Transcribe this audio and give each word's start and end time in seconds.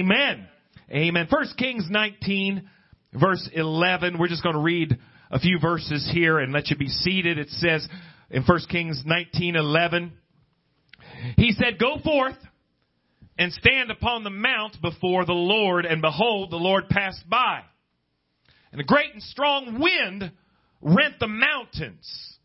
Amen. 0.00 0.48
Amen. 0.90 1.26
First 1.30 1.58
Kings 1.58 1.86
19 1.90 2.68
verse 3.12 3.48
11. 3.52 4.18
We're 4.18 4.28
just 4.28 4.42
going 4.42 4.54
to 4.54 4.62
read 4.62 4.98
a 5.30 5.38
few 5.38 5.58
verses 5.60 6.08
here 6.10 6.38
and 6.38 6.54
let 6.54 6.70
you 6.70 6.76
be 6.76 6.88
seated. 6.88 7.38
It 7.38 7.50
says 7.50 7.86
in 8.30 8.44
First 8.44 8.70
Kings 8.70 9.02
19:11, 9.04 10.12
he 11.36 11.52
said, 11.52 11.78
"Go 11.78 11.98
forth 11.98 12.38
and 13.38 13.52
stand 13.52 13.90
upon 13.90 14.24
the 14.24 14.30
mount 14.30 14.80
before 14.80 15.26
the 15.26 15.34
Lord, 15.34 15.84
and 15.84 16.00
behold, 16.00 16.50
the 16.50 16.56
Lord 16.56 16.88
passed 16.88 17.28
by, 17.28 17.62
and 18.72 18.80
a 18.80 18.84
great 18.84 19.12
and 19.12 19.22
strong 19.22 19.80
wind 19.80 20.32
rent 20.80 21.18
the 21.20 21.28
mountains 21.28 22.38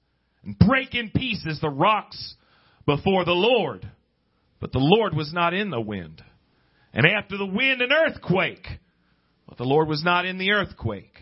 and 0.43 0.59
break 0.59 0.93
in 0.93 1.09
pieces 1.09 1.61
the 1.61 1.69
rocks 1.69 2.35
before 2.85 3.23
the 3.23 3.31
Lord. 3.31 3.89
But 4.59 4.73
the 4.73 4.79
Lord 4.79 5.15
was 5.15 5.31
not 5.31 5.53
in 5.53 5.69
the 5.69 5.79
wind. 5.79 6.21
And 6.95 7.05
after 7.05 7.37
the 7.37 7.45
wind, 7.45 7.81
an 7.81 7.91
earthquake. 7.91 8.65
But 9.47 9.57
the 9.57 9.65
Lord 9.65 9.87
was 9.87 10.03
not 10.03 10.25
in 10.25 10.37
the 10.37 10.51
earthquake. 10.51 11.13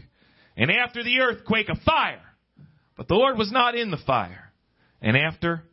And 0.55 0.71
after 0.71 1.03
the 1.03 1.19
earthquake, 1.19 1.67
a 1.67 1.79
fire. 1.83 2.21
But 2.95 3.07
the 3.07 3.15
Lord 3.15 3.37
was 3.37 3.51
not 3.51 3.75
in 3.75 3.89
the 3.89 3.97
fire. 4.05 4.53
And 5.01 5.17
after 5.17 5.63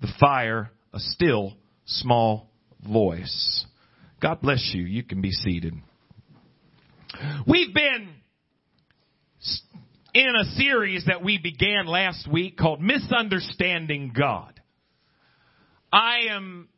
the 0.00 0.12
fire, 0.20 0.70
a 0.92 0.98
still 0.98 1.54
small 1.86 2.50
voice. 2.86 3.64
God 4.20 4.40
bless 4.40 4.72
you. 4.74 4.82
You 4.82 5.04
can 5.04 5.22
be 5.22 5.30
seated. 5.30 5.74
We've 7.46 7.72
been 7.72 8.08
in 10.12 10.32
a 10.40 10.44
series 10.56 11.04
that 11.06 11.22
we 11.22 11.38
began 11.38 11.86
last 11.86 12.30
week 12.30 12.58
called 12.58 12.80
Misunderstanding 12.80 14.12
God. 14.16 14.60
I 15.92 16.26
am 16.30 16.68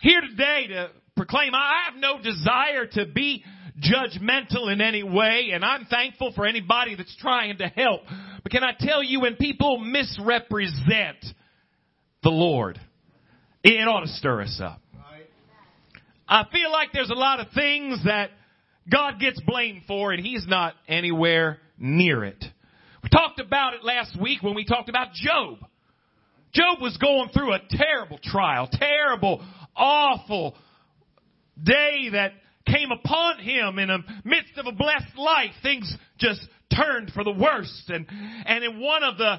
here 0.00 0.22
today 0.22 0.68
to 0.68 0.90
proclaim 1.16 1.54
I 1.54 1.84
have 1.90 2.00
no 2.00 2.20
desire 2.22 2.86
to 2.92 3.06
be 3.06 3.42
judgmental 3.80 4.72
in 4.72 4.80
any 4.80 5.02
way, 5.02 5.50
and 5.52 5.64
I'm 5.64 5.86
thankful 5.86 6.32
for 6.34 6.46
anybody 6.46 6.94
that's 6.94 7.16
trying 7.16 7.58
to 7.58 7.66
help. 7.68 8.02
But 8.42 8.52
can 8.52 8.62
I 8.62 8.72
tell 8.78 9.02
you, 9.02 9.20
when 9.20 9.36
people 9.36 9.78
misrepresent 9.78 11.18
the 12.22 12.30
Lord, 12.30 12.80
it 13.62 13.88
ought 13.88 14.00
to 14.00 14.08
stir 14.08 14.42
us 14.42 14.60
up. 14.62 14.80
I 16.28 16.44
feel 16.50 16.72
like 16.72 16.88
there's 16.92 17.10
a 17.10 17.14
lot 17.14 17.40
of 17.40 17.48
things 17.54 18.00
that 18.04 18.30
God 18.90 19.20
gets 19.20 19.40
blamed 19.40 19.82
for, 19.86 20.12
and 20.12 20.24
He's 20.24 20.44
not 20.46 20.74
anywhere 20.88 21.58
near 21.78 22.24
it. 22.24 22.44
We 23.02 23.08
talked 23.10 23.38
about 23.38 23.74
it 23.74 23.84
last 23.84 24.20
week 24.20 24.42
when 24.42 24.54
we 24.54 24.64
talked 24.64 24.88
about 24.88 25.12
Job. 25.12 25.58
Job 26.52 26.80
was 26.80 26.96
going 26.96 27.28
through 27.34 27.52
a 27.52 27.60
terrible 27.70 28.18
trial, 28.22 28.68
terrible, 28.72 29.44
awful 29.76 30.56
day 31.62 32.10
that 32.12 32.32
came 32.66 32.90
upon 32.90 33.38
him 33.38 33.78
in 33.78 33.88
the 33.88 33.98
midst 34.24 34.58
of 34.58 34.66
a 34.66 34.72
blessed 34.72 35.16
life. 35.16 35.52
Things 35.62 35.94
just 36.18 36.40
turned 36.74 37.12
for 37.12 37.24
the 37.24 37.32
worst. 37.32 37.88
And, 37.88 38.06
and 38.44 38.64
in 38.64 38.80
one 38.80 39.02
of 39.02 39.18
the 39.18 39.36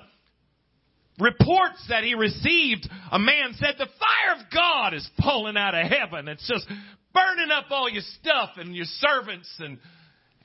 reports 1.19 1.85
that 1.89 2.03
he 2.03 2.13
received, 2.13 2.87
a 3.11 3.19
man 3.19 3.53
said, 3.53 3.75
the 3.77 3.87
fire 3.99 4.39
of 4.39 4.51
God 4.53 4.93
is 4.93 5.07
falling 5.21 5.57
out 5.57 5.75
of 5.75 5.85
heaven. 5.91 6.27
It's 6.27 6.47
just 6.47 6.67
burning 7.13 7.51
up 7.51 7.65
all 7.69 7.89
your 7.89 8.03
stuff 8.19 8.51
and 8.57 8.75
your 8.75 8.85
servants 8.85 9.53
and, 9.59 9.79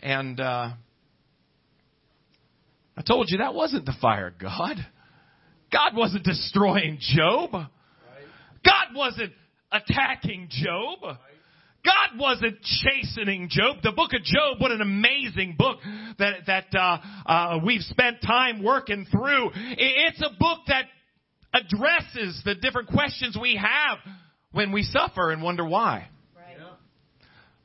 and, 0.00 0.40
uh, 0.40 0.70
I 2.94 3.00
told 3.02 3.30
you 3.30 3.38
that 3.38 3.54
wasn't 3.54 3.86
the 3.86 3.94
fire 4.00 4.28
of 4.28 4.38
God. 4.38 4.76
God 5.72 5.96
wasn't 5.96 6.24
destroying 6.24 6.98
Job. 7.00 7.50
God 7.52 8.86
wasn't 8.94 9.32
attacking 9.72 10.48
Job. 10.50 11.16
God 11.84 12.18
wasn't 12.18 12.58
chastening 12.62 13.48
Job. 13.50 13.78
The 13.82 13.92
book 13.92 14.12
of 14.12 14.22
Job, 14.22 14.60
what 14.60 14.70
an 14.70 14.80
amazing 14.80 15.56
book 15.58 15.78
that 16.18 16.46
that 16.46 16.66
uh, 16.74 16.98
uh, 17.26 17.58
we've 17.64 17.82
spent 17.82 18.22
time 18.22 18.62
working 18.62 19.06
through. 19.10 19.50
It's 19.54 20.20
a 20.20 20.30
book 20.38 20.60
that 20.68 20.84
addresses 21.52 22.40
the 22.44 22.54
different 22.54 22.88
questions 22.88 23.36
we 23.40 23.56
have 23.56 23.98
when 24.52 24.72
we 24.72 24.82
suffer 24.82 25.30
and 25.30 25.42
wonder 25.42 25.64
why. 25.64 26.08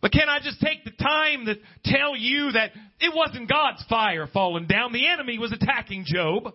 But 0.01 0.11
can 0.11 0.29
I 0.29 0.39
just 0.39 0.59
take 0.61 0.84
the 0.84 0.91
time 0.91 1.45
to 1.45 1.55
tell 1.84 2.16
you 2.16 2.51
that 2.51 2.72
it 2.99 3.13
wasn't 3.16 3.49
God's 3.49 3.84
fire 3.89 4.28
falling 4.28 4.67
down. 4.67 4.94
The 4.94 5.07
enemy 5.07 5.38
was 5.38 5.51
attacking 5.51 6.05
Job. 6.07 6.53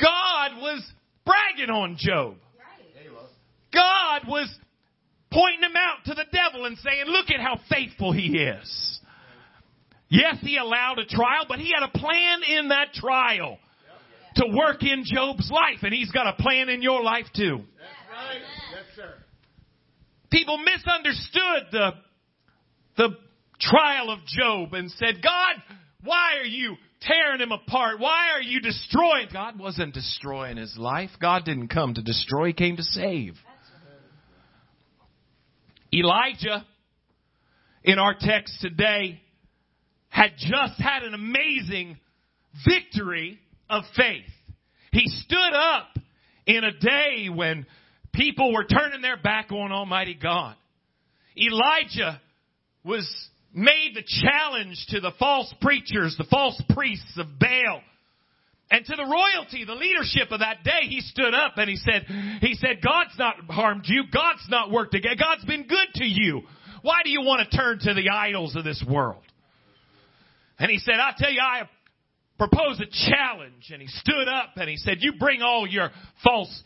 God 0.00 0.60
was 0.60 0.82
bragging 1.24 1.70
on 1.70 1.96
Job. 1.98 2.36
God 3.72 4.22
was 4.28 4.48
pointing 5.32 5.62
him 5.62 5.76
out 5.76 6.04
to 6.06 6.14
the 6.14 6.24
devil 6.32 6.66
and 6.66 6.76
saying, 6.78 7.04
look 7.06 7.30
at 7.30 7.40
how 7.40 7.58
faithful 7.68 8.12
he 8.12 8.38
is. 8.38 9.00
Yes, 10.08 10.36
he 10.40 10.56
allowed 10.56 10.98
a 10.98 11.06
trial, 11.06 11.44
but 11.48 11.58
he 11.58 11.72
had 11.72 11.88
a 11.88 11.98
plan 11.98 12.40
in 12.48 12.68
that 12.68 12.92
trial 12.94 13.58
to 14.36 14.44
work 14.52 14.82
in 14.82 15.04
Job's 15.04 15.50
life, 15.50 15.82
and 15.82 15.94
he's 15.94 16.10
got 16.10 16.26
a 16.26 16.42
plan 16.42 16.68
in 16.68 16.82
your 16.82 17.02
life 17.02 17.26
too. 17.34 17.60
That's 17.78 18.98
right. 18.98 19.10
People 20.30 20.58
misunderstood 20.58 21.66
the 21.72 21.90
the 22.96 23.16
trial 23.60 24.10
of 24.10 24.18
Job 24.26 24.74
and 24.74 24.90
said, 24.92 25.22
God, 25.22 25.62
why 26.02 26.38
are 26.40 26.46
you 26.46 26.76
tearing 27.00 27.40
him 27.40 27.52
apart? 27.52 27.98
Why 27.98 28.30
are 28.34 28.42
you 28.42 28.60
destroying? 28.60 29.28
God 29.32 29.58
wasn't 29.58 29.94
destroying 29.94 30.56
his 30.56 30.76
life. 30.76 31.10
God 31.20 31.44
didn't 31.44 31.68
come 31.68 31.94
to 31.94 32.02
destroy, 32.02 32.48
he 32.48 32.52
came 32.52 32.76
to 32.76 32.82
save. 32.82 33.34
Elijah, 35.92 36.64
in 37.82 37.98
our 37.98 38.14
text 38.18 38.60
today, 38.60 39.20
had 40.08 40.32
just 40.36 40.80
had 40.80 41.02
an 41.02 41.14
amazing 41.14 41.98
victory 42.66 43.38
of 43.68 43.84
faith. 43.96 44.24
He 44.92 45.06
stood 45.06 45.54
up 45.54 45.88
in 46.46 46.64
a 46.64 46.72
day 46.72 47.28
when 47.28 47.66
people 48.12 48.52
were 48.52 48.64
turning 48.64 49.02
their 49.02 49.16
back 49.16 49.52
on 49.52 49.72
Almighty 49.72 50.14
God. 50.20 50.56
Elijah 51.36 52.20
was 52.84 53.08
made 53.52 53.92
the 53.94 54.04
challenge 54.06 54.84
to 54.88 55.00
the 55.00 55.12
false 55.18 55.52
preachers, 55.60 56.14
the 56.18 56.26
false 56.30 56.60
priests 56.70 57.18
of 57.18 57.26
Baal. 57.38 57.82
And 58.70 58.84
to 58.84 58.96
the 58.96 59.04
royalty, 59.04 59.64
the 59.64 59.74
leadership 59.74 60.30
of 60.30 60.40
that 60.40 60.62
day, 60.62 60.88
he 60.88 61.00
stood 61.00 61.34
up 61.34 61.54
and 61.56 61.68
he 61.68 61.76
said, 61.76 62.06
he 62.40 62.54
said, 62.54 62.80
God's 62.82 63.18
not 63.18 63.36
harmed 63.48 63.84
you. 63.86 64.04
God's 64.12 64.46
not 64.48 64.70
worked 64.70 64.94
against. 64.94 65.18
God's 65.18 65.44
been 65.44 65.66
good 65.66 65.88
to 65.94 66.04
you. 66.04 66.42
Why 66.82 67.00
do 67.02 67.10
you 67.10 67.20
want 67.22 67.48
to 67.48 67.56
turn 67.56 67.80
to 67.80 67.94
the 67.94 68.10
idols 68.10 68.54
of 68.54 68.64
this 68.64 68.82
world? 68.88 69.22
And 70.58 70.70
he 70.70 70.78
said, 70.78 70.94
I 70.94 71.12
tell 71.18 71.32
you, 71.32 71.40
I 71.40 71.68
propose 72.38 72.80
a 72.80 73.10
challenge. 73.10 73.70
And 73.72 73.82
he 73.82 73.88
stood 73.88 74.28
up 74.28 74.50
and 74.56 74.68
he 74.68 74.76
said, 74.76 74.98
you 75.00 75.14
bring 75.18 75.42
all 75.42 75.66
your 75.66 75.90
false 76.22 76.62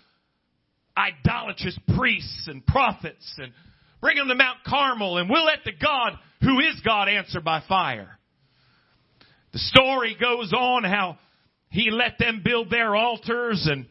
idolatrous 0.96 1.78
priests 1.96 2.48
and 2.48 2.64
prophets 2.66 3.34
and 3.38 3.52
Bring 4.04 4.18
them 4.18 4.28
to 4.28 4.34
Mount 4.34 4.58
Carmel 4.66 5.16
and 5.16 5.30
we'll 5.30 5.46
let 5.46 5.64
the 5.64 5.72
God 5.72 6.18
who 6.42 6.60
is 6.60 6.78
God 6.84 7.08
answer 7.08 7.40
by 7.40 7.62
fire. 7.66 8.18
The 9.54 9.58
story 9.58 10.14
goes 10.20 10.52
on 10.52 10.84
how 10.84 11.16
he 11.74 11.90
let 11.90 12.18
them 12.20 12.40
build 12.44 12.70
their 12.70 12.94
altars 12.94 13.68
and 13.68 13.86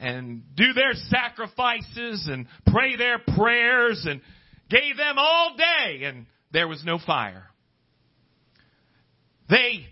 and 0.00 0.42
do 0.56 0.72
their 0.72 0.94
sacrifices 0.94 2.26
and 2.30 2.46
pray 2.66 2.96
their 2.96 3.18
prayers 3.18 4.06
and 4.08 4.22
gave 4.70 4.96
them 4.96 5.16
all 5.18 5.54
day 5.56 6.04
and 6.04 6.24
there 6.52 6.66
was 6.66 6.82
no 6.86 6.98
fire. 7.04 7.44
They 9.50 9.84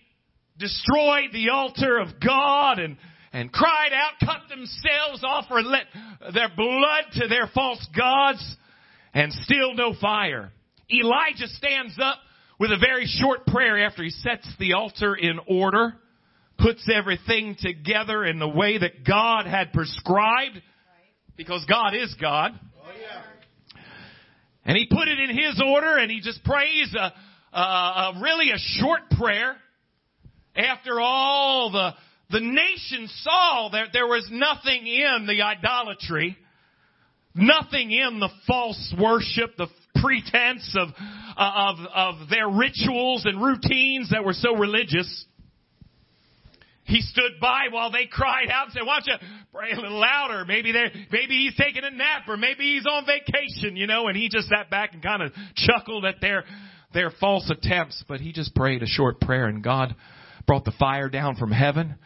destroyed 0.59 1.31
the 1.33 1.51
altar 1.53 1.99
of 1.99 2.09
God 2.27 2.79
and 2.79 2.97
and 3.35 3.53
cried 3.53 3.91
out, 3.93 4.13
cut 4.27 4.49
themselves 4.49 5.23
off 5.23 5.45
or 5.51 5.63
let 5.63 5.85
their 6.33 6.49
blood 6.57 7.05
to 7.21 7.29
their 7.29 7.51
false 7.55 7.87
gods 7.95 8.57
and 9.13 9.31
still 9.31 9.75
no 9.75 9.93
fire. 10.01 10.53
Elijah 10.91 11.49
stands 11.49 11.99
up 12.01 12.17
with 12.59 12.71
a 12.71 12.79
very 12.79 13.05
short 13.05 13.45
prayer 13.45 13.85
after 13.85 14.03
he 14.03 14.09
sets 14.09 14.49
the 14.59 14.73
altar 14.73 15.15
in 15.15 15.39
order, 15.47 15.97
puts 16.67 16.89
everything 16.93 17.57
together 17.61 18.25
in 18.25 18.41
the 18.41 18.49
way 18.49 18.77
that 18.77 19.05
God 19.07 19.47
had 19.47 19.73
prescribed, 19.73 20.61
because 21.37 21.65
God 21.69 21.95
is 21.95 22.13
God. 22.21 22.59
And 24.65 24.77
he 24.77 24.89
put 24.91 25.07
it 25.07 25.21
in 25.21 25.31
his 25.31 25.63
order 25.65 25.97
and 25.97 26.11
he 26.11 26.21
just 26.21 26.43
prays 26.43 26.93
a, 26.99 27.57
a, 27.57 27.61
a 27.61 28.21
really 28.21 28.51
a 28.51 28.59
short 28.59 29.03
prayer. 29.17 29.55
After 30.57 31.01
all 31.01 31.71
the, 31.71 31.93
the 32.31 32.41
nation 32.41 33.09
saw 33.21 33.69
that 33.71 33.91
there 33.93 34.09
was 34.09 34.29
nothing 34.33 34.89
in 34.89 35.27
the 35.29 35.43
idolatry, 35.43 36.37
Nothing 37.39 37.91
in 37.93 38.19
the 38.19 38.31
false 38.47 38.95
worship, 38.99 39.59
the 39.59 39.67
pretense 40.01 40.75
of, 40.81 40.89
of, 41.37 41.77
of 41.95 42.31
their 42.31 42.49
rituals 42.49 43.27
and 43.27 43.43
routines 43.43 44.09
that 44.09 44.25
were 44.25 44.33
so 44.33 44.57
religious. 44.57 45.27
He 46.87 47.01
stood 47.01 47.41
by 47.41 47.67
while 47.71 47.91
they 47.91 48.07
cried 48.07 48.49
out 48.51 48.67
and 48.67 48.73
said, 48.73 48.83
why 48.87 49.01
don't 49.01 49.21
you 49.21 49.29
pray 49.53 49.73
a 49.73 49.81
little 49.81 49.99
louder? 49.99 50.45
Maybe 50.45 50.71
they 50.71 50.85
maybe 51.11 51.37
he's 51.39 51.57
taking 51.57 51.83
a 51.83 51.91
nap 51.91 52.23
or 52.29 52.37
maybe 52.37 52.75
he's 52.75 52.87
on 52.87 53.05
vacation, 53.05 53.77
you 53.77 53.89
know, 53.89 54.07
and 54.07 54.17
he 54.17 54.29
just 54.29 54.49
sat 54.49 54.71
back 54.71 54.95
and 54.95 55.03
kind 55.03 55.23
of 55.23 55.33
chuckled 55.57 56.05
at 56.05 56.21
their, 56.21 56.45
their 56.95 57.11
false 57.21 57.51
attempts, 57.51 58.05
but 58.09 58.21
he 58.21 58.33
just 58.33 58.55
prayed 58.55 58.85
a 58.85 58.87
short 58.87 59.21
prayer 59.21 59.47
and 59.47 59.65
God 59.65 59.97
brought 60.47 60.65
the 60.65 60.73
fire 60.79 61.09
down 61.09 61.35
from 61.35 61.51
heaven. 61.51 61.97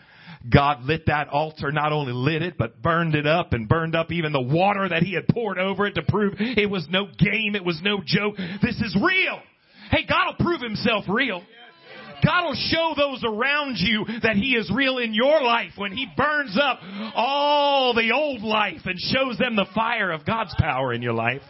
God 0.49 0.85
lit 0.85 1.05
that 1.07 1.29
altar, 1.29 1.71
not 1.71 1.93
only 1.93 2.15
lit 2.15 2.41
it, 2.41 2.55
but 2.57 2.81
burned 2.81 3.15
it 3.15 3.27
up 3.27 3.53
and 3.53 3.69
burned 3.69 3.95
up 3.95 4.11
even 4.11 4.33
the 4.33 4.41
water 4.41 4.89
that 4.89 5.03
he 5.03 5.13
had 5.13 5.29
poured 5.29 5.59
over 5.59 5.87
it 5.87 5.97
to 5.97 6.03
prove 6.03 6.35
it 6.39 6.71
was 6.71 6.87
no 6.89 7.05
game, 7.05 7.55
it 7.55 7.65
was 7.65 7.79
no 7.83 7.99
joke. 8.03 8.37
This 8.63 8.77
is 8.81 8.97
real. 8.97 9.41
Hey, 9.91 10.07
God 10.09 10.27
will 10.39 10.47
prove 10.47 10.63
himself 10.63 11.05
real. 11.09 11.43
God 12.25 12.45
will 12.45 12.55
show 12.55 12.95
those 12.97 13.23
around 13.25 13.77
you 13.79 14.07
that 14.23 14.37
He 14.37 14.55
is 14.55 14.71
real 14.75 14.99
in 14.99 15.15
your 15.15 15.43
life 15.43 15.73
when 15.77 15.93
He 15.93 16.07
burns 16.17 16.59
up 16.61 16.81
all 17.15 17.95
the 17.95 18.13
old 18.13 18.43
life 18.43 18.83
and 18.85 18.99
shows 18.99 19.39
them 19.39 19.57
the 19.57 19.67
fire 19.75 20.11
of 20.11 20.25
God's 20.25 20.55
power 20.59 20.93
in 20.93 21.03
your 21.03 21.15
life. 21.15 21.43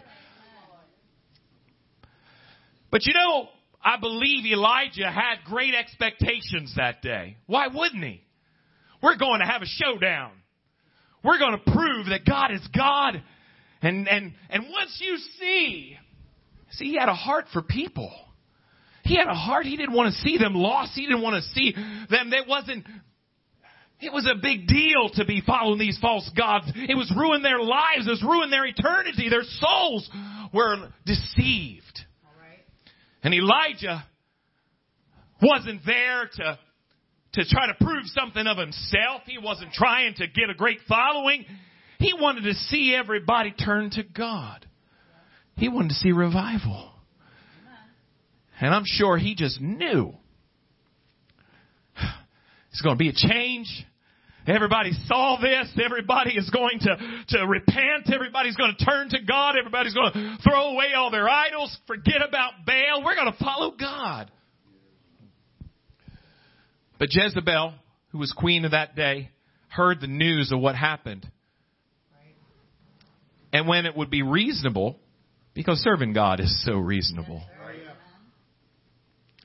But 2.90 3.06
you 3.06 3.14
know, 3.14 3.49
I 3.82 3.99
believe 3.99 4.44
Elijah 4.44 5.11
had 5.11 5.44
great 5.46 5.75
expectations 5.75 6.75
that 6.76 7.02
day. 7.02 7.37
Why 7.46 7.69
wouldn't 7.69 8.02
he? 8.02 8.22
We're 9.02 9.17
going 9.17 9.40
to 9.40 9.46
have 9.46 9.62
a 9.62 9.67
showdown. 9.67 10.32
We're 11.25 11.38
going 11.38 11.58
to 11.58 11.72
prove 11.72 12.06
that 12.06 12.25
God 12.26 12.52
is 12.52 12.67
God. 12.76 13.22
And, 13.82 14.08
and, 14.08 14.32
and 14.50 14.64
once 14.70 14.99
you 15.00 15.17
see, 15.38 15.96
see, 16.72 16.84
he 16.87 16.96
had 16.99 17.08
a 17.08 17.14
heart 17.14 17.46
for 17.52 17.62
people. 17.62 18.12
He 19.10 19.16
had 19.16 19.26
a 19.26 19.34
heart. 19.34 19.66
He 19.66 19.76
didn't 19.76 19.96
want 19.96 20.14
to 20.14 20.20
see 20.20 20.38
them 20.38 20.54
lost. 20.54 20.92
He 20.94 21.04
didn't 21.04 21.22
want 21.22 21.42
to 21.42 21.50
see 21.50 21.74
them. 22.08 22.30
That 22.30 22.46
wasn't, 22.46 22.86
it 23.98 24.12
was 24.12 24.24
a 24.30 24.40
big 24.40 24.68
deal 24.68 25.10
to 25.14 25.24
be 25.24 25.42
following 25.44 25.80
these 25.80 25.98
false 26.00 26.30
gods. 26.36 26.70
It 26.76 26.96
was 26.96 27.12
ruin 27.16 27.42
their 27.42 27.58
lives. 27.58 28.06
It 28.06 28.10
was 28.10 28.22
ruin 28.22 28.50
their 28.50 28.66
eternity. 28.66 29.28
Their 29.28 29.42
souls 29.42 30.08
were 30.54 30.90
deceived. 31.04 31.98
And 33.24 33.34
Elijah 33.34 34.04
wasn't 35.42 35.80
there 35.84 36.30
to, 36.32 36.58
to 37.32 37.44
try 37.48 37.66
to 37.66 37.84
prove 37.84 38.04
something 38.06 38.46
of 38.46 38.58
himself. 38.58 39.22
He 39.26 39.38
wasn't 39.38 39.72
trying 39.72 40.14
to 40.18 40.28
get 40.28 40.50
a 40.50 40.54
great 40.54 40.78
following. 40.88 41.46
He 41.98 42.14
wanted 42.14 42.44
to 42.44 42.54
see 42.54 42.94
everybody 42.94 43.50
turn 43.50 43.90
to 43.90 44.04
God. 44.04 44.64
He 45.56 45.68
wanted 45.68 45.88
to 45.88 45.94
see 45.96 46.12
revival. 46.12 46.89
And 48.60 48.74
I'm 48.74 48.84
sure 48.84 49.16
he 49.16 49.34
just 49.34 49.60
knew. 49.60 50.14
It's 52.72 52.82
going 52.82 52.96
to 52.96 52.98
be 52.98 53.08
a 53.08 53.12
change. 53.12 53.66
Everybody 54.46 54.92
saw 55.06 55.38
this. 55.40 55.68
Everybody 55.84 56.36
is 56.36 56.48
going 56.50 56.78
to, 56.82 56.96
to 57.30 57.46
repent. 57.46 58.14
Everybody's 58.14 58.54
going 58.54 58.76
to 58.78 58.84
turn 58.84 59.08
to 59.08 59.18
God. 59.26 59.56
Everybody's 59.58 59.92
going 59.92 60.12
to 60.12 60.38
throw 60.42 60.70
away 60.70 60.92
all 60.96 61.10
their 61.10 61.28
idols. 61.28 61.76
Forget 61.88 62.22
about 62.26 62.52
Baal. 62.64 63.02
We're 63.04 63.16
going 63.16 63.32
to 63.32 63.44
follow 63.44 63.72
God. 63.72 64.30
But 67.00 67.08
Jezebel, 67.10 67.74
who 68.12 68.18
was 68.18 68.32
queen 68.32 68.64
of 68.64 68.70
that 68.70 68.94
day, 68.94 69.30
heard 69.68 70.00
the 70.00 70.06
news 70.06 70.52
of 70.52 70.60
what 70.60 70.76
happened. 70.76 71.28
And 73.52 73.66
when 73.66 73.84
it 73.84 73.96
would 73.96 74.10
be 74.10 74.22
reasonable, 74.22 74.96
because 75.54 75.78
serving 75.78 76.12
God 76.12 76.38
is 76.38 76.64
so 76.64 76.74
reasonable. 76.74 77.42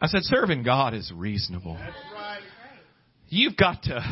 I 0.06 0.08
said, 0.08 0.22
serving 0.22 0.62
God 0.62 0.94
is 0.94 1.12
reasonable. 1.12 1.80
You've 3.28 3.58
got 3.58 3.82
to 3.86 4.06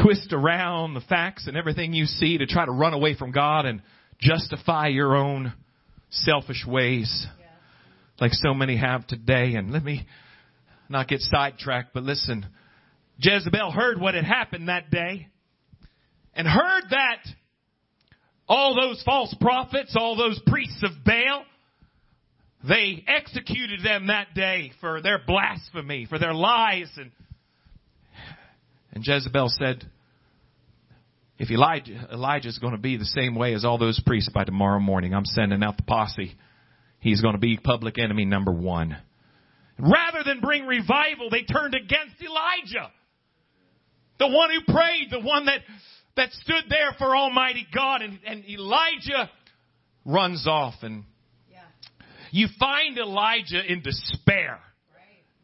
twist 0.00 0.32
around 0.32 0.94
the 0.94 1.00
facts 1.00 1.48
and 1.48 1.56
everything 1.56 1.92
you 1.92 2.04
see 2.04 2.38
to 2.38 2.46
try 2.46 2.64
to 2.64 2.70
run 2.70 2.94
away 2.94 3.16
from 3.16 3.32
God 3.32 3.66
and 3.66 3.82
justify 4.20 4.86
your 4.86 5.16
own 5.16 5.54
selfish 6.10 6.64
ways 6.64 7.26
like 8.20 8.30
so 8.32 8.54
many 8.54 8.76
have 8.76 9.08
today. 9.08 9.54
And 9.56 9.72
let 9.72 9.82
me 9.82 10.06
not 10.88 11.08
get 11.08 11.18
sidetracked, 11.18 11.92
but 11.92 12.04
listen. 12.04 12.46
Jezebel 13.18 13.72
heard 13.72 14.00
what 14.00 14.14
had 14.14 14.22
happened 14.22 14.68
that 14.68 14.88
day 14.88 15.26
and 16.34 16.46
heard 16.46 16.84
that 16.90 17.26
all 18.46 18.76
those 18.76 19.02
false 19.02 19.34
prophets, 19.40 19.96
all 19.98 20.16
those 20.16 20.40
priests 20.46 20.84
of 20.84 20.92
Baal, 21.04 21.42
they 22.66 23.04
executed 23.06 23.80
them 23.84 24.08
that 24.08 24.34
day 24.34 24.72
for 24.80 25.00
their 25.00 25.20
blasphemy, 25.24 26.06
for 26.06 26.18
their 26.18 26.34
lies 26.34 26.90
and 26.96 27.10
and 28.92 29.06
Jezebel 29.06 29.48
said, 29.50 29.84
if 31.38 31.50
Elijah, 31.50 32.08
Elijah's 32.12 32.58
going 32.58 32.72
to 32.72 32.80
be 32.80 32.96
the 32.96 33.04
same 33.04 33.36
way 33.36 33.54
as 33.54 33.64
all 33.64 33.78
those 33.78 34.00
priests 34.04 34.30
by 34.34 34.44
tomorrow 34.44 34.80
morning, 34.80 35.14
I'm 35.14 35.24
sending 35.24 35.62
out 35.62 35.76
the 35.76 35.84
posse. 35.84 36.34
He's 36.98 37.20
going 37.20 37.34
to 37.34 37.40
be 37.40 37.58
public 37.58 37.96
enemy 37.98 38.24
number 38.24 38.50
one. 38.50 38.96
Rather 39.78 40.24
than 40.24 40.40
bring 40.40 40.66
revival, 40.66 41.30
they 41.30 41.44
turned 41.44 41.76
against 41.76 42.20
Elijah. 42.20 42.90
The 44.18 44.26
one 44.26 44.50
who 44.50 44.72
prayed, 44.72 45.08
the 45.12 45.20
one 45.20 45.46
that, 45.46 45.60
that 46.16 46.32
stood 46.32 46.64
there 46.68 46.96
for 46.98 47.16
Almighty 47.16 47.68
God. 47.72 48.02
And, 48.02 48.18
and 48.26 48.44
Elijah 48.48 49.30
runs 50.04 50.46
off 50.48 50.74
and. 50.82 51.04
You 52.30 52.48
find 52.58 52.98
Elijah 52.98 53.60
in 53.66 53.82
despair. 53.82 54.58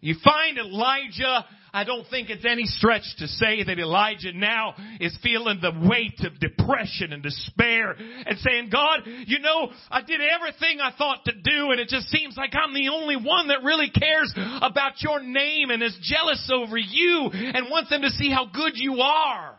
You 0.01 0.17
find 0.23 0.59
Elijah 0.59 1.45
I 1.75 1.83
don't 1.83 2.07
think 2.09 2.31
it's 2.31 2.45
any 2.49 2.67
stretch 2.67 3.03
to 3.19 3.27
say 3.27 3.65
that 3.65 3.81
Elijah 3.81 4.33
now 4.33 4.77
is 5.01 5.19
feeling 5.25 5.59
the 5.61 5.73
weight 5.89 6.21
of 6.21 6.39
depression 6.39 7.13
and 7.13 7.21
despair 7.21 7.97
and 7.99 8.39
saying, 8.39 8.69
God, 8.71 9.01
you 9.27 9.41
know, 9.41 9.73
I 9.91 10.03
did 10.03 10.21
everything 10.21 10.81
I 10.81 10.93
thought 10.97 11.25
to 11.25 11.33
do 11.33 11.73
and 11.73 11.81
it 11.81 11.89
just 11.89 12.07
seems 12.11 12.37
like 12.37 12.53
I'm 12.55 12.73
the 12.75 12.91
only 12.91 13.17
one 13.17 13.49
that 13.49 13.65
really 13.65 13.91
cares 13.91 14.33
about 14.63 15.03
your 15.03 15.21
name 15.21 15.71
and 15.71 15.83
is 15.83 15.99
jealous 16.01 16.49
over 16.55 16.79
you 16.79 17.31
and 17.33 17.69
wants 17.69 17.91
them 17.91 18.03
to 18.03 18.11
see 18.11 18.31
how 18.31 18.47
good 18.47 18.75
you 18.75 19.01
are. 19.01 19.57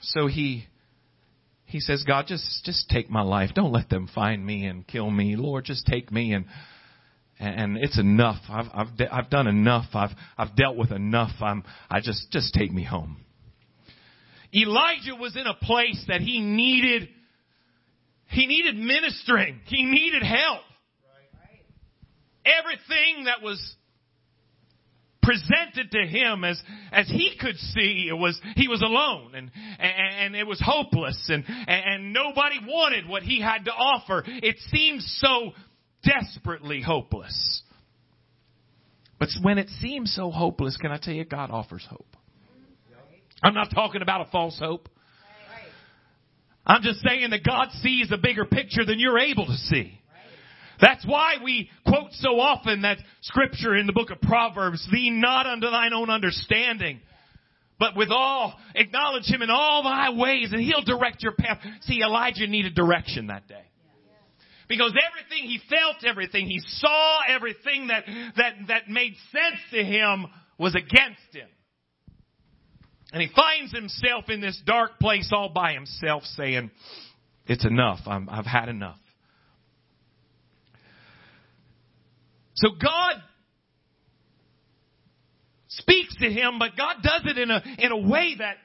So 0.00 0.28
he, 0.28 0.64
he 1.76 1.80
says, 1.80 2.04
God, 2.04 2.24
just, 2.26 2.64
just 2.64 2.88
take 2.88 3.10
my 3.10 3.20
life. 3.20 3.50
Don't 3.54 3.70
let 3.70 3.90
them 3.90 4.08
find 4.14 4.44
me 4.44 4.64
and 4.64 4.86
kill 4.86 5.10
me. 5.10 5.36
Lord, 5.36 5.66
just 5.66 5.86
take 5.86 6.10
me 6.10 6.32
and 6.32 6.46
and 7.38 7.76
it's 7.76 7.98
enough. 7.98 8.38
I've 8.48 8.64
I've 8.72 8.88
I've 9.12 9.28
done 9.28 9.46
enough. 9.46 9.88
I've 9.92 10.12
I've 10.38 10.56
dealt 10.56 10.78
with 10.78 10.90
enough. 10.90 11.32
I'm 11.42 11.64
I 11.90 12.00
just 12.00 12.30
just 12.32 12.54
take 12.54 12.72
me 12.72 12.82
home. 12.82 13.18
Elijah 14.54 15.16
was 15.20 15.36
in 15.36 15.46
a 15.46 15.52
place 15.52 16.02
that 16.08 16.22
he 16.22 16.40
needed 16.40 17.10
he 18.28 18.46
needed 18.46 18.74
ministering. 18.74 19.60
He 19.66 19.84
needed 19.84 20.22
help. 20.22 20.62
Everything 22.46 23.24
that 23.24 23.42
was 23.42 23.60
presented 25.26 25.90
to 25.90 26.06
him 26.06 26.44
as 26.44 26.62
as 26.92 27.08
he 27.08 27.32
could 27.40 27.56
see 27.56 28.06
it 28.08 28.16
was 28.16 28.40
he 28.54 28.68
was 28.68 28.80
alone 28.80 29.34
and 29.34 29.50
and, 29.78 30.34
and 30.34 30.36
it 30.36 30.46
was 30.46 30.62
hopeless 30.64 31.18
and, 31.28 31.44
and 31.66 32.12
nobody 32.12 32.60
wanted 32.64 33.08
what 33.08 33.24
he 33.24 33.40
had 33.40 33.64
to 33.64 33.72
offer 33.72 34.22
it 34.26 34.56
seemed 34.70 35.02
so 35.02 35.52
desperately 36.06 36.80
hopeless. 36.80 37.62
But 39.18 39.28
when 39.42 39.58
it 39.58 39.68
seems 39.80 40.14
so 40.14 40.30
hopeless, 40.30 40.76
can 40.76 40.92
I 40.92 40.98
tell 40.98 41.14
you, 41.14 41.24
God 41.24 41.50
offers 41.50 41.86
hope. 41.88 42.06
I'm 43.42 43.54
not 43.54 43.70
talking 43.74 44.02
about 44.02 44.26
a 44.26 44.30
false 44.30 44.58
hope. 44.58 44.88
I'm 46.66 46.82
just 46.82 47.00
saying 47.00 47.30
that 47.30 47.44
God 47.44 47.68
sees 47.80 48.10
a 48.10 48.18
bigger 48.18 48.44
picture 48.44 48.84
than 48.84 48.98
you're 48.98 49.18
able 49.18 49.46
to 49.46 49.54
see. 49.54 50.00
That's 50.80 51.04
why 51.06 51.34
we 51.42 51.70
quote 51.86 52.12
so 52.12 52.38
often 52.40 52.82
that 52.82 52.98
scripture 53.22 53.74
in 53.74 53.86
the 53.86 53.92
book 53.92 54.10
of 54.10 54.20
Proverbs, 54.20 54.86
lean 54.92 55.20
not 55.20 55.46
unto 55.46 55.70
thine 55.70 55.92
own 55.92 56.10
understanding, 56.10 57.00
but 57.78 57.96
with 57.96 58.10
all, 58.10 58.54
acknowledge 58.74 59.26
him 59.26 59.42
in 59.42 59.50
all 59.50 59.82
thy 59.82 60.10
ways 60.10 60.52
and 60.52 60.60
he'll 60.60 60.82
direct 60.82 61.22
your 61.22 61.32
path. 61.32 61.58
See, 61.82 62.00
Elijah 62.02 62.46
needed 62.46 62.74
direction 62.74 63.28
that 63.28 63.48
day. 63.48 63.62
Because 64.68 64.92
everything 65.08 65.48
he 65.48 65.60
felt, 65.70 66.04
everything 66.04 66.46
he 66.46 66.60
saw, 66.60 67.20
everything 67.28 67.86
that, 67.88 68.04
that, 68.36 68.52
that 68.68 68.88
made 68.88 69.14
sense 69.30 69.60
to 69.70 69.84
him 69.84 70.26
was 70.58 70.74
against 70.74 71.32
him. 71.32 71.48
And 73.12 73.22
he 73.22 73.28
finds 73.34 73.72
himself 73.72 74.28
in 74.28 74.40
this 74.40 74.60
dark 74.66 74.98
place 74.98 75.30
all 75.32 75.50
by 75.50 75.72
himself 75.72 76.24
saying, 76.24 76.72
it's 77.46 77.64
enough. 77.64 78.00
i 78.06 78.20
have 78.34 78.46
had 78.46 78.68
enough. 78.68 78.98
So 82.56 82.70
God 82.70 83.22
speaks 85.68 86.14
to 86.16 86.30
him, 86.30 86.58
but 86.58 86.70
God 86.76 86.96
does 87.02 87.22
it 87.24 87.38
in 87.38 87.50
a, 87.50 87.62
in 87.78 87.92
a 87.92 88.08
way 88.08 88.36
that 88.38 88.56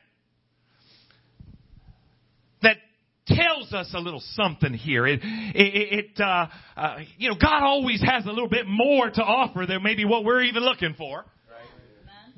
that 2.62 2.78
tells 3.28 3.74
us 3.74 3.92
a 3.94 4.00
little 4.00 4.22
something 4.34 4.74
here. 4.74 5.06
It, 5.06 5.20
it, 5.24 6.06
it 6.16 6.22
uh, 6.22 6.48
uh, 6.78 6.98
you 7.18 7.30
know, 7.30 7.36
God 7.42 7.64
always 7.64 8.02
has 8.02 8.26
a 8.26 8.30
little 8.30 8.50
bit 8.50 8.66
more 8.68 9.10
to 9.10 9.22
offer 9.22 9.66
than 9.66 9.84
maybe 9.84 10.06
what 10.06 10.24
we're 10.24 10.44
even 10.44 10.64
looking 10.64 10.96
for. 10.98 11.26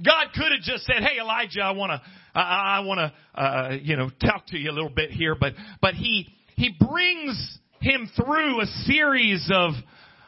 God 0.04 0.28
could 0.34 0.52
have 0.52 0.62
just 0.62 0.86
said, 0.86 1.04
"Hey 1.04 1.20
Elijah, 1.20 1.62
I 1.62 1.72
want 1.72 1.92
to, 1.92 2.02
I, 2.40 2.78
I 2.78 2.80
want 2.80 3.00
to, 3.00 3.40
uh, 3.40 3.78
you 3.82 3.96
know, 3.96 4.10
talk 4.10 4.48
to 4.48 4.58
you 4.58 4.72
a 4.72 4.74
little 4.74 4.90
bit 4.90 5.12
here," 5.12 5.36
but 5.40 5.54
but 5.82 5.94
he 5.94 6.28
he 6.56 6.76
brings 6.80 7.60
him 7.80 8.10
through 8.16 8.62
a 8.62 8.66
series 8.86 9.48
of 9.54 9.74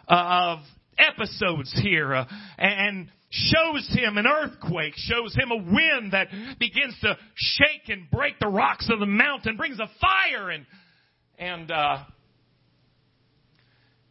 uh, 0.07 0.57
of 0.57 0.59
episodes 0.97 1.73
here, 1.81 2.13
uh, 2.13 2.25
and 2.57 3.09
shows 3.29 3.87
him 3.93 4.17
an 4.17 4.25
earthquake, 4.27 4.93
shows 4.95 5.35
him 5.35 5.51
a 5.51 5.57
wind 5.57 6.13
that 6.13 6.27
begins 6.59 6.97
to 7.01 7.17
shake 7.35 7.89
and 7.89 8.09
break 8.09 8.39
the 8.39 8.47
rocks 8.47 8.89
of 8.91 8.99
the 8.99 9.05
mountain, 9.05 9.57
brings 9.57 9.79
a 9.79 9.89
fire, 9.99 10.49
and 10.49 10.65
and 11.37 11.71
uh, 11.71 11.97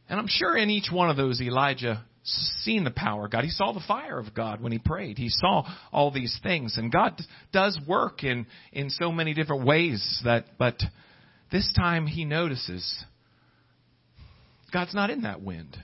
and 0.08 0.20
I'm 0.20 0.28
sure 0.28 0.56
in 0.56 0.70
each 0.70 0.90
one 0.92 1.10
of 1.10 1.16
those 1.16 1.40
Elijah 1.40 2.04
seen 2.24 2.84
the 2.84 2.90
power 2.90 3.26
of 3.26 3.30
God. 3.30 3.44
He 3.44 3.50
saw 3.50 3.72
the 3.72 3.84
fire 3.86 4.18
of 4.18 4.34
God 4.34 4.60
when 4.62 4.72
he 4.72 4.78
prayed. 4.78 5.18
He 5.18 5.28
saw 5.28 5.64
all 5.92 6.10
these 6.10 6.38
things. 6.42 6.78
And 6.78 6.90
God 6.90 7.20
does 7.52 7.78
work 7.86 8.24
in, 8.24 8.46
in 8.72 8.90
so 8.90 9.12
many 9.12 9.34
different 9.34 9.66
ways 9.66 10.22
that, 10.24 10.46
but 10.58 10.76
this 11.52 11.70
time 11.76 12.06
he 12.06 12.24
notices 12.24 13.04
God's 14.72 14.94
not 14.94 15.10
in 15.10 15.22
that 15.22 15.42
wind. 15.42 15.76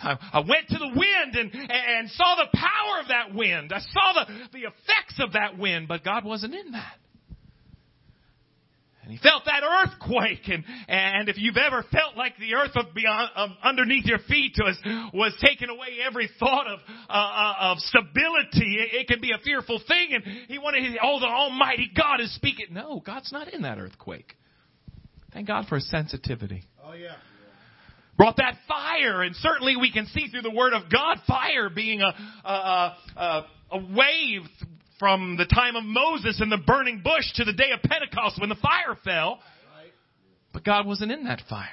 I, 0.00 0.16
I 0.32 0.38
went 0.40 0.68
to 0.68 0.78
the 0.78 0.88
wind 0.88 1.34
and, 1.34 1.50
and 1.54 2.10
saw 2.10 2.36
the 2.36 2.56
power 2.56 3.00
of 3.00 3.08
that 3.08 3.34
wind. 3.34 3.72
I 3.72 3.80
saw 3.80 4.12
the, 4.14 4.58
the 4.58 4.64
effects 4.64 5.18
of 5.20 5.32
that 5.32 5.58
wind, 5.58 5.88
but 5.88 6.04
God 6.04 6.24
wasn't 6.24 6.54
in 6.54 6.72
that. 6.72 6.94
And 9.08 9.16
he 9.16 9.22
felt 9.22 9.46
that 9.46 9.62
earthquake. 9.64 10.48
And, 10.48 10.64
and 10.86 11.30
if 11.30 11.38
you've 11.38 11.56
ever 11.56 11.82
felt 11.90 12.14
like 12.14 12.36
the 12.36 12.54
earth 12.56 12.76
of 12.76 12.94
beyond, 12.94 13.30
um, 13.36 13.56
underneath 13.62 14.04
your 14.04 14.18
feet 14.18 14.54
was, 14.58 14.76
was 15.14 15.32
taking 15.40 15.70
away 15.70 15.96
every 16.06 16.28
thought 16.38 16.66
of, 16.66 16.80
uh, 17.08 17.12
uh, 17.12 17.54
of 17.58 17.78
stability, 17.78 18.76
it, 18.76 19.00
it 19.00 19.08
can 19.08 19.22
be 19.22 19.32
a 19.32 19.38
fearful 19.38 19.80
thing. 19.88 20.10
And 20.12 20.22
he 20.46 20.58
wanted, 20.58 20.84
oh, 21.02 21.20
the 21.20 21.26
Almighty 21.26 21.90
God 21.96 22.20
is 22.20 22.34
speaking. 22.34 22.66
No, 22.72 23.00
God's 23.00 23.32
not 23.32 23.48
in 23.48 23.62
that 23.62 23.78
earthquake. 23.78 24.34
Thank 25.32 25.46
God 25.46 25.68
for 25.68 25.76
his 25.76 25.88
sensitivity. 25.90 26.64
Oh, 26.84 26.92
yeah. 26.92 27.16
Brought 28.18 28.36
that 28.36 28.56
fire, 28.66 29.22
and 29.22 29.34
certainly 29.36 29.76
we 29.76 29.92
can 29.92 30.06
see 30.06 30.26
through 30.26 30.42
the 30.42 30.50
Word 30.50 30.74
of 30.74 30.90
God 30.90 31.18
fire 31.26 31.70
being 31.70 32.02
a, 32.02 32.14
a, 32.46 32.96
a, 33.16 33.46
a 33.72 33.78
wave 33.78 34.42
from 34.98 35.36
the 35.36 35.46
time 35.46 35.76
of 35.76 35.84
Moses 35.84 36.40
and 36.40 36.50
the 36.50 36.58
burning 36.58 37.00
bush 37.02 37.32
to 37.36 37.44
the 37.44 37.52
day 37.52 37.70
of 37.72 37.80
Pentecost 37.80 38.40
when 38.40 38.48
the 38.48 38.56
fire 38.56 38.98
fell. 39.04 39.38
But 40.52 40.64
God 40.64 40.86
wasn't 40.86 41.12
in 41.12 41.24
that 41.24 41.42
fire. 41.48 41.68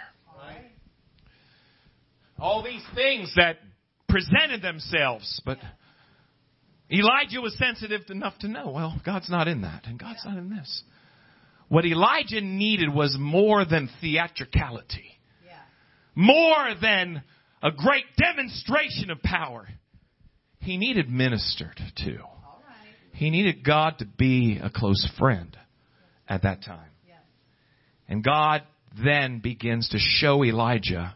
All 2.37 2.63
these 2.63 2.83
things 2.93 3.33
that 3.37 3.57
presented 4.07 4.61
themselves, 4.61 5.41
but 5.45 5.57
Elijah 6.91 7.41
was 7.41 7.57
sensitive 7.57 8.01
enough 8.09 8.37
to 8.39 8.47
know, 8.47 8.69
well, 8.69 9.01
God's 9.03 9.29
not 9.29 9.47
in 9.47 9.61
that, 9.61 9.85
and 9.87 9.97
God's 9.97 10.23
not 10.23 10.37
in 10.37 10.49
this. 10.49 10.83
What 11.69 11.85
Elijah 11.85 12.41
needed 12.41 12.93
was 12.93 13.17
more 13.19 13.65
than 13.65 13.89
theatricality, 14.01 15.14
more 16.15 16.73
than 16.81 17.21
a 17.61 17.71
great 17.71 18.05
demonstration 18.17 19.11
of 19.11 19.21
power. 19.21 19.67
He 20.59 20.77
needed 20.77 21.09
ministered 21.09 21.79
to. 21.97 22.17
He 23.13 23.29
needed 23.29 23.63
God 23.63 23.99
to 23.99 24.05
be 24.05 24.59
a 24.61 24.69
close 24.69 25.07
friend 25.17 25.55
at 26.27 26.43
that 26.43 26.63
time. 26.63 26.89
And 28.07 28.23
God 28.23 28.63
then 29.03 29.39
begins 29.39 29.89
to 29.89 29.97
show 29.99 30.43
Elijah, 30.43 31.15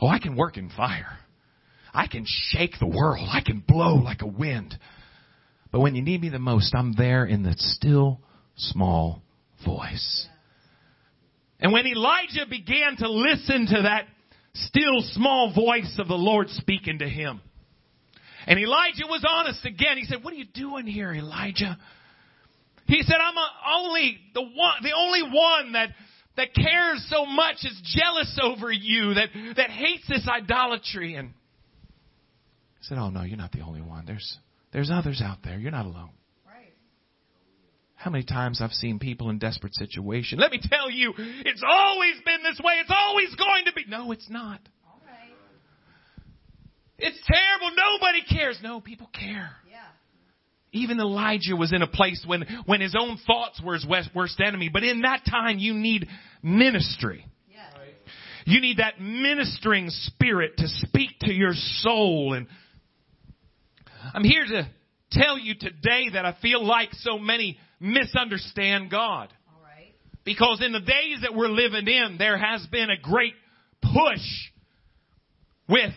oh, 0.00 0.08
I 0.08 0.18
can 0.18 0.36
work 0.36 0.56
in 0.56 0.70
fire. 0.70 1.18
I 1.92 2.06
can 2.06 2.24
shake 2.26 2.78
the 2.78 2.86
world. 2.86 3.28
I 3.30 3.40
can 3.40 3.62
blow 3.66 3.94
like 3.94 4.22
a 4.22 4.26
wind. 4.26 4.78
But 5.70 5.80
when 5.80 5.94
you 5.94 6.02
need 6.02 6.20
me 6.20 6.28
the 6.28 6.38
most, 6.38 6.74
I'm 6.74 6.92
there 6.92 7.24
in 7.24 7.42
the 7.42 7.54
still 7.56 8.20
small 8.56 9.22
voice. 9.64 10.26
And 11.60 11.72
when 11.72 11.86
Elijah 11.86 12.46
began 12.48 12.96
to 12.98 13.10
listen 13.10 13.66
to 13.66 13.82
that 13.82 14.06
still 14.54 15.02
small 15.12 15.52
voice 15.54 15.96
of 15.98 16.08
the 16.08 16.14
Lord 16.14 16.48
speaking 16.50 16.98
to 16.98 17.08
him, 17.08 17.40
and 18.46 18.58
Elijah 18.58 19.06
was 19.08 19.24
honest 19.28 19.64
again. 19.64 19.98
He 19.98 20.04
said, 20.04 20.22
"What 20.22 20.32
are 20.34 20.36
you 20.36 20.46
doing 20.46 20.86
here, 20.86 21.12
Elijah?" 21.12 21.78
He 22.86 23.02
said, 23.02 23.16
"I'm 23.20 23.34
only 23.84 24.18
the 24.34 24.42
one, 24.42 24.82
the 24.82 24.92
only 24.92 25.22
one 25.22 25.72
that 25.72 25.90
that 26.36 26.54
cares 26.54 27.06
so 27.10 27.26
much, 27.26 27.56
is 27.64 27.80
jealous 27.84 28.38
over 28.42 28.72
you, 28.72 29.14
that 29.14 29.28
that 29.56 29.70
hates 29.70 30.06
this 30.08 30.26
idolatry." 30.28 31.14
And 31.14 31.28
I 31.28 32.82
said, 32.82 32.98
"Oh 32.98 33.10
no, 33.10 33.22
you're 33.22 33.36
not 33.36 33.52
the 33.52 33.60
only 33.60 33.80
one. 33.80 34.06
There's 34.06 34.38
there's 34.72 34.90
others 34.90 35.22
out 35.22 35.38
there. 35.44 35.58
You're 35.58 35.70
not 35.70 35.86
alone." 35.86 36.10
How 38.02 38.10
many 38.10 38.24
times 38.24 38.60
I've 38.60 38.72
seen 38.72 38.98
people 38.98 39.30
in 39.30 39.38
desperate 39.38 39.74
situation. 39.74 40.40
Let 40.40 40.50
me 40.50 40.60
tell 40.60 40.90
you, 40.90 41.14
it's 41.16 41.62
always 41.64 42.14
been 42.24 42.42
this 42.42 42.60
way. 42.62 42.74
It's 42.80 42.90
always 42.90 43.32
going 43.36 43.66
to 43.66 43.72
be. 43.72 43.84
No, 43.88 44.10
it's 44.10 44.28
not. 44.28 44.58
It's 46.98 47.18
terrible. 47.24 47.76
Nobody 47.76 48.22
cares. 48.28 48.58
No, 48.60 48.80
people 48.80 49.08
care. 49.12 49.50
Yeah. 49.70 49.78
Even 50.72 50.98
Elijah 50.98 51.54
was 51.54 51.72
in 51.72 51.82
a 51.82 51.86
place 51.86 52.24
when, 52.26 52.44
when 52.66 52.80
his 52.80 52.96
own 52.98 53.18
thoughts 53.24 53.60
were 53.64 53.74
his 53.74 53.86
worst 54.12 54.40
enemy. 54.44 54.68
But 54.72 54.82
in 54.82 55.02
that 55.02 55.20
time, 55.28 55.60
you 55.60 55.74
need 55.74 56.08
ministry. 56.42 57.24
Yes. 57.48 57.72
You 58.46 58.60
need 58.60 58.78
that 58.78 59.00
ministering 59.00 59.90
spirit 59.90 60.56
to 60.58 60.66
speak 60.66 61.20
to 61.20 61.32
your 61.32 61.52
soul. 61.54 62.34
And 62.34 62.48
I'm 64.12 64.24
here 64.24 64.44
to 64.44 64.68
tell 65.12 65.38
you 65.38 65.54
today 65.54 66.10
that 66.14 66.24
I 66.24 66.36
feel 66.42 66.64
like 66.64 66.88
so 66.94 67.18
many 67.18 67.58
misunderstand 67.82 68.90
God. 68.90 69.32
All 69.48 69.62
right. 69.62 69.92
Because 70.24 70.62
in 70.64 70.72
the 70.72 70.80
days 70.80 71.18
that 71.22 71.34
we're 71.34 71.48
living 71.48 71.86
in, 71.86 72.16
there 72.18 72.38
has 72.38 72.66
been 72.70 72.88
a 72.90 73.00
great 73.00 73.34
push 73.82 74.50
with 75.68 75.94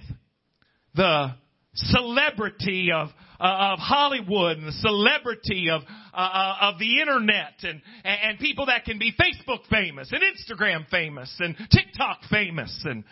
the 0.96 1.36
celebrity 1.76 2.92
of 2.94 3.10
uh, 3.40 3.74
of 3.74 3.80
Hollywood 3.80 4.58
and 4.58 4.68
the 4.68 4.72
celebrity 4.72 5.70
of 5.70 5.82
uh, 6.14 6.18
uh, 6.18 6.56
of 6.62 6.80
the 6.80 7.02
internet 7.02 7.54
and 7.64 7.82
and 8.06 8.40
people 8.40 8.68
that 8.68 8.86
can 8.86 8.98
be 8.98 9.14
Facebook 9.14 9.68
famous 9.70 10.12
and 10.12 10.22
Instagram 10.22 10.88
famous 10.90 11.34
and 11.40 11.56
TikTok 11.70 12.22
famous 12.32 12.82
and 12.86 13.04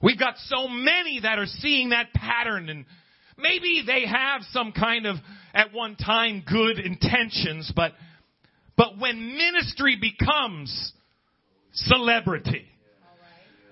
we've 0.00 0.18
got 0.18 0.36
so 0.38 0.68
many 0.68 1.20
that 1.20 1.38
are 1.38 1.46
seeing 1.46 1.90
that 1.90 2.12
pattern 2.14 2.70
and 2.70 2.86
maybe 3.42 3.82
they 3.86 4.06
have 4.06 4.42
some 4.52 4.72
kind 4.72 5.06
of 5.06 5.16
at 5.54 5.72
one 5.72 5.96
time 5.96 6.42
good 6.46 6.78
intentions 6.78 7.72
but 7.74 7.92
but 8.76 8.98
when 8.98 9.36
ministry 9.36 9.98
becomes 10.00 10.92
celebrity 11.72 12.66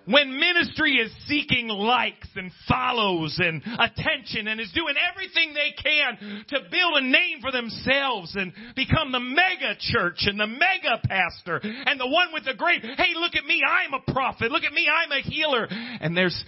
when 0.08 0.40
ministry 0.40 0.94
is 0.94 1.12
seeking 1.26 1.68
likes 1.68 2.28
and 2.34 2.50
follows 2.66 3.38
and 3.38 3.62
attention 3.78 4.48
and 4.48 4.58
is 4.58 4.72
doing 4.72 4.94
everything 5.12 5.52
they 5.52 5.74
can 5.82 6.44
to 6.48 6.60
build 6.70 6.96
a 6.96 7.02
name 7.02 7.40
for 7.42 7.52
themselves 7.52 8.34
and 8.34 8.52
become 8.74 9.12
the 9.12 9.20
mega 9.20 9.76
church 9.78 10.20
and 10.22 10.40
the 10.40 10.46
mega 10.46 10.98
pastor 11.06 11.60
and 11.62 12.00
the 12.00 12.06
one 12.06 12.28
with 12.32 12.46
the 12.46 12.54
great, 12.54 12.82
hey, 12.82 13.12
look 13.16 13.36
at 13.36 13.44
me, 13.44 13.60
I'm 13.68 13.92
a 13.92 14.12
prophet. 14.12 14.50
Look 14.50 14.64
at 14.64 14.72
me, 14.72 14.88
I'm 14.90 15.12
a 15.12 15.20
healer. 15.20 15.68
And 16.00 16.16
there's, 16.16 16.42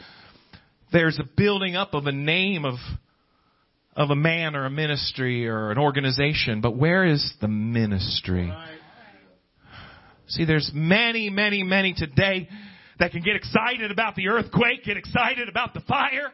there's 0.90 1.18
a 1.18 1.28
building 1.36 1.76
up 1.76 1.92
of 1.92 2.06
a 2.06 2.12
name 2.12 2.64
of, 2.64 2.76
of 4.00 4.08
a 4.08 4.16
man 4.16 4.56
or 4.56 4.64
a 4.64 4.70
ministry 4.70 5.46
or 5.46 5.70
an 5.70 5.76
organization. 5.76 6.62
But 6.62 6.74
where 6.74 7.04
is 7.04 7.34
the 7.42 7.48
ministry? 7.48 8.50
See, 10.28 10.46
there's 10.46 10.70
many, 10.72 11.28
many, 11.28 11.62
many 11.62 11.92
today 11.92 12.48
that 12.98 13.12
can 13.12 13.20
get 13.20 13.36
excited 13.36 13.90
about 13.90 14.14
the 14.14 14.28
earthquake, 14.28 14.84
get 14.84 14.96
excited 14.96 15.50
about 15.50 15.74
the 15.74 15.80
fire, 15.80 16.32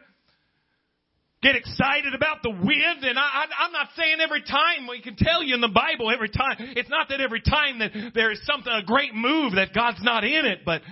get 1.43 1.57
excited 1.57 2.13
about 2.15 2.41
the 2.41 2.51
wind. 2.51 3.03
And 3.03 3.19
I, 3.19 3.43
am 3.65 3.73
not 3.73 3.89
saying 3.97 4.19
every 4.21 4.43
time, 4.43 4.87
we 4.89 5.01
can 5.01 5.17
tell 5.17 5.43
you 5.43 5.53
in 5.53 5.59
the 5.59 5.67
Bible 5.67 6.09
every 6.09 6.29
time, 6.29 6.55
it's 6.59 6.89
not 6.89 7.09
that 7.09 7.19
every 7.19 7.41
time 7.41 7.79
that 7.79 7.91
there 8.13 8.31
is 8.31 8.39
something, 8.45 8.71
a 8.71 8.85
great 8.85 9.13
move 9.13 9.55
that 9.55 9.73
God's 9.73 10.01
not 10.01 10.23
in 10.23 10.45
it, 10.45 10.59
but, 10.65 10.83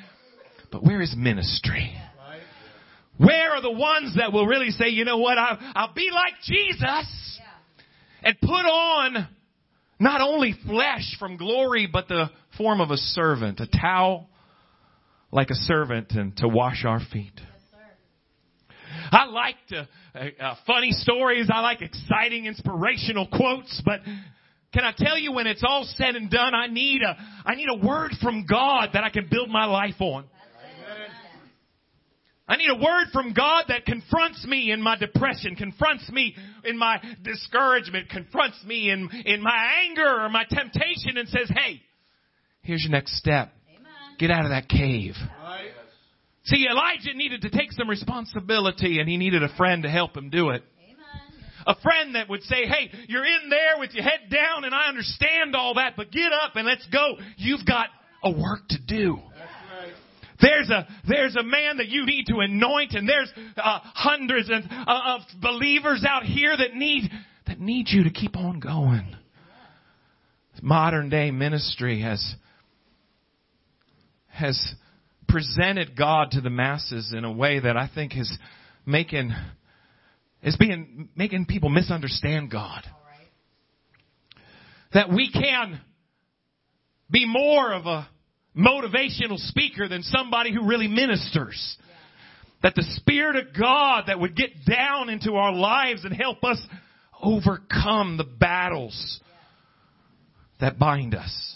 but 0.73 0.83
where 0.83 1.01
is 1.01 1.15
ministry? 1.17 1.95
Where 3.17 3.51
are 3.51 3.61
the 3.61 3.71
ones 3.71 4.15
that 4.17 4.33
will 4.33 4.45
really 4.45 4.71
say, 4.71 4.89
you 4.89 5.05
know 5.05 5.17
what, 5.17 5.37
I'll, 5.37 5.57
I'll 5.75 5.93
be 5.93 6.09
like 6.11 6.33
Jesus 6.43 7.39
and 8.23 8.39
put 8.41 8.49
on 8.49 9.27
not 9.99 10.21
only 10.21 10.55
flesh 10.67 11.15
from 11.19 11.37
glory, 11.37 11.87
but 11.91 12.07
the 12.07 12.29
form 12.57 12.81
of 12.81 12.91
a 12.91 12.97
servant, 12.97 13.59
a 13.59 13.67
towel 13.67 14.29
like 15.31 15.49
a 15.49 15.55
servant 15.55 16.11
and 16.11 16.35
to 16.37 16.47
wash 16.47 16.83
our 16.85 16.99
feet. 17.11 17.39
I 19.11 19.25
like 19.25 19.55
to, 19.69 19.87
uh, 20.15 20.43
uh, 20.43 20.55
funny 20.65 20.91
stories. 20.91 21.49
I 21.53 21.59
like 21.59 21.81
exciting, 21.81 22.45
inspirational 22.45 23.27
quotes, 23.27 23.81
but 23.85 23.99
can 24.73 24.83
I 24.83 24.93
tell 24.97 25.17
you 25.17 25.31
when 25.31 25.47
it's 25.47 25.63
all 25.65 25.87
said 25.95 26.15
and 26.15 26.29
done, 26.29 26.53
I 26.53 26.67
need 26.67 27.01
a, 27.01 27.15
I 27.45 27.55
need 27.55 27.67
a 27.69 27.85
word 27.85 28.11
from 28.21 28.45
God 28.45 28.89
that 28.93 29.03
I 29.03 29.09
can 29.09 29.27
build 29.29 29.49
my 29.49 29.65
life 29.65 29.99
on. 29.99 30.25
I 32.47 32.57
need 32.57 32.69
a 32.69 32.75
word 32.75 33.07
from 33.11 33.33
God 33.33 33.65
that 33.69 33.85
confronts 33.85 34.45
me 34.45 34.71
in 34.71 34.81
my 34.81 34.95
depression, 34.95 35.55
confronts 35.55 36.07
me 36.11 36.35
in 36.63 36.77
my 36.77 37.01
discouragement, 37.23 38.09
confronts 38.09 38.63
me 38.65 38.91
in, 38.91 39.09
in 39.25 39.41
my 39.41 39.85
anger 39.87 40.07
or 40.07 40.29
my 40.29 40.43
temptation 40.47 41.17
and 41.17 41.27
says, 41.27 41.49
hey, 41.49 41.81
here's 42.61 42.83
your 42.83 42.91
next 42.91 43.17
step. 43.17 43.51
Get 44.19 44.29
out 44.29 44.45
of 44.45 44.51
that 44.51 44.69
cave. 44.69 45.15
Right. 45.41 45.71
See, 46.43 46.67
Elijah 46.69 47.15
needed 47.15 47.41
to 47.41 47.49
take 47.49 47.71
some 47.71 47.89
responsibility 47.89 48.99
and 48.99 49.09
he 49.09 49.17
needed 49.17 49.41
a 49.41 49.49
friend 49.57 49.81
to 49.83 49.89
help 49.89 50.15
him 50.15 50.29
do 50.29 50.51
it. 50.51 50.63
A 51.67 51.75
friend 51.81 52.13
that 52.13 52.29
would 52.29 52.43
say, 52.43 52.67
hey, 52.67 52.91
you're 53.07 53.25
in 53.25 53.49
there 53.49 53.79
with 53.79 53.91
your 53.95 54.03
head 54.03 54.29
down 54.29 54.65
and 54.65 54.75
I 54.75 54.87
understand 54.87 55.55
all 55.55 55.73
that, 55.73 55.93
but 55.97 56.11
get 56.11 56.31
up 56.31 56.55
and 56.55 56.67
let's 56.67 56.85
go. 56.91 57.15
You've 57.37 57.65
got 57.65 57.87
a 58.23 58.29
work 58.29 58.67
to 58.69 58.77
do. 58.85 59.17
Right. 60.41 60.49
There's 60.49 60.69
a, 60.69 60.87
there's 61.07 61.35
a 61.35 61.43
man 61.43 61.77
that 61.77 61.87
you 61.87 62.05
need 62.05 62.25
to 62.27 62.39
anoint 62.39 62.93
and 62.93 63.07
there's 63.07 63.31
uh, 63.57 63.79
hundreds 63.83 64.49
of, 64.49 64.63
uh, 64.69 65.15
of 65.15 65.21
believers 65.41 66.05
out 66.07 66.23
here 66.23 66.55
that 66.55 66.75
need, 66.75 67.09
that 67.47 67.59
need 67.59 67.87
you 67.89 68.03
to 68.03 68.09
keep 68.09 68.35
on 68.37 68.59
going. 68.59 69.15
Modern 70.61 71.09
day 71.09 71.31
ministry 71.31 72.01
has, 72.01 72.35
has 74.27 74.73
presented 75.27 75.97
God 75.97 76.31
to 76.31 76.41
the 76.41 76.49
masses 76.49 77.13
in 77.15 77.25
a 77.25 77.31
way 77.31 77.59
that 77.59 77.75
I 77.75 77.89
think 77.93 78.17
is 78.17 78.37
making, 78.85 79.33
is 80.41 80.55
being, 80.55 81.09
making 81.15 81.45
people 81.45 81.69
misunderstand 81.69 82.51
God. 82.51 82.83
That 84.93 85.09
we 85.09 85.29
can 85.29 85.81
be 87.11 87.25
more 87.27 87.73
of 87.73 87.85
a 87.85 88.07
motivational 88.57 89.37
speaker 89.37 89.87
than 89.87 90.03
somebody 90.03 90.53
who 90.53 90.67
really 90.67 90.87
ministers. 90.87 91.77
That 92.63 92.75
the 92.75 92.85
Spirit 92.95 93.35
of 93.35 93.53
God 93.57 94.05
that 94.07 94.19
would 94.19 94.35
get 94.35 94.65
down 94.65 95.09
into 95.09 95.35
our 95.35 95.53
lives 95.53 96.03
and 96.03 96.15
help 96.15 96.43
us 96.43 96.59
overcome 97.21 98.17
the 98.17 98.23
battles 98.23 99.19
that 100.59 100.79
bind 100.79 101.15
us. 101.15 101.55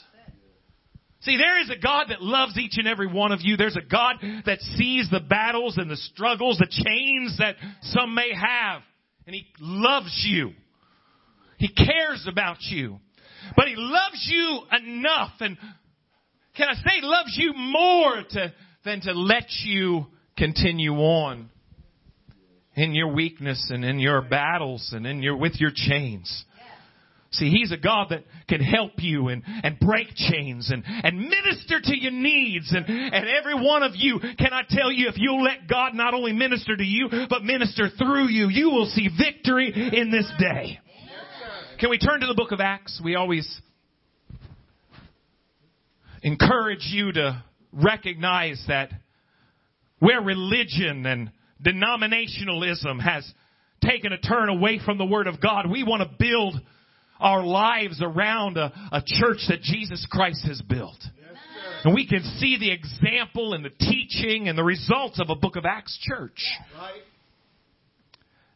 See, 1.21 1.37
there 1.37 1.59
is 1.61 1.69
a 1.69 1.81
God 1.81 2.05
that 2.09 2.21
loves 2.21 2.57
each 2.57 2.77
and 2.77 2.87
every 2.87 3.07
one 3.07 3.31
of 3.31 3.39
you. 3.41 3.57
There's 3.57 3.75
a 3.75 3.81
God 3.81 4.15
that 4.45 4.61
sees 4.61 5.09
the 5.11 5.19
battles 5.19 5.77
and 5.77 5.91
the 5.91 5.97
struggles, 5.97 6.57
the 6.57 6.67
chains 6.69 7.37
that 7.39 7.55
some 7.81 8.15
may 8.15 8.31
have. 8.33 8.81
And 9.25 9.35
He 9.35 9.45
loves 9.59 10.25
you. 10.27 10.51
He 11.57 11.67
cares 11.67 12.25
about 12.27 12.57
you. 12.61 12.99
But 13.55 13.67
He 13.67 13.75
loves 13.75 14.27
you 14.31 14.61
enough 14.71 15.33
and 15.41 15.57
can 16.59 16.67
I 16.67 16.73
say 16.73 16.99
loves 17.01 17.35
you 17.37 17.53
more 17.53 18.21
to, 18.31 18.53
than 18.83 18.99
to 19.01 19.13
let 19.13 19.45
you 19.63 20.07
continue 20.37 20.93
on 20.93 21.49
in 22.75 22.93
your 22.93 23.13
weakness 23.13 23.71
and 23.73 23.85
in 23.85 23.97
your 23.97 24.21
battles 24.21 24.91
and 24.93 25.07
in 25.07 25.23
your, 25.23 25.37
with 25.37 25.53
your 25.59 25.71
chains. 25.73 26.45
See, 27.31 27.49
He's 27.49 27.71
a 27.71 27.77
God 27.77 28.07
that 28.09 28.25
can 28.49 28.59
help 28.59 28.93
you 28.97 29.29
and, 29.29 29.43
and 29.45 29.79
break 29.79 30.07
chains 30.15 30.69
and, 30.69 30.83
and 30.85 31.17
minister 31.29 31.79
to 31.81 31.97
your 31.97 32.11
needs. 32.11 32.73
And, 32.75 32.85
and 32.87 33.25
every 33.29 33.55
one 33.55 33.83
of 33.83 33.93
you, 33.95 34.19
can 34.19 34.51
I 34.51 34.63
tell 34.67 34.91
you, 34.91 35.07
if 35.07 35.15
you'll 35.17 35.43
let 35.43 35.67
God 35.69 35.93
not 35.93 36.13
only 36.13 36.33
minister 36.33 36.75
to 36.75 36.83
you, 36.83 37.07
but 37.29 37.43
minister 37.43 37.87
through 37.97 38.27
you, 38.29 38.49
you 38.49 38.69
will 38.69 38.87
see 38.87 39.07
victory 39.17 39.71
in 39.73 40.11
this 40.11 40.29
day. 40.39 40.79
Can 41.79 41.89
we 41.89 41.99
turn 41.99 42.19
to 42.19 42.27
the 42.27 42.33
book 42.35 42.51
of 42.51 42.59
Acts? 42.59 42.99
We 43.01 43.15
always 43.15 43.61
encourage 46.23 46.87
you 46.89 47.11
to 47.11 47.43
recognize 47.71 48.63
that 48.67 48.91
where 49.99 50.21
religion 50.21 51.05
and 51.05 51.31
denominationalism 51.63 53.01
has 53.01 53.29
taken 53.83 54.13
a 54.13 54.17
turn 54.17 54.49
away 54.49 54.79
from 54.83 54.97
the 54.97 55.05
Word 55.05 55.27
of 55.27 55.41
God, 55.41 55.69
we 55.69 55.83
want 55.83 56.01
to 56.01 56.17
build 56.17 56.55
our 57.19 57.43
lives 57.43 58.01
around 58.01 58.57
a, 58.57 58.71
a 58.91 59.03
church 59.05 59.39
that 59.49 59.61
Jesus 59.61 60.05
Christ 60.09 60.45
has 60.47 60.61
built. 60.61 60.97
Yes. 61.01 61.37
And 61.83 61.93
we 61.93 62.07
can 62.07 62.23
see 62.39 62.57
the 62.57 62.71
example 62.71 63.53
and 63.53 63.63
the 63.63 63.69
teaching 63.69 64.47
and 64.47 64.57
the 64.57 64.63
results 64.63 65.19
of 65.19 65.29
a 65.29 65.35
book 65.35 65.55
of 65.57 65.65
Acts 65.65 65.97
church. 66.01 66.41
Right. 66.77 67.01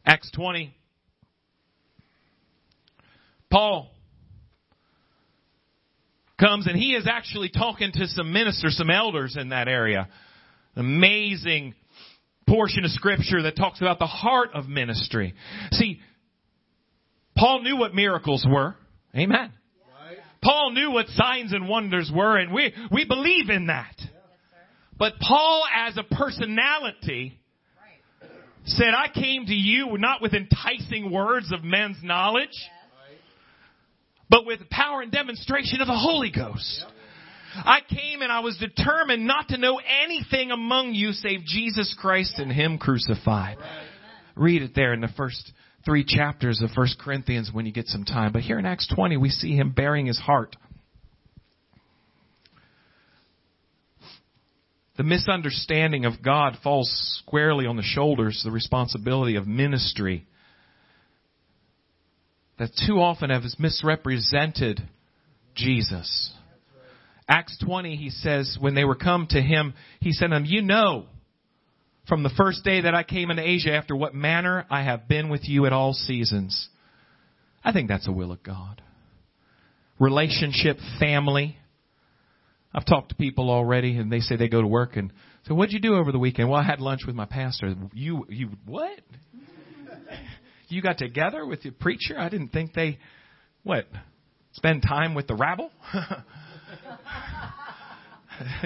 Acts 0.06 0.32
20. 0.32 0.74
Paul 3.52 3.92
comes 6.44 6.68
and 6.68 6.76
he 6.76 6.94
is 6.94 7.08
actually 7.08 7.50
talking 7.50 7.92
to 7.94 8.08
some 8.08 8.34
ministers, 8.34 8.76
some 8.78 8.90
elders 8.90 9.38
in 9.40 9.50
that 9.50 9.68
area. 9.68 10.10
Amazing 10.76 11.76
portion 12.48 12.84
of 12.84 12.92
scripture 12.92 13.44
that 13.44 13.56
talks 13.56 13.80
about 13.80 14.00
the 14.00 14.08
heart 14.08 14.50
of 14.54 14.68
ministry. 14.68 15.34
See, 15.72 16.00
Paul 17.38 17.62
knew 17.62 17.78
what 17.78 17.94
miracles 17.94 18.46
were. 18.48 18.76
Amen. 19.16 19.52
Paul 20.44 20.72
knew 20.72 20.92
what 20.92 21.08
signs 21.08 21.54
and 21.54 21.70
wonders 21.70 22.12
were 22.14 22.38
and 22.38 22.54
we, 22.54 22.74
we 22.92 23.06
believe 23.06 23.50
in 23.50 23.68
that. 23.68 23.96
But 24.98 25.14
Paul 25.20 25.64
as 25.74 25.98
a 25.98 26.04
personality 26.04 27.40
said, 28.66 28.90
I 28.98 29.08
came 29.08 29.46
to 29.46 29.54
you 29.54 29.98
not 29.98 30.22
with 30.22 30.34
enticing 30.34 31.12
words 31.12 31.52
of 31.52 31.64
men's 31.64 31.98
knowledge. 32.04 32.50
But 34.34 34.48
with 34.48 34.68
power 34.72 35.04
and 35.04 35.12
demonstration 35.12 35.80
of 35.80 35.86
the 35.86 35.96
Holy 35.96 36.32
Ghost. 36.32 36.84
I 37.56 37.82
came 37.88 38.24
and 38.24 38.32
I 38.32 38.40
was 38.40 38.58
determined 38.58 39.28
not 39.28 39.50
to 39.50 39.60
know 39.60 39.80
anything 40.04 40.50
among 40.50 40.96
you 40.96 41.12
save 41.12 41.42
Jesus 41.46 41.96
Christ 42.00 42.40
and 42.40 42.52
Him 42.52 42.80
crucified. 42.80 43.58
Right. 43.60 43.88
Read 44.36 44.64
it 44.64 44.72
there 44.74 44.92
in 44.92 45.02
the 45.02 45.10
first 45.16 45.54
three 45.86 46.04
chapters 46.04 46.64
of 46.64 46.72
1 46.76 46.88
Corinthians 47.00 47.52
when 47.54 47.68
you 47.68 47.72
get 47.72 47.86
some 47.86 48.06
time. 48.06 48.32
But 48.32 48.42
here 48.42 48.58
in 48.58 48.66
Acts 48.66 48.92
20, 48.96 49.18
we 49.18 49.30
see 49.30 49.56
him 49.56 49.70
baring 49.70 50.08
his 50.08 50.18
heart. 50.18 50.56
The 54.98 55.04
misunderstanding 55.04 56.06
of 56.06 56.24
God 56.24 56.58
falls 56.64 56.90
squarely 57.24 57.68
on 57.68 57.76
the 57.76 57.84
shoulders, 57.84 58.42
the 58.44 58.50
responsibility 58.50 59.36
of 59.36 59.46
ministry. 59.46 60.26
That 62.64 62.72
too 62.88 63.02
often 63.02 63.30
have 63.30 63.44
misrepresented 63.60 64.82
Jesus. 65.54 66.32
Acts 67.28 67.58
20, 67.66 67.98
he 67.98 68.10
says, 68.10 68.58
when 68.58 68.74
they 68.74 68.86
were 68.86 68.96
come 68.96 69.28
to 69.32 69.42
him, 69.42 69.74
he 70.00 70.14
said 70.14 70.28
to 70.28 70.36
them, 70.36 70.46
You 70.46 70.62
know, 70.62 71.08
from 72.08 72.24
the 72.24 72.30
first 72.38 72.64
day 72.64 72.80
that 72.80 72.96
I 72.96 73.04
came 73.04 73.32
into 73.32 73.46
Asia, 73.46 73.74
after 73.74 73.98
what 73.98 74.16
manner 74.16 74.66
I 74.70 74.82
have 74.82 75.10
been 75.10 75.28
with 75.28 75.42
you 75.44 75.66
at 75.66 75.74
all 75.74 75.92
seasons. 75.92 76.70
I 77.66 77.74
think 77.74 77.90
that's 77.90 78.08
a 78.08 78.14
will 78.14 78.32
of 78.32 78.42
God. 78.44 78.82
Relationship, 80.00 80.78
family. 81.02 81.58
I've 82.74 82.86
talked 82.86 83.10
to 83.10 83.16
people 83.16 83.50
already 83.50 83.98
and 83.98 84.10
they 84.10 84.22
say 84.22 84.38
they 84.38 84.48
go 84.48 84.62
to 84.62 84.68
work 84.68 84.96
and 84.96 85.12
say, 85.46 85.54
what'd 85.54 85.74
you 85.74 85.82
do 85.82 85.96
over 85.96 86.14
the 86.14 86.20
weekend? 86.20 86.50
Well, 86.50 86.62
I 86.62 86.64
had 86.64 86.80
lunch 86.80 87.02
with 87.06 87.16
my 87.18 87.26
pastor. 87.26 87.76
You, 87.92 88.26
you, 88.30 88.52
what? 88.66 89.02
You 90.74 90.82
got 90.82 90.98
together 90.98 91.46
with 91.46 91.64
your 91.64 91.74
preacher? 91.74 92.18
I 92.18 92.30
didn't 92.30 92.50
think 92.50 92.74
they, 92.74 92.98
what? 93.62 93.86
Spend 94.54 94.82
time 94.82 95.14
with 95.14 95.28
the 95.28 95.36
rabble? 95.36 95.70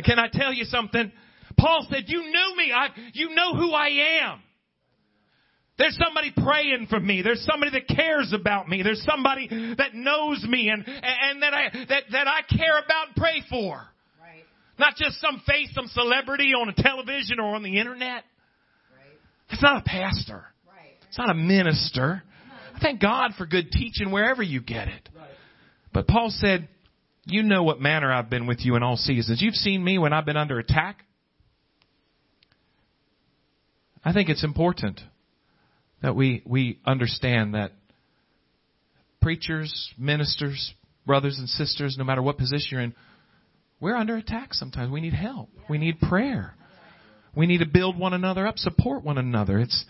Can 0.05 0.17
I 0.17 0.29
tell 0.31 0.53
you 0.53 0.63
something? 0.63 1.11
Paul 1.59 1.85
said, 1.89 2.05
you 2.07 2.21
knew 2.21 2.55
me. 2.55 2.71
I, 2.73 2.87
you 3.13 3.35
know 3.35 3.55
who 3.55 3.73
I 3.73 4.21
am. 4.21 4.39
There's 5.77 5.99
somebody 6.01 6.31
praying 6.35 6.87
for 6.89 6.99
me. 6.99 7.23
There's 7.23 7.43
somebody 7.43 7.71
that 7.71 7.93
cares 7.93 8.31
about 8.33 8.69
me. 8.69 8.83
There's 8.83 9.03
somebody 9.03 9.75
that 9.77 9.93
knows 9.93 10.45
me 10.47 10.69
and, 10.69 10.87
and 10.87 11.43
that 11.43 11.53
I, 11.53 11.69
that, 11.89 12.03
that 12.11 12.27
I 12.27 12.41
care 12.55 12.79
about 12.83 13.07
and 13.07 13.15
pray 13.17 13.43
for. 13.49 13.75
Right. 14.21 14.45
Not 14.79 14.95
just 14.95 15.19
some 15.19 15.41
face, 15.45 15.71
some 15.73 15.87
celebrity 15.87 16.53
on 16.53 16.69
a 16.69 16.73
television 16.73 17.41
or 17.41 17.53
on 17.55 17.63
the 17.63 17.77
internet. 17.77 18.23
Right. 18.95 19.19
It's 19.49 19.61
not 19.61 19.81
a 19.81 19.83
pastor. 19.83 20.45
It's 21.09 21.17
not 21.17 21.29
a 21.29 21.33
minister. 21.33 22.23
I 22.75 22.79
thank 22.79 23.01
God 23.01 23.31
for 23.37 23.45
good 23.45 23.71
teaching 23.71 24.11
wherever 24.11 24.43
you 24.43 24.61
get 24.61 24.87
it. 24.87 25.09
But 25.93 26.07
Paul 26.07 26.29
said, 26.29 26.67
you 27.25 27.43
know 27.43 27.63
what 27.63 27.81
manner 27.81 28.11
I've 28.11 28.29
been 28.29 28.47
with 28.47 28.59
you 28.61 28.75
in 28.75 28.83
all 28.83 28.97
seasons. 28.97 29.41
You've 29.41 29.55
seen 29.55 29.83
me 29.83 29.97
when 29.97 30.13
I've 30.13 30.25
been 30.25 30.37
under 30.37 30.59
attack. 30.59 31.03
I 34.03 34.13
think 34.13 34.29
it's 34.29 34.43
important 34.43 35.01
that 36.01 36.15
we, 36.15 36.43
we 36.45 36.79
understand 36.85 37.55
that 37.55 37.71
preachers, 39.21 39.91
ministers, 39.97 40.73
brothers 41.05 41.37
and 41.39 41.49
sisters, 41.49 41.95
no 41.97 42.03
matter 42.03 42.21
what 42.21 42.37
position 42.37 42.67
you're 42.71 42.81
in, 42.81 42.95
we're 43.79 43.95
under 43.95 44.15
attack 44.15 44.53
sometimes. 44.53 44.91
We 44.91 45.01
need 45.01 45.13
help. 45.13 45.49
We 45.69 45.77
need 45.77 45.99
prayer. 45.99 46.55
We 47.35 47.45
need 47.45 47.59
to 47.59 47.67
build 47.67 47.97
one 47.97 48.13
another 48.13 48.47
up, 48.47 48.57
support 48.57 49.03
one 49.03 49.17
another. 49.17 49.59
It's, 49.59 49.85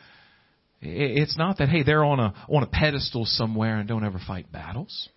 it's 0.81 1.37
not 1.37 1.57
that, 1.57 1.69
hey, 1.69 1.83
they're 1.83 2.03
on 2.03 2.19
a, 2.19 2.33
on 2.49 2.63
a 2.63 2.67
pedestal 2.67 3.25
somewhere 3.25 3.77
and 3.79 3.87
don't 3.87 4.05
ever 4.05 4.19
fight 4.25 4.51
battles. 4.51 5.09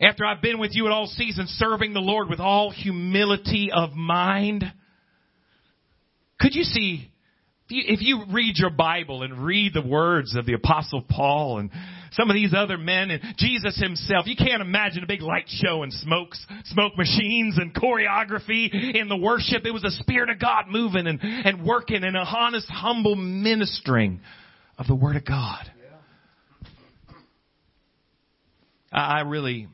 After 0.00 0.24
I've 0.24 0.42
been 0.42 0.58
with 0.58 0.72
you 0.74 0.86
at 0.86 0.92
all 0.92 1.06
seasons, 1.06 1.48
serving 1.50 1.92
the 1.92 2.00
Lord 2.00 2.28
with 2.28 2.40
all 2.40 2.70
humility 2.70 3.70
of 3.72 3.92
mind. 3.92 4.64
Could 6.40 6.54
you 6.54 6.64
see 6.64 7.08
if 7.68 8.02
you 8.02 8.24
read 8.32 8.56
your 8.56 8.70
Bible 8.70 9.22
and 9.22 9.44
read 9.44 9.72
the 9.74 9.86
words 9.86 10.34
of 10.34 10.44
the 10.44 10.54
apostle 10.54 11.04
Paul 11.08 11.58
and 11.58 11.70
some 12.12 12.30
of 12.30 12.34
these 12.34 12.52
other 12.54 12.78
men 12.78 13.10
and 13.10 13.22
Jesus 13.36 13.78
himself, 13.78 14.26
you 14.26 14.36
can't 14.36 14.62
imagine 14.62 15.02
a 15.02 15.06
big 15.06 15.22
light 15.22 15.48
show 15.48 15.82
and 15.82 15.92
smokes, 15.92 16.44
smoke 16.66 16.96
machines 16.96 17.58
and 17.58 17.74
choreography 17.74 18.68
in 18.94 19.08
the 19.08 19.16
worship. 19.16 19.64
It 19.64 19.72
was 19.72 19.82
the 19.82 19.90
Spirit 19.90 20.30
of 20.30 20.38
God 20.38 20.66
moving 20.68 21.06
and, 21.06 21.20
and 21.22 21.64
working 21.64 22.02
in 22.04 22.14
a 22.14 22.20
honest, 22.20 22.68
humble 22.70 23.16
ministering 23.16 24.20
of 24.78 24.86
the 24.86 24.94
Word 24.94 25.16
of 25.16 25.24
God. 25.24 25.70
I 28.92 29.20
really, 29.20 29.68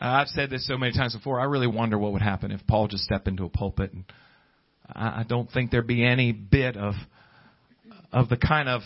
I've 0.00 0.28
said 0.28 0.48
this 0.48 0.66
so 0.66 0.78
many 0.78 0.92
times 0.92 1.14
before, 1.14 1.38
I 1.38 1.44
really 1.44 1.66
wonder 1.66 1.98
what 1.98 2.12
would 2.12 2.22
happen 2.22 2.50
if 2.50 2.66
Paul 2.66 2.88
just 2.88 3.04
stepped 3.04 3.28
into 3.28 3.44
a 3.44 3.50
pulpit 3.50 3.92
and 3.92 4.04
I 4.90 5.24
don't 5.28 5.50
think 5.50 5.70
there'd 5.70 5.86
be 5.86 6.04
any 6.04 6.32
bit 6.32 6.76
of 6.76 6.94
of 8.10 8.30
the 8.30 8.38
kind 8.38 8.68
of 8.68 8.80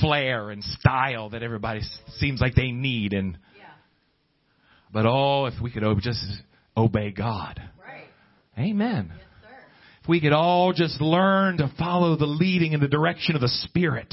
flair 0.00 0.50
and 0.50 0.62
style 0.62 1.30
that 1.30 1.42
everybody 1.42 1.80
seems 2.18 2.40
like 2.40 2.54
they 2.54 2.70
need 2.70 3.12
and 3.12 3.38
yeah. 3.56 3.64
but 4.92 5.06
oh 5.06 5.46
if 5.46 5.54
we 5.62 5.70
could 5.70 5.82
just 6.00 6.24
obey 6.76 7.10
God. 7.10 7.60
Right. 7.82 8.08
Amen. 8.58 9.12
Yes, 9.14 9.52
if 10.02 10.08
we 10.08 10.20
could 10.20 10.32
all 10.32 10.72
just 10.72 11.00
learn 11.00 11.58
to 11.58 11.72
follow 11.78 12.16
the 12.16 12.26
leading 12.26 12.74
and 12.74 12.82
the 12.82 12.88
direction 12.88 13.34
of 13.34 13.40
the 13.40 13.48
Spirit. 13.48 14.12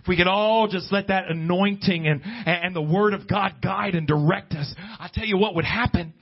If 0.00 0.08
we 0.08 0.16
could 0.16 0.26
all 0.26 0.68
just 0.68 0.92
let 0.92 1.08
that 1.08 1.30
anointing 1.30 2.06
and, 2.06 2.20
and 2.24 2.76
the 2.76 2.82
Word 2.82 3.14
of 3.14 3.26
God 3.26 3.54
guide 3.62 3.94
and 3.94 4.06
direct 4.06 4.52
us, 4.52 4.74
I 4.78 5.08
tell 5.12 5.24
you 5.24 5.38
what 5.38 5.54
would 5.54 5.64
happen. 5.64 6.12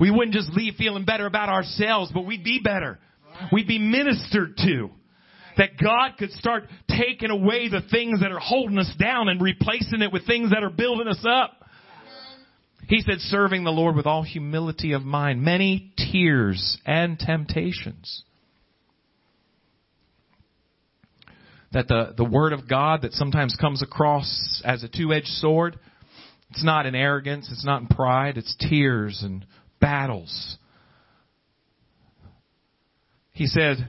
We 0.00 0.10
wouldn't 0.10 0.32
just 0.32 0.50
leave 0.50 0.74
feeling 0.76 1.04
better 1.04 1.26
about 1.26 1.50
ourselves, 1.50 2.10
but 2.12 2.24
we'd 2.24 2.42
be 2.42 2.60
better 2.62 2.98
we'd 3.50 3.66
be 3.66 3.78
ministered 3.78 4.56
to. 4.58 4.90
That 5.58 5.78
God 5.82 6.12
could 6.18 6.30
start 6.32 6.64
taking 6.88 7.30
away 7.30 7.68
the 7.68 7.82
things 7.90 8.20
that 8.20 8.32
are 8.32 8.38
holding 8.38 8.78
us 8.78 8.92
down 8.98 9.28
and 9.28 9.40
replacing 9.40 10.02
it 10.02 10.12
with 10.12 10.26
things 10.26 10.50
that 10.50 10.62
are 10.62 10.70
building 10.70 11.08
us 11.08 11.24
up. 11.28 11.52
He 12.88 13.00
said, 13.00 13.18
serving 13.18 13.64
the 13.64 13.70
Lord 13.70 13.94
with 13.94 14.06
all 14.06 14.22
humility 14.22 14.92
of 14.92 15.02
mind, 15.02 15.42
many 15.42 15.92
tears 15.96 16.78
and 16.84 17.18
temptations. 17.18 18.24
That 21.72 21.88
the, 21.88 22.12
the 22.16 22.24
Word 22.24 22.52
of 22.52 22.68
God 22.68 23.02
that 23.02 23.12
sometimes 23.12 23.56
comes 23.58 23.82
across 23.82 24.62
as 24.64 24.82
a 24.82 24.88
two-edged 24.88 25.26
sword, 25.26 25.78
it's 26.50 26.64
not 26.64 26.84
in 26.84 26.94
arrogance, 26.94 27.48
it's 27.50 27.64
not 27.64 27.82
in 27.82 27.88
pride, 27.88 28.36
it's 28.36 28.54
tears 28.58 29.22
and 29.22 29.46
battles 29.80 30.58
he 33.32 33.46
said, 33.46 33.88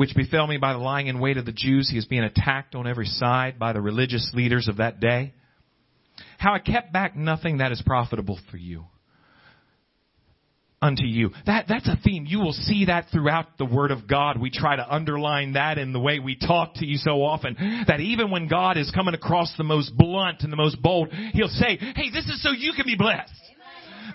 which 0.00 0.14
befell 0.16 0.46
me 0.46 0.56
by 0.56 0.72
the 0.72 0.78
lying 0.78 1.08
in 1.08 1.20
wait 1.20 1.36
of 1.36 1.44
the 1.44 1.52
Jews. 1.52 1.90
He 1.90 1.98
is 1.98 2.06
being 2.06 2.22
attacked 2.22 2.74
on 2.74 2.86
every 2.86 3.04
side 3.04 3.58
by 3.58 3.74
the 3.74 3.82
religious 3.82 4.30
leaders 4.32 4.66
of 4.66 4.78
that 4.78 4.98
day. 4.98 5.34
How 6.38 6.54
I 6.54 6.58
kept 6.58 6.90
back 6.90 7.14
nothing 7.14 7.58
that 7.58 7.70
is 7.70 7.82
profitable 7.84 8.38
for 8.50 8.56
you. 8.56 8.86
Unto 10.80 11.04
you. 11.04 11.32
That, 11.44 11.66
that's 11.68 11.86
a 11.86 11.98
theme. 12.02 12.24
You 12.26 12.38
will 12.38 12.54
see 12.54 12.86
that 12.86 13.08
throughout 13.12 13.58
the 13.58 13.66
Word 13.66 13.90
of 13.90 14.08
God. 14.08 14.40
We 14.40 14.50
try 14.50 14.74
to 14.74 14.90
underline 14.90 15.52
that 15.52 15.76
in 15.76 15.92
the 15.92 16.00
way 16.00 16.18
we 16.18 16.34
talk 16.34 16.76
to 16.76 16.86
you 16.86 16.96
so 16.96 17.22
often. 17.22 17.84
That 17.86 18.00
even 18.00 18.30
when 18.30 18.48
God 18.48 18.78
is 18.78 18.90
coming 18.90 19.12
across 19.12 19.52
the 19.58 19.64
most 19.64 19.94
blunt 19.94 20.40
and 20.40 20.50
the 20.50 20.56
most 20.56 20.80
bold, 20.80 21.12
He'll 21.34 21.48
say, 21.48 21.76
hey, 21.76 22.08
this 22.10 22.24
is 22.24 22.42
so 22.42 22.52
you 22.52 22.72
can 22.74 22.86
be 22.86 22.96
blessed. 22.96 23.34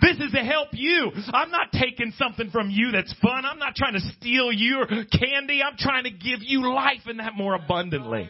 This 0.01 0.17
is 0.19 0.31
to 0.31 0.39
help 0.39 0.69
you. 0.73 1.12
I'm 1.34 1.51
not 1.51 1.71
taking 1.71 2.12
something 2.17 2.49
from 2.51 2.69
you 2.69 2.91
that's 2.91 3.13
fun. 3.21 3.45
I'm 3.45 3.60
not 3.60 3.75
trying 3.75 3.93
to 3.93 3.99
steal 4.17 4.51
your 4.51 4.86
candy. 4.88 5.62
I'm 5.63 5.77
trying 5.77 6.03
to 6.03 6.12
give 6.12 6.39
you 6.41 6.73
life 6.73 7.01
and 7.05 7.19
that 7.19 7.34
more 7.36 7.55
abundantly. 7.55 8.29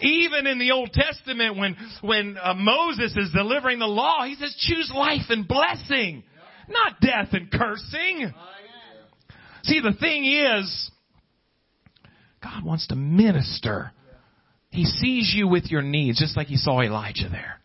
Even 0.00 0.46
in 0.46 0.58
the 0.58 0.72
Old 0.72 0.92
Testament, 0.92 1.56
when 1.56 1.76
when 2.00 2.36
uh, 2.42 2.54
Moses 2.54 3.16
is 3.16 3.30
delivering 3.32 3.78
the 3.78 3.86
law, 3.86 4.24
he 4.24 4.34
says, 4.34 4.54
"Choose 4.58 4.90
life 4.92 5.26
and 5.28 5.46
blessing, 5.46 6.24
not 6.68 7.00
death 7.00 7.28
and 7.32 7.50
cursing." 7.50 8.32
See, 9.62 9.80
the 9.80 9.92
thing 9.92 10.24
is, 10.24 10.90
God 12.42 12.64
wants 12.64 12.88
to 12.88 12.96
minister. 12.96 13.92
He 14.70 14.84
sees 14.84 15.32
you 15.32 15.46
with 15.46 15.66
your 15.66 15.82
needs, 15.82 16.18
just 16.18 16.36
like 16.36 16.48
He 16.48 16.56
saw 16.56 16.80
Elijah 16.80 17.28
there. 17.30 17.60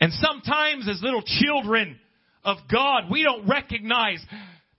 And 0.00 0.12
sometimes 0.12 0.88
as 0.88 1.02
little 1.02 1.22
children 1.22 1.98
of 2.44 2.56
God, 2.72 3.10
we 3.10 3.22
don't 3.22 3.46
recognize 3.46 4.24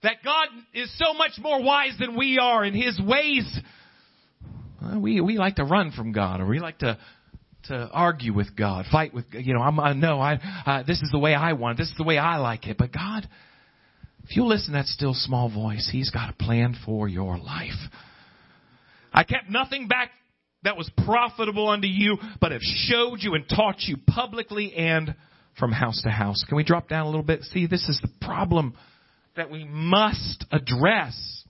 that 0.02 0.16
God 0.24 0.48
is 0.74 0.92
so 0.98 1.14
much 1.14 1.32
more 1.38 1.62
wise 1.62 1.96
than 1.98 2.16
we 2.16 2.38
are 2.38 2.64
in 2.64 2.74
His 2.74 3.00
ways. 3.00 3.60
We, 4.96 5.20
we 5.20 5.38
like 5.38 5.56
to 5.56 5.64
run 5.64 5.92
from 5.92 6.12
God 6.12 6.40
or 6.40 6.46
we 6.46 6.58
like 6.58 6.78
to, 6.78 6.98
to 7.68 7.88
argue 7.92 8.34
with 8.34 8.56
God, 8.56 8.86
fight 8.90 9.14
with, 9.14 9.26
you 9.30 9.54
know, 9.54 9.60
I'm, 9.60 9.78
I 9.78 9.92
know 9.92 10.18
I, 10.18 10.40
uh, 10.66 10.82
this 10.82 11.00
is 11.00 11.10
the 11.12 11.20
way 11.20 11.34
I 11.34 11.52
want 11.52 11.78
it. 11.78 11.82
This 11.82 11.90
is 11.90 11.96
the 11.96 12.04
way 12.04 12.18
I 12.18 12.38
like 12.38 12.66
it. 12.66 12.76
But 12.76 12.92
God, 12.92 13.28
if 14.24 14.36
you 14.36 14.44
listen 14.44 14.72
to 14.72 14.78
that 14.78 14.86
still 14.86 15.14
small 15.14 15.48
voice, 15.48 15.88
He's 15.90 16.10
got 16.10 16.30
a 16.30 16.32
plan 16.32 16.76
for 16.84 17.08
your 17.08 17.38
life. 17.38 17.70
I 19.12 19.22
kept 19.22 19.48
nothing 19.48 19.86
back 19.86 20.10
that 20.64 20.76
was 20.76 20.90
profitable 21.04 21.68
unto 21.68 21.88
you, 21.88 22.18
but 22.40 22.52
have 22.52 22.62
showed 22.62 23.18
you 23.20 23.34
and 23.34 23.48
taught 23.48 23.80
you 23.80 23.96
publicly 24.06 24.74
and 24.74 25.14
from 25.58 25.72
house 25.72 26.02
to 26.02 26.10
house. 26.10 26.44
Can 26.48 26.56
we 26.56 26.64
drop 26.64 26.88
down 26.88 27.02
a 27.02 27.06
little 27.06 27.22
bit? 27.22 27.42
See, 27.42 27.66
this 27.66 27.88
is 27.88 28.00
the 28.00 28.26
problem 28.26 28.74
that 29.36 29.50
we 29.50 29.64
must 29.64 30.44
address. 30.50 31.44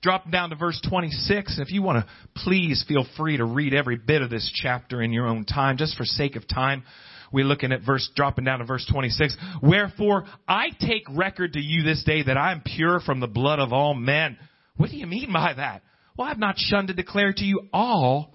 Drop 0.00 0.30
down 0.30 0.50
to 0.50 0.56
verse 0.56 0.80
26. 0.88 1.58
If 1.58 1.72
you 1.72 1.82
want 1.82 2.04
to, 2.04 2.42
please 2.44 2.84
feel 2.86 3.04
free 3.16 3.38
to 3.38 3.44
read 3.44 3.74
every 3.74 3.96
bit 3.96 4.22
of 4.22 4.30
this 4.30 4.50
chapter 4.54 5.02
in 5.02 5.12
your 5.12 5.26
own 5.26 5.44
time, 5.44 5.76
just 5.76 5.96
for 5.96 6.04
sake 6.04 6.36
of 6.36 6.46
time. 6.46 6.84
We're 7.32 7.44
looking 7.44 7.72
at 7.72 7.82
verse, 7.84 8.08
dropping 8.14 8.44
down 8.44 8.60
to 8.60 8.64
verse 8.64 8.86
26. 8.90 9.36
Wherefore, 9.62 10.24
I 10.46 10.68
take 10.80 11.02
record 11.10 11.54
to 11.54 11.60
you 11.60 11.82
this 11.82 12.02
day 12.04 12.22
that 12.22 12.36
I 12.36 12.52
am 12.52 12.62
pure 12.64 13.00
from 13.00 13.20
the 13.20 13.26
blood 13.26 13.58
of 13.58 13.72
all 13.72 13.92
men. 13.92 14.38
What 14.76 14.90
do 14.90 14.96
you 14.96 15.06
mean 15.06 15.32
by 15.32 15.52
that? 15.54 15.82
Well, 16.18 16.26
I've 16.26 16.38
not 16.38 16.56
shunned 16.58 16.88
to 16.88 16.94
declare 16.94 17.32
to 17.32 17.44
you 17.44 17.68
all 17.72 18.34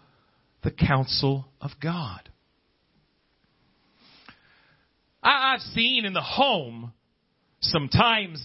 the 0.63 0.71
counsel 0.71 1.45
of 1.59 1.71
God. 1.81 2.29
I've 5.21 5.59
seen 5.59 6.05
in 6.05 6.13
the 6.13 6.21
home 6.21 6.93
sometimes, 7.59 8.41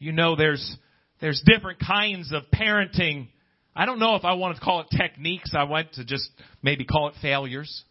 you 0.00 0.10
know, 0.10 0.34
there's, 0.34 0.76
there's 1.20 1.40
different 1.46 1.78
kinds 1.78 2.32
of 2.32 2.42
parenting. 2.52 3.28
I 3.74 3.86
don't 3.86 4.00
know 4.00 4.16
if 4.16 4.24
I 4.24 4.32
want 4.32 4.56
to 4.56 4.60
call 4.60 4.80
it 4.80 4.88
techniques. 4.96 5.52
I 5.56 5.62
want 5.62 5.92
to 5.94 6.04
just 6.04 6.28
maybe 6.60 6.84
call 6.84 7.08
it 7.08 7.14
failures. 7.22 7.84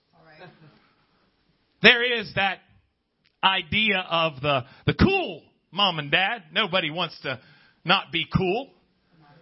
There 1.81 2.19
is 2.19 2.33
that 2.35 2.59
idea 3.41 3.99
of 4.09 4.41
the, 4.41 4.65
the 4.85 4.93
cool 4.93 5.41
mom 5.71 5.99
and 5.99 6.11
dad. 6.11 6.43
Nobody 6.51 6.91
wants 6.91 7.17
to 7.21 7.39
not 7.85 8.11
be 8.11 8.25
cool. 8.35 8.71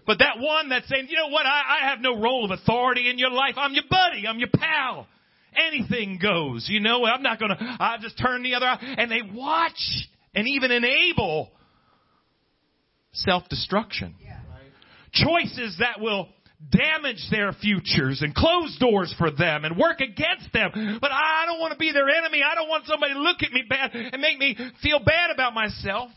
But 0.08 0.20
that 0.20 0.40
one 0.40 0.70
that's 0.70 0.88
saying, 0.88 1.08
you 1.10 1.18
know 1.18 1.28
what, 1.28 1.46
I, 1.46 1.82
I 1.82 1.90
have 1.90 2.00
no 2.00 2.20
role 2.20 2.46
of 2.46 2.52
authority 2.52 3.10
in 3.10 3.20
your 3.20 3.30
life. 3.30 3.56
I'm 3.58 3.74
your 3.74 3.84
buddy. 3.90 4.26
I'm 4.26 4.40
your 4.40 4.50
pal. 4.52 5.06
Anything 5.56 6.18
goes. 6.22 6.68
You 6.70 6.80
know, 6.80 7.06
I'm 7.06 7.22
not 7.22 7.40
gonna, 7.40 7.58
I 7.60 7.98
just 8.02 8.18
turn 8.18 8.42
the 8.42 8.56
other 8.56 8.66
eye. 8.66 8.96
And 8.98 9.12
they 9.12 9.22
watch 9.34 10.08
and 10.34 10.48
even 10.48 10.72
enable 10.72 11.52
self-destruction. 13.12 14.16
Yeah. 14.24 14.40
Choices 15.12 15.78
that 15.80 16.00
will 16.00 16.30
damage 16.72 17.28
their 17.30 17.52
futures 17.54 18.22
and 18.22 18.34
close 18.34 18.78
doors 18.80 19.14
for 19.18 19.30
them 19.30 19.66
and 19.66 19.78
work 19.78 20.00
against 20.00 20.52
them. 20.54 21.00
But 21.02 21.12
I 21.12 21.46
don't 21.48 21.60
want 21.60 21.74
to 21.74 21.78
be 21.78 21.92
their 21.92 22.10
enemy. 22.10 22.42
I 22.44 22.56
don't 22.56 22.70
want 22.70 22.86
somebody 22.86 23.14
to 23.14 23.20
look 23.20 23.44
at 23.44 23.52
me 23.52 23.64
bad 23.68 23.92
and 23.94 24.22
make 24.22 24.38
me 24.40 24.58
feel 24.82 25.00
bad 25.00 25.32
about 25.34 25.54
myself. 25.54 26.12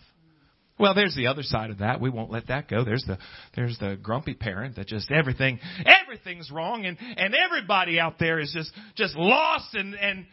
Well, 0.80 0.94
there's 0.94 1.14
the 1.14 1.26
other 1.26 1.42
side 1.42 1.70
of 1.70 1.78
that. 1.78 2.00
We 2.00 2.08
won't 2.08 2.30
let 2.30 2.46
that 2.48 2.68
go. 2.68 2.84
There's 2.84 3.04
the 3.06 3.18
there's 3.54 3.78
the 3.78 3.98
grumpy 4.02 4.32
parent 4.32 4.76
that 4.76 4.86
just 4.86 5.10
everything 5.10 5.60
everything's 5.84 6.50
wrong 6.50 6.86
and 6.86 6.96
and 7.00 7.34
everybody 7.34 8.00
out 8.00 8.18
there 8.18 8.40
is 8.40 8.50
just 8.54 8.72
just 8.96 9.14
lost 9.14 9.74
and 9.74 9.94
and 9.94 10.26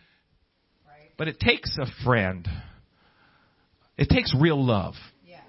right. 0.87 1.11
but 1.17 1.27
it 1.27 1.39
takes 1.39 1.77
a 1.77 1.85
friend. 2.05 2.47
It 3.97 4.07
takes 4.09 4.33
real 4.39 4.63
love. 4.63 4.93
Yeah. 5.25 5.39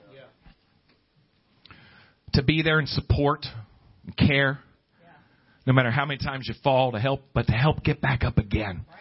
To 2.32 2.42
be 2.42 2.62
there 2.62 2.80
and 2.80 2.88
support 2.88 3.46
and 4.04 4.16
care. 4.16 4.58
Yeah. 5.00 5.10
No 5.64 5.74
matter 5.74 5.92
how 5.92 6.06
many 6.06 6.18
times 6.18 6.46
you 6.48 6.54
fall 6.64 6.92
to 6.92 6.98
help 6.98 7.22
but 7.34 7.46
to 7.46 7.52
help 7.52 7.84
get 7.84 8.00
back 8.00 8.24
up 8.24 8.38
again. 8.38 8.84
Right. 8.88 8.98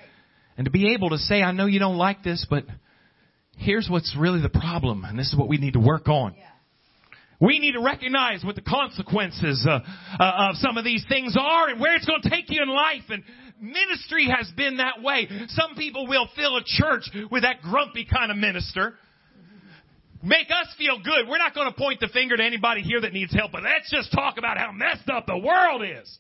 And 0.58 0.66
to 0.66 0.72
be 0.72 0.94
able 0.94 1.10
to 1.10 1.18
say, 1.18 1.42
I 1.42 1.52
know 1.52 1.66
you 1.66 1.80
don't 1.80 1.98
like 1.98 2.24
this, 2.24 2.46
but 2.48 2.66
here's 3.58 3.88
what's 3.90 4.16
really 4.18 4.42
the 4.42 4.50
problem, 4.50 5.04
and 5.04 5.18
this 5.18 5.28
is 5.28 5.36
what 5.38 5.48
we 5.48 5.58
need 5.58 5.74
to 5.74 5.80
work 5.80 6.08
on. 6.08 6.36
We 7.40 7.60
need 7.60 7.74
to 7.74 7.82
recognize 7.82 8.44
what 8.44 8.56
the 8.56 8.62
consequences 8.62 9.66
uh, 9.70 9.80
uh, 10.20 10.50
of 10.50 10.56
some 10.56 10.78
of 10.78 10.84
these 10.84 11.06
things 11.08 11.36
are 11.40 11.70
and 11.70 11.80
where 11.80 11.96
it's 11.96 12.06
going 12.06 12.22
to 12.24 12.30
take 12.30 12.46
you 12.50 12.64
in 12.64 12.70
life. 12.70 13.04
And 13.10 13.24
ministry 13.62 14.28
has 14.28 14.52
been 14.58 14.78
that 14.78 15.04
way. 15.04 15.30
Some 15.50 15.76
people 15.76 16.08
will 16.08 16.28
fill 16.36 16.58
a 16.58 16.64
church 16.66 17.04
with 17.30 17.44
that 17.44 17.62
grumpy 17.62 18.08
kind 18.12 18.32
of 18.32 18.38
minister. 18.38 18.96
make 20.24 20.48
us 20.50 20.74
feel 20.80 20.98
good. 21.04 21.30
We're 21.30 21.38
not 21.38 21.54
going 21.54 21.72
to 21.72 21.78
point 21.78 22.00
the 22.00 22.08
finger 22.08 22.38
to 22.38 22.44
anybody 22.44 22.82
here 22.82 23.02
that 23.02 23.14
needs 23.14 23.34
help, 23.36 23.52
but 23.52 23.62
let's 23.62 23.92
just 23.92 24.12
talk 24.12 24.40
about 24.40 24.58
how 24.58 24.72
messed 24.72 25.08
up 25.08 25.28
the 25.28 25.38
world 25.38 25.84
is. 25.84 26.20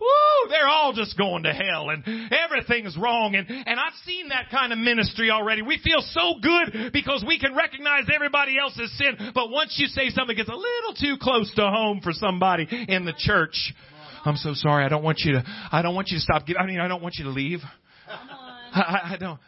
Woo, 0.00 0.50
they're 0.50 0.68
all 0.68 0.92
just 0.92 1.16
going 1.16 1.44
to 1.44 1.52
hell 1.52 1.88
and 1.90 2.04
everything's 2.32 2.96
wrong. 2.96 3.36
And, 3.36 3.48
and 3.48 3.80
I've 3.80 3.94
seen 4.04 4.28
that 4.28 4.50
kind 4.50 4.72
of 4.72 4.78
ministry 4.78 5.30
already. 5.30 5.62
We 5.62 5.78
feel 5.82 6.00
so 6.00 6.34
good 6.42 6.92
because 6.92 7.24
we 7.26 7.38
can 7.38 7.54
recognize 7.54 8.04
everybody 8.12 8.58
else's 8.58 8.96
sin. 8.98 9.32
But 9.34 9.50
once 9.50 9.76
you 9.78 9.86
say 9.86 10.10
something 10.10 10.36
gets 10.36 10.48
a 10.48 10.52
little 10.52 10.94
too 11.00 11.16
close 11.20 11.52
to 11.54 11.62
home 11.62 12.00
for 12.02 12.12
somebody 12.12 12.66
in 12.88 13.04
the 13.04 13.14
church, 13.16 13.72
I'm 14.24 14.36
so 14.36 14.52
sorry. 14.54 14.84
I 14.84 14.88
don't 14.88 15.04
want 15.04 15.20
you 15.20 15.34
to, 15.34 15.44
I 15.70 15.82
don't 15.82 15.94
want 15.94 16.08
you 16.08 16.18
to 16.18 16.22
stop. 16.22 16.42
I 16.58 16.66
mean, 16.66 16.80
I 16.80 16.88
don't 16.88 17.02
want 17.02 17.14
you 17.18 17.24
to 17.24 17.30
leave. 17.30 17.60
I, 18.08 19.12
I 19.12 19.16
don't, 19.18 19.38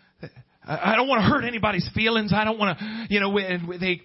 I 0.64 0.96
don't 0.96 1.09
want 1.09 1.20
to 1.22 1.28
hurt 1.28 1.44
anybody's 1.44 1.88
feelings. 1.94 2.32
I 2.35 2.44
don't 2.44 2.59
want 2.59 2.78
to, 2.78 3.06
you 3.09 3.20
know, 3.20 3.30
we, 3.30 3.78
they, 3.80 4.02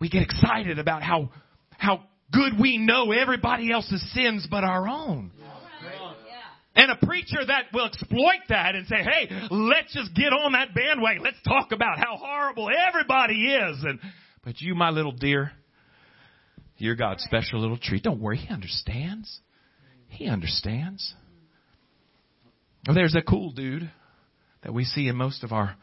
we 0.00 0.08
get 0.08 0.22
excited 0.22 0.78
about 0.78 1.02
how, 1.02 1.30
how 1.78 2.04
good 2.32 2.58
we 2.60 2.78
know 2.78 3.12
everybody 3.12 3.72
else's 3.72 4.04
sins 4.12 4.46
but 4.50 4.64
our 4.64 4.88
own. 4.88 5.30
And 6.74 6.90
a 6.90 7.06
preacher 7.06 7.38
that 7.46 7.72
will 7.72 7.86
exploit 7.86 8.42
that 8.50 8.74
and 8.74 8.86
say, 8.86 8.96
hey, 8.96 9.30
let's 9.50 9.94
just 9.94 10.14
get 10.14 10.26
on 10.26 10.52
that 10.52 10.74
bandwagon. 10.74 11.22
Let's 11.22 11.40
talk 11.42 11.72
about 11.72 11.98
how 11.98 12.18
horrible 12.18 12.68
everybody 12.88 13.46
is. 13.46 13.82
And, 13.82 13.98
but 14.44 14.60
you, 14.60 14.74
my 14.74 14.90
little 14.90 15.12
dear, 15.12 15.52
you're 16.76 16.94
God's 16.94 17.22
special 17.22 17.60
little 17.60 17.78
treat. 17.78 18.02
Don't 18.02 18.20
worry. 18.20 18.36
He 18.36 18.52
understands. 18.52 19.40
He 20.08 20.26
understands. 20.28 21.14
There's 22.84 23.14
a 23.14 23.22
cool 23.22 23.52
dude 23.52 23.90
that 24.62 24.74
we 24.74 24.84
see 24.84 25.08
in 25.08 25.16
most 25.16 25.44
of 25.44 25.52
our 25.52 25.76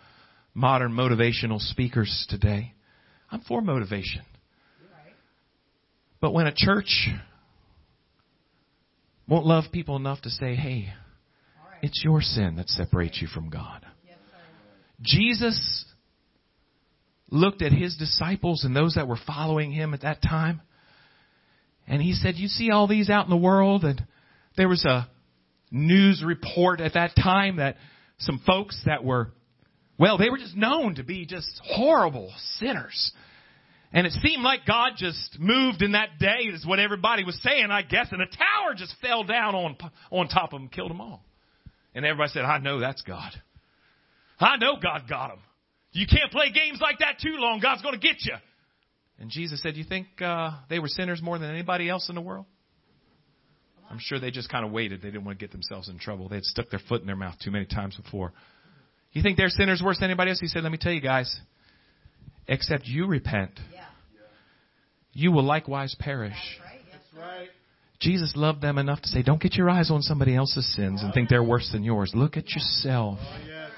modern 0.54 0.92
motivational 0.92 1.60
speakers 1.60 2.28
today. 2.30 2.74
I'm 3.32 3.42
for 3.42 3.62
motivation. 3.62 4.22
But 6.24 6.32
when 6.34 6.48
a 6.48 6.54
church 6.56 7.10
won't 9.28 9.46
love 9.46 9.66
people 9.74 9.98
enough 9.98 10.22
to 10.22 10.30
say, 10.30 10.56
hey, 10.56 10.94
it's 11.82 12.02
your 12.02 12.22
sin 12.22 12.56
that 12.56 12.70
separates 12.70 13.22
you 13.22 13.28
from 13.28 13.50
God. 13.50 13.86
Jesus 15.02 15.84
looked 17.30 17.62
at 17.62 17.74
his 17.74 17.98
disciples 17.98 18.64
and 18.64 18.74
those 18.74 18.94
that 18.94 19.10
were 19.10 19.20
following 19.28 19.74
him 19.74 19.94
at 19.94 20.04
that 20.04 20.22
time, 20.22 20.62
and 21.90 22.02
he 22.02 22.14
said, 22.14 22.36
You 22.36 22.48
see 22.48 22.72
all 22.72 22.88
these 22.88 23.10
out 23.10 23.26
in 23.26 23.30
the 23.30 23.36
world? 23.36 23.84
And 23.84 24.02
there 24.56 24.70
was 24.70 24.86
a 24.86 25.10
news 25.72 26.24
report 26.26 26.80
at 26.80 26.94
that 26.94 27.18
time 27.22 27.58
that 27.58 27.76
some 28.20 28.40
folks 28.48 28.82
that 28.86 29.04
were, 29.04 29.34
well, 30.00 30.18
they 30.18 30.30
were 30.30 30.38
just 30.38 30.56
known 30.56 30.96
to 30.96 31.04
be 31.04 31.26
just 31.26 31.60
horrible 31.66 32.32
sinners. 32.60 33.12
And 33.94 34.08
it 34.08 34.14
seemed 34.14 34.42
like 34.42 34.66
God 34.66 34.94
just 34.98 35.38
moved 35.40 35.84
in 35.84 35.92
that 35.92 36.18
day, 36.20 36.50
is 36.52 36.66
what 36.66 36.80
everybody 36.80 37.24
was 37.24 37.40
saying, 37.44 37.68
I 37.70 37.84
guess, 37.84 38.08
and 38.12 38.22
a 38.22 38.26
tower 38.26 38.74
just 38.76 38.96
fell 39.02 39.24
down 39.24 39.54
on, 39.54 39.78
on 40.10 40.28
top 40.28 40.52
of 40.52 40.60
them, 40.60 40.68
killed 40.68 40.90
them 40.90 41.00
all. 41.00 41.24
And 41.94 42.04
everybody 42.04 42.32
said, 42.32 42.44
I 42.44 42.58
know 42.58 42.80
that's 42.80 43.04
God. 43.04 43.32
I 44.40 44.58
know 44.58 44.78
God 44.82 45.04
got 45.08 45.28
them. 45.30 45.40
You 45.92 46.08
can't 46.08 46.32
play 46.32 46.52
games 46.52 46.80
like 46.82 47.00
that 47.00 47.20
too 47.22 47.36
long. 47.38 47.60
God's 47.60 47.84
going 47.84 47.94
to 47.94 48.00
get 48.00 48.26
you. 48.26 48.34
And 49.20 49.30
Jesus 49.30 49.62
said, 49.62 49.78
You 49.78 49.84
think 49.84 50.08
uh, 50.22 50.52
they 50.70 50.80
were 50.80 50.88
sinners 50.88 51.22
more 51.22 51.38
than 51.38 51.52
anybody 51.52 51.88
else 51.88 52.10
in 52.10 52.16
the 52.16 52.22
world? 52.22 52.46
I'm 53.92 54.00
sure 54.00 54.20
they 54.20 54.32
just 54.32 54.50
kind 54.50 54.66
of 54.66 54.72
waited. 54.72 55.04
They 55.04 55.10
didn't 55.10 55.24
want 55.24 55.38
to 55.38 55.44
get 55.44 55.52
themselves 55.52 55.88
in 55.88 56.00
trouble. 56.00 56.30
They 56.30 56.38
had 56.38 56.46
stuck 56.46 56.72
their 56.72 56.82
foot 56.90 57.02
in 57.02 57.08
their 57.08 57.16
mouth 57.16 57.36
too 57.44 57.52
many 57.52 57.66
times 57.66 57.96
before. 57.96 58.34
You 59.12 59.22
think 59.22 59.38
they're 59.38 59.50
sinners 59.50 59.84
worse 59.86 60.00
than 60.00 60.10
anybody 60.10 60.32
else? 60.32 60.40
He 60.40 60.48
said, 60.48 60.64
Let 60.64 60.72
me 60.72 60.80
tell 60.80 60.92
you 60.92 61.02
guys, 61.02 61.40
except 62.48 62.86
you 62.86 63.08
repent 63.08 63.60
you 65.14 65.32
will 65.32 65.44
likewise 65.44 65.96
perish. 66.00 66.60
Jesus 68.00 68.34
loved 68.36 68.62
them 68.62 68.78
enough 68.78 69.02
to 69.02 69.08
say, 69.08 69.24
don't 69.24 69.42
get 69.42 69.54
your 69.54 69.70
eyes 69.70 69.90
on 69.90 70.02
somebody 70.02 70.36
else's 70.36 70.76
sins 70.76 71.02
and 71.04 71.14
think 71.14 71.30
they're 71.30 71.44
worse 71.44 71.70
than 71.72 71.84
yours. 71.84 72.12
Look 72.14 72.36
at 72.36 72.50
yourself. 72.50 73.20
Oh, 73.22 73.70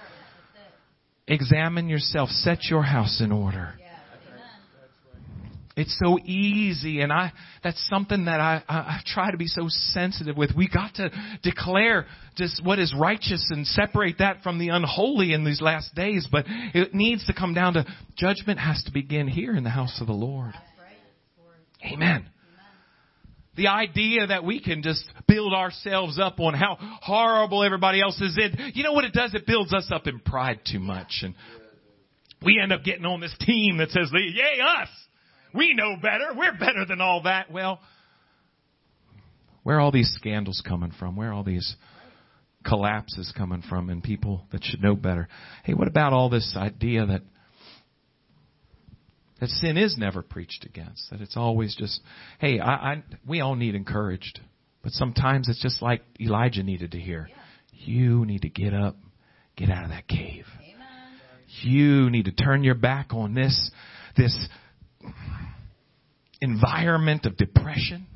Examine 1.28 1.90
yourself. 1.90 2.30
Set 2.30 2.66
your 2.66 2.84
house 2.84 3.22
in 3.22 3.32
order. 3.32 3.74
It's 5.78 6.00
so 6.02 6.18
easy, 6.24 7.02
and 7.02 7.12
I 7.12 7.34
that's 7.62 7.86
something 7.90 8.26
that 8.26 8.40
I, 8.40 8.64
I, 8.70 8.76
I 8.76 9.00
try 9.06 9.32
to 9.32 9.38
be 9.38 9.48
so 9.48 9.66
sensitive 9.68 10.38
with. 10.38 10.52
We 10.56 10.70
got 10.70 10.96
to 10.96 11.12
declare 11.44 12.06
just 12.38 12.64
what 12.64 12.80
is 12.80 12.96
righteous 12.98 13.46
and 13.50 13.68
separate 13.68 14.20
that 14.20 14.42
from 14.42 14.58
the 14.58 14.70
unholy 14.70 15.34
in 15.34 15.44
these 15.44 15.62
last 15.62 15.94
days. 15.94 16.28
But 16.32 16.46
it 16.48 16.94
needs 16.94 17.26
to 17.28 17.34
come 17.34 17.54
down 17.54 17.74
to 17.74 17.86
judgment 18.16 18.60
has 18.60 18.82
to 18.86 18.94
begin 18.94 19.28
here 19.28 19.54
in 19.54 19.66
the 19.66 19.70
house 19.70 20.00
of 20.00 20.08
the 20.08 20.14
Lord. 20.14 20.54
Amen. 21.92 22.26
The 23.58 23.68
idea 23.68 24.28
that 24.28 24.44
we 24.44 24.62
can 24.62 24.82
just 24.82 25.04
build 25.28 25.54
ourselves 25.54 26.20
up 26.20 26.40
on 26.40 26.54
how 26.54 26.78
horrible 26.80 27.64
everybody 27.64 28.02
else 28.02 28.20
is 28.20 28.38
in, 28.38 28.72
you 28.74 28.84
know 28.84 28.94
what 28.94 29.06
it 29.06 29.14
does? 29.14 29.34
It 29.34 29.46
builds 29.46 29.74
us 29.74 29.90
up 29.92 30.08
in 30.08 30.20
pride 30.20 30.60
too 30.70 30.80
much. 30.80 31.22
And 31.22 31.36
we 32.44 32.60
end 32.62 32.74
up 32.74 32.84
getting 32.84 33.06
on 33.06 33.22
this 33.22 33.36
team 33.42 33.78
that 33.78 33.92
says, 33.92 34.10
yay, 34.14 34.60
us! 34.62 34.90
We 35.56 35.74
know 35.74 35.96
better. 36.02 36.34
We're 36.36 36.58
better 36.58 36.86
than 36.86 37.02
all 37.02 37.24
that. 37.24 37.52
Well, 37.52 37.80
where 39.64 39.78
are 39.78 39.80
all 39.80 39.92
these 39.92 40.14
scandals 40.18 40.62
coming 40.68 40.92
from? 40.98 41.16
Where 41.16 41.30
are 41.30 41.34
all 41.34 41.44
these 41.44 41.76
collapses 42.66 43.32
coming 43.38 43.64
from 43.68 43.90
in 43.90 44.02
people 44.02 44.46
that 44.52 44.64
should 44.64 44.82
know 44.82 44.96
better? 44.96 45.28
Hey, 45.64 45.74
what 45.74 45.88
about 45.88 46.14
all 46.14 46.30
this 46.30 46.56
idea 46.58 47.06
that 47.06 47.22
that 49.40 49.50
sin 49.50 49.78
is 49.78 49.98
never 49.98 50.22
preached 50.22 50.66
against. 50.66 51.10
That 51.12 51.22
it's 51.22 51.36
always 51.36 51.76
just, 51.76 52.00
hey, 52.40 52.60
I, 52.60 52.74
I, 52.74 53.04
we 53.28 53.42
all 53.42 53.56
need 53.56 53.76
encouraged. 53.76 54.40
But 54.82 54.92
sometimes 54.94 55.50
it's 55.50 55.62
just 55.62 55.82
like 55.82 56.04
Elijah 56.20 56.64
needed 56.64 56.92
to 56.92 57.00
hear. 57.00 57.28
You 57.74 58.26
need 58.26 58.44
to 58.44 58.50
get 58.50 58.74
up, 58.74 58.96
get 59.58 59.70
out 59.70 59.84
of 59.84 59.90
that 59.90 60.08
cave. 60.08 60.46
Amen. 60.62 60.86
You 61.62 62.10
need 62.10 62.26
to 62.26 62.32
turn 62.32 62.64
your 62.64 62.76
back 62.76 63.08
on 63.12 63.34
this, 63.34 63.72
this 64.16 64.48
environment 66.46 67.26
of 67.26 67.36
depression 67.36 68.08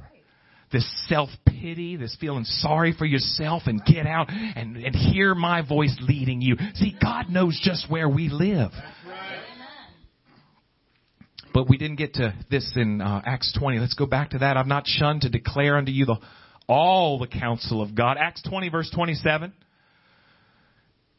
this 0.71 0.87
self 1.07 1.29
pity, 1.45 1.95
this 1.95 2.15
feeling 2.19 2.43
sorry 2.43 2.93
for 2.97 3.05
yourself, 3.05 3.63
and 3.65 3.83
get 3.85 4.05
out 4.05 4.27
and, 4.29 4.77
and 4.77 4.95
hear 4.95 5.33
my 5.33 5.67
voice 5.67 5.97
leading 6.01 6.41
you. 6.41 6.57
See, 6.75 6.95
God 7.01 7.29
knows 7.29 7.59
just 7.61 7.89
where 7.89 8.07
we 8.07 8.29
live. 8.29 8.71
But 11.51 11.67
we 11.67 11.77
didn't 11.77 11.95
get 11.95 12.13
to 12.15 12.35
this 12.51 12.71
in 12.75 13.01
uh, 13.01 13.23
Acts 13.25 13.57
20. 13.57 13.79
Let's 13.79 13.95
go 13.95 14.05
back 14.05 14.31
to 14.31 14.39
that. 14.39 14.55
I've 14.55 14.67
not 14.67 14.83
shunned 14.85 15.21
to 15.21 15.29
declare 15.29 15.77
unto 15.77 15.91
you 15.91 16.05
the, 16.05 16.17
all 16.67 17.17
the 17.17 17.27
counsel 17.27 17.81
of 17.81 17.95
God. 17.95 18.17
Acts 18.19 18.43
20 18.47 18.69
verse 18.69 18.91
27. 18.93 19.51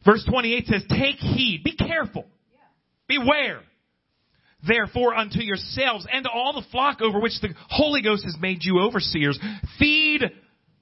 Verse 0.05 0.25
28 0.27 0.65
says, 0.67 0.83
take 0.89 1.17
heed, 1.17 1.61
be 1.63 1.75
careful, 1.75 2.25
beware, 3.07 3.59
therefore 4.67 5.15
unto 5.15 5.41
yourselves 5.41 6.05
and 6.11 6.23
to 6.25 6.29
all 6.29 6.53
the 6.53 6.67
flock 6.71 7.01
over 7.01 7.19
which 7.19 7.39
the 7.41 7.49
Holy 7.69 8.01
Ghost 8.01 8.23
has 8.23 8.35
made 8.39 8.59
you 8.61 8.79
overseers, 8.79 9.39
feed 9.79 10.21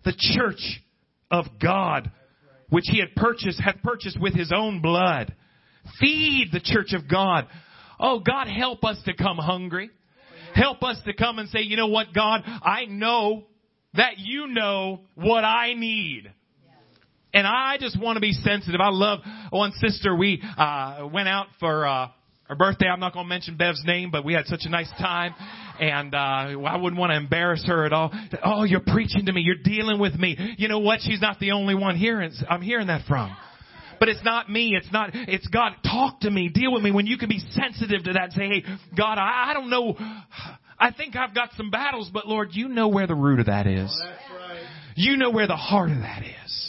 the 0.05 0.13
church 0.17 0.81
of 1.31 1.45
God, 1.61 2.11
which 2.69 2.85
he 2.87 2.99
had 2.99 3.15
purchased, 3.15 3.61
had 3.61 3.81
purchased 3.83 4.19
with 4.19 4.33
his 4.33 4.51
own 4.55 4.81
blood. 4.81 5.33
Feed 5.99 6.49
the 6.51 6.59
church 6.59 6.93
of 6.93 7.09
God 7.09 7.47
Oh, 7.99 8.19
God, 8.19 8.47
help 8.47 8.83
us 8.85 8.97
to 9.05 9.13
come 9.13 9.37
hungry. 9.37 9.89
Help 10.55 10.81
us 10.83 10.97
to 11.05 11.13
come 11.13 11.37
and 11.37 11.49
say, 11.49 11.59
you 11.61 11.75
know 11.75 11.87
what, 11.87 12.13
God, 12.13 12.41
I 12.45 12.85
know 12.85 13.43
that 13.93 14.17
you 14.17 14.47
know 14.47 15.01
what 15.15 15.43
I 15.43 15.73
need. 15.73 16.31
And 17.33 17.45
I 17.45 17.77
just 17.79 17.99
want 17.99 18.15
to 18.15 18.21
be 18.21 18.31
sensitive. 18.31 18.79
I 18.81 18.89
love 18.89 19.19
one 19.51 19.71
sister. 19.73 20.15
We 20.15 20.41
uh, 20.57 21.07
went 21.13 21.27
out 21.27 21.47
for 21.59 21.85
uh, 21.85 22.07
her 22.49 22.55
birthday. 22.55 22.88
I'm 22.88 22.99
not 22.99 23.13
going 23.13 23.25
to 23.25 23.29
mention 23.29 23.57
Bev's 23.57 23.83
name, 23.85 24.09
but 24.12 24.25
we 24.25 24.33
had 24.33 24.47
such 24.47 24.62
a 24.65 24.69
nice 24.69 24.89
time, 24.99 25.35
and 25.79 26.13
uh, 26.15 26.17
I 26.17 26.77
wouldn't 26.77 26.99
want 26.99 27.12
to 27.12 27.17
embarrass 27.17 27.63
her 27.67 27.85
at 27.85 27.93
all. 27.93 28.12
Oh, 28.43 28.63
you're 28.63 28.81
preaching 28.81 29.27
to 29.27 29.31
me. 29.31 29.41
You're 29.41 29.63
dealing 29.63 29.99
with 29.99 30.15
me. 30.15 30.55
You 30.57 30.67
know 30.67 30.79
what? 30.79 30.99
She's 31.01 31.21
not 31.21 31.39
the 31.39 31.51
only 31.51 31.75
one 31.75 31.95
hearing. 31.95 32.31
I'm 32.49 32.62
hearing 32.62 32.88
that 32.88 33.05
from. 33.07 33.35
But 33.99 34.09
it's 34.09 34.23
not 34.23 34.49
me. 34.49 34.75
It's 34.75 34.91
not, 34.91 35.12
it's 35.13 35.47
God. 35.47 35.73
Talk 35.83 36.21
to 36.21 36.31
me. 36.31 36.49
Deal 36.49 36.73
with 36.73 36.81
me. 36.81 36.91
When 36.91 37.05
you 37.05 37.17
can 37.17 37.29
be 37.29 37.39
sensitive 37.51 38.03
to 38.05 38.13
that 38.13 38.31
say, 38.31 38.47
hey, 38.47 38.63
God, 38.97 39.17
I, 39.17 39.51
I 39.51 39.53
don't 39.53 39.69
know. 39.69 39.95
I 40.79 40.91
think 40.91 41.15
I've 41.15 41.35
got 41.35 41.49
some 41.55 41.69
battles, 41.69 42.09
but 42.12 42.25
Lord, 42.25 42.49
you 42.53 42.69
know 42.69 42.88
where 42.88 43.05
the 43.05 43.15
root 43.15 43.41
of 43.41 43.45
that 43.47 43.67
is. 43.67 43.95
You 44.95 45.17
know 45.17 45.29
where 45.29 45.47
the 45.47 45.55
heart 45.55 45.91
of 45.91 45.97
that 45.97 46.23
is. 46.23 46.68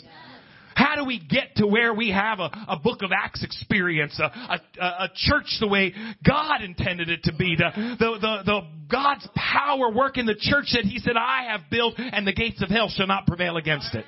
How 0.81 0.97
do 0.97 1.05
we 1.05 1.19
get 1.19 1.57
to 1.57 1.67
where 1.67 1.93
we 1.93 2.11
have 2.11 2.41
a, 2.41 2.51
a 2.69 2.79
book 2.83 3.03
of 3.03 3.11
Acts 3.13 3.45
experience, 3.45 4.19
a, 4.19 4.25
a, 4.25 4.85
a 4.85 5.09
church 5.15 5.59
the 5.61 5.69
way 5.69 5.93
God 6.27 6.63
intended 6.63 7.11
it 7.11 7.25
to 7.25 7.35
be, 7.35 7.57
the, 7.57 7.97
the, 7.99 8.19
the, 8.21 8.43
the 8.45 8.61
God's 8.91 9.29
power 9.35 9.93
work 9.93 10.17
in 10.17 10.27
the 10.27 10.35
church 10.35 10.73
that 10.73 10.85
He 10.85 10.99
said, 10.99 11.17
I 11.17 11.53
have 11.53 11.63
built 11.71 11.95
and 11.99 12.27
the 12.27 12.33
gates 12.33 12.63
of 12.63 12.71
hell 12.71 12.89
shall 12.89 13.07
not 13.07 13.27
prevail 13.27 13.57
against 13.57 13.95
it. 13.95 14.05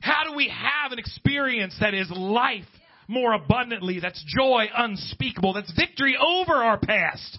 How 0.00 0.24
do 0.28 0.36
we 0.36 0.48
have 0.48 0.92
an 0.92 0.98
experience 0.98 1.76
that 1.80 1.94
is 1.94 2.10
life 2.10 2.64
more 3.08 3.32
abundantly. 3.32 4.00
That's 4.00 4.22
joy 4.38 4.66
unspeakable. 4.76 5.54
That's 5.54 5.72
victory 5.72 6.16
over 6.16 6.52
our 6.54 6.78
past. 6.78 7.38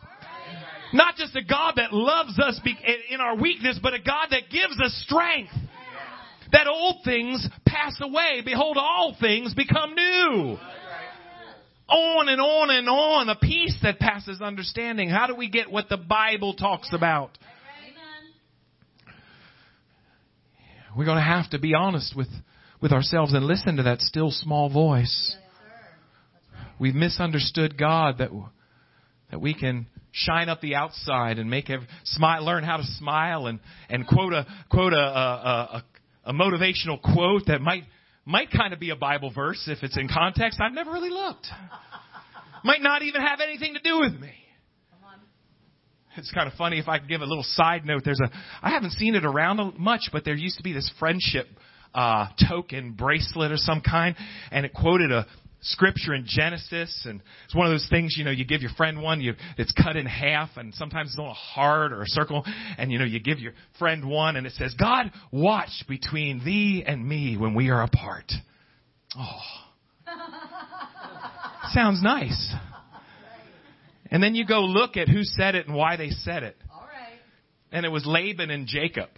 Not 0.91 1.15
just 1.15 1.36
a 1.36 1.43
God 1.43 1.76
that 1.76 1.93
loves 1.93 2.39
us 2.39 2.60
in 3.10 3.22
our 3.22 3.38
weakness, 3.38 3.80
but 3.82 3.93
a 3.93 4.00
God 4.00 4.30
that 4.32 4.50
gives 4.52 4.80
us 4.84 5.06
strength. 5.06 5.54
That 6.52 6.68
old 6.68 7.04
things 7.04 7.48
pass 7.66 7.98
away. 8.02 8.42
Behold, 8.44 8.78
all 8.80 9.16
things 9.20 9.54
become 9.54 9.94
new. 9.94 10.58
On 11.88 12.30
and 12.30 12.42
on 12.42 12.70
and 12.70 12.90
on. 12.90 13.30
A 13.30 13.36
peace 13.36 13.78
that 13.84 14.00
passes 14.00 14.42
understanding. 14.42 15.10
How 15.10 15.28
do 15.28 15.36
we 15.36 15.50
get 15.50 15.72
what 15.72 15.90
the 15.90 15.98
Bible 15.98 16.54
talks 16.54 16.90
about? 16.94 17.38
We're 20.98 21.06
going 21.06 21.18
to 21.18 21.24
have 21.24 21.50
to 21.52 21.60
be 21.60 21.76
honest 21.76 22.16
with, 22.16 22.30
with 22.82 22.92
ourselves 22.92 23.34
and 23.34 23.46
listen 23.46 23.78
to 23.78 23.84
that 23.84 24.02
still 24.02 24.32
small 24.32 24.70
voice. 24.70 25.36
We've 26.80 26.96
misunderstood 26.96 27.78
God 27.78 28.18
that, 28.18 28.32
that 29.30 29.40
we 29.40 29.54
can 29.54 29.86
shine 30.12 30.50
up 30.50 30.62
the 30.62 30.76
outside 30.76 31.38
and 31.38 31.50
make 31.50 31.70
every, 31.70 31.88
smile, 32.04 32.44
learn 32.44 32.64
how 32.64 32.78
to 32.78 32.84
smile 32.84 33.48
and, 33.48 33.60
and 33.90 34.08
quote 34.08 34.34
a, 34.34 34.48
quote 34.72 34.94
a, 34.94 34.98
a, 34.98 35.02
a, 35.02 35.84
a 36.30 36.34
motivational 36.34 37.02
quote 37.02 37.48
that 37.48 37.60
might, 37.60 37.84
might 38.24 38.52
kind 38.52 38.72
of 38.72 38.80
be 38.80 38.92
a 38.92 38.96
Bible 38.96 39.32
verse 39.34 39.68
if 39.68 39.80
it's 39.82 39.98
in 39.98 40.08
context. 40.08 40.60
I've 40.62 40.74
never 40.74 40.92
really 40.92 41.10
looked. 41.10 41.48
Might 42.63 42.84
not 42.84 43.02
even 43.02 43.22
have 43.22 43.39
anything 43.42 43.74
to 43.74 43.80
do 43.82 44.00
with 44.00 44.13
me. 44.20 44.32
It's 46.18 46.32
kind 46.32 46.48
of 46.48 46.54
funny 46.54 46.78
if 46.78 46.88
I 46.88 47.00
could 47.00 47.10
give 47.10 47.22
a 47.22 47.26
little 47.26 47.44
side 47.44 47.84
note. 47.86 48.04
There's 48.06 48.20
a, 48.20 48.30
I 48.62 48.70
haven't 48.70 48.92
seen 48.92 49.15
it 49.15 49.26
around 49.26 49.80
much, 49.80 50.10
but 50.12 50.24
there 50.24 50.36
used 50.36 50.58
to 50.58 50.63
be 50.63 50.74
this 50.74 50.92
friendship 51.00 51.48
uh, 51.96 52.28
token 52.48 52.92
bracelet 52.92 53.52
or 53.52 53.58
some 53.58 53.82
kind, 53.82 54.15
and 54.52 54.65
it 54.65 54.74
quoted 54.74 55.12
a 55.12 55.26
scripture 55.62 56.13
in 56.13 56.26
Genesis, 56.26 57.06
and 57.08 57.22
it's 57.45 57.56
one 57.56 57.67
of 57.67 57.74
those 57.74 57.88
things, 57.89 58.15
you 58.17 58.24
know, 58.24 58.32
you 58.32 58.45
give 58.45 58.62
your 58.62 58.72
friend 58.72 59.02
one, 59.02 59.22
you, 59.22 59.34
it's 59.58 59.72
cut 59.74 59.95
in 59.95 60.06
half, 60.06 60.50
and 60.56 60.74
sometimes 60.74 61.10
it's 61.10 61.19
on 61.19 61.28
a 61.28 61.34
heart 61.34 61.91
or 61.91 62.02
a 62.02 62.08
circle, 62.08 62.45
and 62.78 62.91
you 62.91 63.00
know, 63.00 63.06
you 63.06 63.19
give 63.19 63.39
your 63.39 63.54
friend 63.78 64.08
one, 64.08 64.36
and 64.36 64.48
it 64.48 64.54
says, 64.54 64.74
God, 64.80 65.12
watch 65.32 65.84
between 65.88 66.43
thee 66.43 66.84
and 66.86 67.08
me 67.08 67.38
when 67.38 67.54
we 67.54 67.69
are 67.69 67.84
apart. 67.84 68.32
Oh. 69.17 69.41
Sounds 71.74 72.02
nice. 72.02 72.54
And 74.12 74.24
then 74.24 74.36
you 74.36 74.45
go 74.45 74.62
look 74.62 74.98
at 74.98 75.08
who 75.08 75.24
said 75.24 75.56
it 75.56 75.67
and 75.67 75.76
why 75.76 75.98
they 75.98 76.10
said 76.10 76.43
it. 76.43 76.58
All 76.74 76.82
right. 76.82 77.19
And 77.72 77.86
it 77.86 77.89
was 77.89 78.06
Laban 78.06 78.50
and 78.50 78.65
Jacob. 78.65 79.10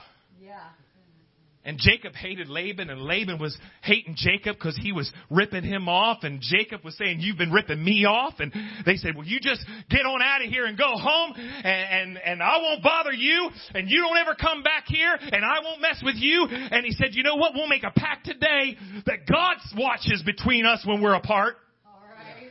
And 1.64 1.78
Jacob 1.78 2.16
hated 2.16 2.50
Laban, 2.50 2.90
and 2.90 3.04
Laban 3.04 3.38
was 3.38 3.56
hating 3.84 4.16
Jacob 4.18 4.56
because 4.56 4.76
he 4.82 4.92
was 4.92 5.12
ripping 5.30 5.64
him 5.64 5.88
off, 5.88 6.24
and 6.24 6.42
Jacob 6.42 6.84
was 6.84 6.98
saying, 6.98 7.20
"You've 7.20 7.38
been 7.38 7.52
ripping 7.52 7.84
me 7.84 8.06
off." 8.06 8.40
And 8.40 8.52
they 8.84 8.96
said, 8.96 9.16
"Well, 9.16 9.28
you 9.28 9.40
just 9.40 9.64
get 9.88 10.04
on 10.04 10.24
out 10.24 10.44
of 10.44 10.50
here 10.50 10.66
and 10.66 10.76
go 10.76 10.90
home, 10.98 11.34
and 11.36 11.66
and, 11.66 12.18
and 12.18 12.42
I 12.42 12.58
won't 12.58 12.82
bother 12.82 13.12
you, 13.12 13.52
and 13.76 13.92
you 13.92 14.02
don't 14.02 14.18
ever 14.18 14.34
come 14.34 14.64
back 14.64 14.86
here, 14.88 15.14
and 15.14 15.46
I 15.46 15.60
won't 15.64 15.82
mess 15.82 16.02
with 16.04 16.16
you." 16.16 16.48
And 16.50 16.84
he 16.84 16.94
said, 16.94 17.14
"You 17.14 17.22
know 17.22 17.36
what? 17.36 17.54
We'll 17.54 17.68
make 17.68 17.84
a 17.84 17.92
pact 17.92 18.26
today 18.26 18.76
that 19.06 19.28
God 19.32 19.58
watches 19.78 20.24
between 20.26 20.66
us 20.66 20.84
when 20.84 21.00
we're 21.00 21.14
apart." 21.14 21.58
All 21.86 22.02
right. 22.18 22.50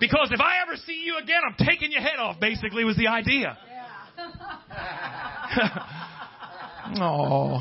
Because 0.00 0.30
if 0.32 0.40
I 0.40 0.62
ever 0.62 0.74
see 0.84 1.04
you 1.04 1.18
again, 1.18 1.42
I'm 1.46 1.64
taking 1.64 1.92
your 1.92 2.02
head 2.02 2.18
off, 2.18 2.40
basically, 2.40 2.82
was 2.82 2.96
the 2.96 3.06
idea. 3.06 3.56
Yeah. 4.18 5.94
Oh, 7.00 7.60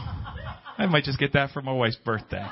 I 0.78 0.86
might 0.86 1.04
just 1.04 1.20
get 1.20 1.34
that 1.34 1.52
for 1.52 1.62
my 1.62 1.72
wife's 1.72 1.98
birthday. 1.98 2.46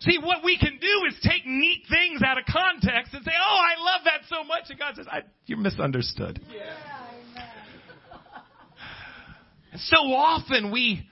See, 0.00 0.18
what 0.18 0.44
we 0.44 0.58
can 0.58 0.78
do 0.80 1.06
is 1.08 1.14
take 1.22 1.46
neat 1.46 1.84
things 1.88 2.20
out 2.22 2.36
of 2.36 2.44
context 2.44 3.14
and 3.14 3.24
say, 3.24 3.30
oh, 3.34 3.58
I 3.58 3.80
love 3.82 4.00
that 4.04 4.20
so 4.28 4.44
much. 4.44 4.64
And 4.68 4.78
God 4.78 4.96
says, 4.96 5.06
you're 5.46 5.58
misunderstood. 5.58 6.40
And 9.72 9.80
so 9.80 9.96
often 10.12 10.70
we, 10.70 11.08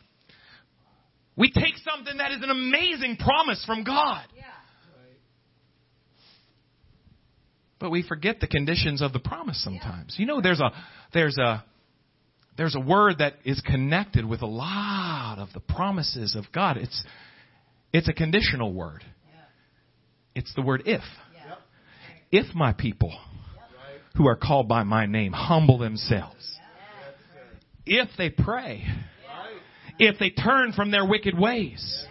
we 1.37 1.51
take 1.51 1.79
something 1.79 2.19
that 2.19 2.33
is 2.33 2.43
an 2.43 2.51
amazing 2.51 3.17
promise 3.17 3.65
from 3.67 3.83
God. 3.83 4.27
Yeah. 4.37 4.43
But 7.79 7.91
we 7.91 8.07
forget 8.07 8.41
the 8.41 8.47
conditions 8.47 9.01
of 9.01 9.13
the 9.13 9.21
promise 9.21 9.63
sometimes. 9.65 10.17
You 10.19 10.27
know, 10.27 10.41
there's 10.41 10.61
a, 10.61 10.71
there's 11.13 11.39
a, 11.39 11.65
there's 12.57 12.75
a 12.75 12.81
word 12.81 13.19
that 13.19 13.35
is 13.45 13.61
connected 13.61 14.25
with 14.25 14.43
a 14.43 14.47
lot 14.47 15.37
of 15.39 15.49
the 15.55 15.61
promises 15.61 16.37
of 16.37 16.45
God. 16.53 16.77
It's, 16.77 17.05
it's 17.93 18.09
a 18.09 18.13
conditional 18.13 18.73
word. 18.73 19.05
It's 20.35 20.53
the 20.55 20.63
word 20.63 20.83
if. 20.87 21.03
Yeah. 21.35 21.55
If 22.31 22.55
my 22.55 22.73
people 22.73 23.19
who 24.17 24.27
are 24.27 24.37
called 24.37 24.69
by 24.69 24.83
my 24.83 25.07
name 25.07 25.33
humble 25.33 25.79
themselves, 25.79 26.59
if 27.85 28.09
they 28.17 28.31
pray, 28.31 28.85
if 29.99 30.19
they 30.19 30.31
turn 30.31 30.73
from 30.73 30.91
their 30.91 31.07
wicked 31.07 31.39
ways. 31.39 32.07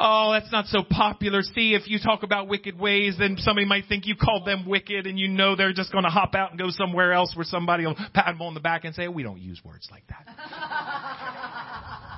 Oh, 0.00 0.32
that's 0.32 0.50
not 0.52 0.66
so 0.66 0.82
popular. 0.88 1.42
See, 1.42 1.74
if 1.74 1.88
you 1.88 1.98
talk 1.98 2.22
about 2.22 2.48
wicked 2.48 2.78
ways, 2.78 3.16
then 3.18 3.36
somebody 3.38 3.66
might 3.66 3.84
think 3.88 4.06
you 4.06 4.16
called 4.16 4.46
them 4.46 4.66
wicked 4.66 5.06
and 5.06 5.18
you 5.18 5.28
know 5.28 5.56
they're 5.56 5.72
just 5.72 5.92
going 5.92 6.04
to 6.04 6.10
hop 6.10 6.34
out 6.34 6.50
and 6.50 6.58
go 6.58 6.70
somewhere 6.70 7.12
else 7.12 7.34
where 7.36 7.44
somebody 7.44 7.84
will 7.86 7.96
pat 8.14 8.26
them 8.26 8.42
on 8.42 8.54
the 8.54 8.60
back 8.60 8.84
and 8.84 8.94
say, 8.94 9.08
we 9.08 9.22
don't 9.22 9.40
use 9.40 9.60
words 9.64 9.88
like 9.90 10.04
that. 10.08 10.26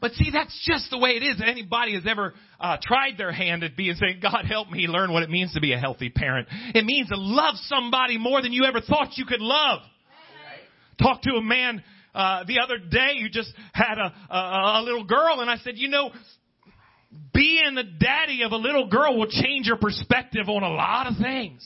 But 0.00 0.12
see, 0.12 0.30
that's 0.32 0.56
just 0.70 0.90
the 0.90 0.98
way 0.98 1.10
it 1.10 1.22
is. 1.22 1.42
Anybody 1.44 1.94
has 1.94 2.04
ever 2.06 2.34
uh, 2.60 2.76
tried 2.80 3.16
their 3.16 3.32
hand 3.32 3.64
at 3.64 3.76
being 3.76 3.94
saying, 3.94 4.20
God 4.22 4.44
help 4.46 4.70
me 4.70 4.86
learn 4.86 5.12
what 5.12 5.22
it 5.22 5.30
means 5.30 5.54
to 5.54 5.60
be 5.60 5.72
a 5.72 5.78
healthy 5.78 6.10
parent. 6.10 6.48
It 6.74 6.84
means 6.84 7.08
to 7.08 7.16
love 7.16 7.54
somebody 7.62 8.18
more 8.18 8.42
than 8.42 8.52
you 8.52 8.64
ever 8.66 8.80
thought 8.80 9.16
you 9.16 9.24
could 9.24 9.40
love. 9.40 9.80
Talk 11.02 11.22
to 11.22 11.32
a 11.32 11.42
man 11.42 11.82
uh, 12.16 12.44
the 12.46 12.60
other 12.60 12.78
day 12.78 13.12
you 13.16 13.28
just 13.28 13.52
had 13.72 13.98
a, 13.98 14.34
a, 14.34 14.80
a 14.80 14.82
little 14.82 15.04
girl, 15.04 15.40
and 15.40 15.50
I 15.50 15.58
said, 15.58 15.74
you 15.76 15.88
know, 15.88 16.10
being 17.32 17.74
the 17.74 17.84
daddy 17.84 18.42
of 18.42 18.52
a 18.52 18.56
little 18.56 18.88
girl 18.88 19.18
will 19.18 19.30
change 19.30 19.66
your 19.66 19.76
perspective 19.76 20.48
on 20.48 20.62
a 20.62 20.70
lot 20.70 21.06
of 21.06 21.18
things. 21.18 21.62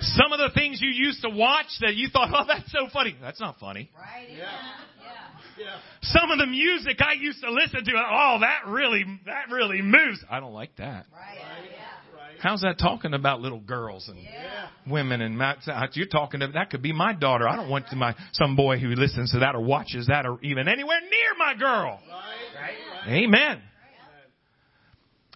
Some 0.00 0.32
of 0.32 0.38
the 0.38 0.50
things 0.54 0.80
you 0.80 0.90
used 0.90 1.22
to 1.22 1.30
watch 1.30 1.66
that 1.80 1.94
you 1.94 2.08
thought, 2.08 2.30
oh, 2.34 2.44
that's 2.46 2.70
so 2.70 2.88
funny. 2.92 3.16
That's 3.20 3.40
not 3.40 3.58
funny. 3.58 3.90
Right. 3.96 4.28
Yeah. 4.30 4.38
Yeah. 4.38 5.64
Yeah. 5.64 5.76
Some 6.02 6.30
of 6.30 6.38
the 6.38 6.46
music 6.46 6.98
I 7.00 7.14
used 7.14 7.42
to 7.42 7.50
listen 7.50 7.84
to, 7.84 7.92
oh, 7.96 8.38
that 8.40 8.70
really, 8.70 9.04
that 9.26 9.50
really 9.50 9.82
moves. 9.82 10.24
I 10.30 10.40
don't 10.40 10.52
like 10.52 10.76
that. 10.76 11.06
Right. 11.12 11.38
Yeah. 11.38 11.97
Right. 12.38 12.48
How's 12.50 12.60
that 12.62 12.78
talking 12.78 13.14
about 13.14 13.40
little 13.40 13.60
girls 13.60 14.08
and 14.08 14.18
Yeah. 14.18 14.68
women 14.86 15.20
and 15.20 15.36
ma- 15.36 15.54
you're 15.92 16.06
talking 16.06 16.40
to 16.40 16.48
that 16.48 16.70
could 16.70 16.82
be 16.82 16.92
my 16.92 17.12
daughter. 17.12 17.48
I 17.48 17.56
don't 17.56 17.68
want 17.68 17.88
to 17.88 17.96
my 17.96 18.14
some 18.32 18.56
boy 18.56 18.78
who 18.78 18.88
listens 18.94 19.32
to 19.32 19.40
that 19.40 19.54
or 19.54 19.60
watches 19.60 20.06
that 20.06 20.26
or 20.26 20.38
even 20.42 20.68
anywhere 20.68 21.00
near 21.00 21.34
my 21.38 21.54
girl. 21.54 22.00
Right. 22.10 22.76
Right. 23.06 23.22
Amen. 23.24 23.62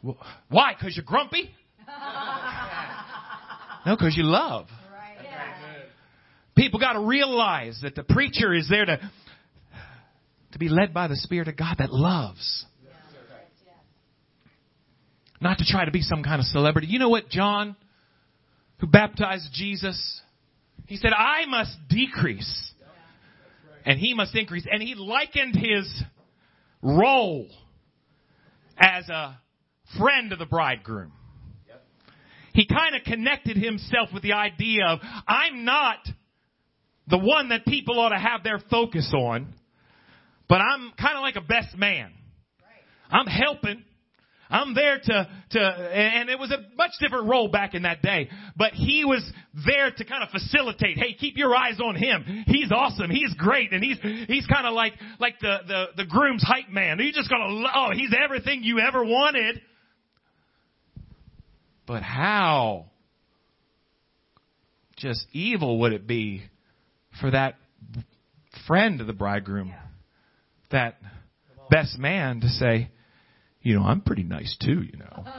Well, 0.02 0.16
Why? 0.48 0.74
Because 0.74 0.96
you're 0.96 1.04
grumpy? 1.04 1.50
No, 3.84 3.96
because 3.96 4.16
you 4.16 4.22
love. 4.22 4.68
Yeah. 5.24 5.54
People 6.56 6.78
got 6.78 6.92
to 6.92 7.00
realize 7.00 7.80
that 7.82 7.96
the 7.96 8.04
preacher 8.04 8.54
is 8.54 8.68
there 8.68 8.84
to 8.84 9.10
to 10.52 10.58
be 10.60 10.68
led 10.68 10.94
by 10.94 11.08
the 11.08 11.16
Spirit 11.16 11.48
of 11.48 11.56
God 11.56 11.76
that 11.78 11.92
loves, 11.92 12.64
not 15.42 15.58
to 15.58 15.64
try 15.64 15.84
to 15.84 15.90
be 15.90 16.02
some 16.02 16.22
kind 16.22 16.40
of 16.40 16.46
celebrity. 16.46 16.86
You 16.88 16.98
know 16.98 17.08
what, 17.08 17.28
John, 17.28 17.76
who 18.78 18.86
baptized 18.86 19.48
Jesus, 19.52 20.22
he 20.86 20.96
said, 20.96 21.12
"I 21.12 21.46
must 21.46 21.76
decrease, 21.88 22.72
and 23.84 23.98
he 23.98 24.14
must 24.14 24.34
increase," 24.36 24.66
and 24.70 24.82
he 24.82 24.94
likened 24.94 25.56
his 25.56 26.02
role 26.80 27.48
as 28.78 29.08
a 29.08 29.38
friend 29.98 30.32
of 30.32 30.38
the 30.38 30.46
bridegroom. 30.46 31.12
He 32.54 32.66
kind 32.66 32.94
of 32.94 33.04
connected 33.04 33.56
himself 33.56 34.10
with 34.12 34.22
the 34.22 34.34
idea 34.34 34.84
of, 34.86 34.98
I'm 35.26 35.64
not 35.64 35.96
the 37.06 37.18
one 37.18 37.48
that 37.48 37.64
people 37.64 37.98
ought 37.98 38.10
to 38.10 38.18
have 38.18 38.42
their 38.42 38.58
focus 38.70 39.10
on, 39.16 39.54
but 40.48 40.56
I'm 40.60 40.92
kind 41.00 41.16
of 41.16 41.22
like 41.22 41.36
a 41.36 41.40
best 41.40 41.76
man. 41.76 42.12
I'm 43.10 43.26
helping. 43.26 43.84
I'm 44.52 44.74
there 44.74 45.00
to, 45.02 45.28
to, 45.50 45.60
and 45.60 46.28
it 46.28 46.38
was 46.38 46.50
a 46.50 46.58
much 46.76 46.92
different 47.00 47.28
role 47.28 47.48
back 47.48 47.74
in 47.74 47.82
that 47.82 48.02
day, 48.02 48.28
but 48.56 48.72
he 48.72 49.04
was 49.04 49.28
there 49.66 49.90
to 49.90 50.04
kind 50.04 50.22
of 50.22 50.28
facilitate. 50.28 50.98
Hey, 50.98 51.14
keep 51.14 51.36
your 51.36 51.56
eyes 51.56 51.80
on 51.82 51.96
him. 51.96 52.44
He's 52.46 52.70
awesome. 52.70 53.10
He's 53.10 53.34
great. 53.34 53.72
And 53.72 53.82
he's, 53.82 53.98
he's 54.28 54.46
kind 54.46 54.66
of 54.66 54.74
like, 54.74 54.92
like 55.18 55.40
the, 55.40 55.56
the, 55.66 55.84
the 55.96 56.04
groom's 56.04 56.44
hype 56.44 56.68
man. 56.68 56.98
You're 57.00 57.12
just 57.12 57.30
gonna, 57.30 57.66
oh, 57.74 57.90
he's 57.94 58.14
everything 58.22 58.62
you 58.62 58.78
ever 58.78 59.02
wanted. 59.04 59.60
But 61.86 62.02
how 62.02 62.86
just 64.96 65.26
evil 65.32 65.80
would 65.80 65.92
it 65.92 66.06
be 66.06 66.42
for 67.20 67.30
that 67.30 67.56
friend 68.66 69.00
of 69.00 69.06
the 69.06 69.12
bridegroom, 69.12 69.74
that 70.70 70.98
best 71.70 71.98
man 71.98 72.40
to 72.40 72.48
say, 72.48 72.90
you 73.62 73.74
know, 73.78 73.82
I'm 73.84 74.00
pretty 74.00 74.24
nice 74.24 74.56
too, 74.60 74.82
you 74.82 74.98
know. 74.98 75.24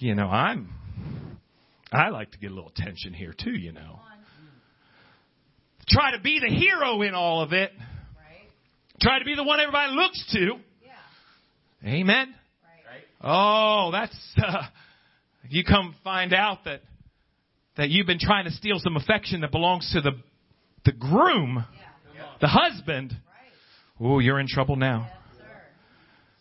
You 0.00 0.14
know, 0.14 0.28
I'm, 0.28 0.68
I 1.90 2.10
like 2.10 2.30
to 2.30 2.38
get 2.38 2.52
a 2.52 2.54
little 2.54 2.70
attention 2.70 3.12
here 3.12 3.34
too, 3.36 3.50
you 3.50 3.72
know. 3.72 3.98
Try 5.88 6.12
to 6.16 6.20
be 6.22 6.38
the 6.38 6.54
hero 6.54 7.02
in 7.02 7.14
all 7.14 7.42
of 7.42 7.52
it. 7.52 7.72
Right? 7.76 8.48
Try 9.00 9.18
to 9.18 9.24
be 9.24 9.34
the 9.34 9.42
one 9.42 9.58
everybody 9.58 9.92
looks 9.94 10.24
to. 10.34 10.54
Yeah. 11.82 11.90
Amen. 11.90 12.32
Right. 12.86 13.02
Oh, 13.20 13.90
that's, 13.90 14.16
uh, 14.40 14.62
you 15.50 15.64
come 15.64 15.96
find 16.04 16.32
out 16.32 16.64
that, 16.66 16.82
that 17.76 17.88
you've 17.88 18.06
been 18.06 18.20
trying 18.20 18.44
to 18.44 18.52
steal 18.52 18.78
some 18.78 18.96
affection 18.96 19.40
that 19.40 19.50
belongs 19.50 19.90
to 19.94 20.00
the, 20.00 20.12
the 20.84 20.92
groom, 20.92 21.64
Yeah. 22.14 22.22
the 22.40 22.46
husband. 22.46 23.10
Right. 23.10 24.08
Oh, 24.12 24.20
you're 24.20 24.38
in 24.38 24.46
trouble 24.46 24.76
now. 24.76 25.08
Sir. 25.10 25.17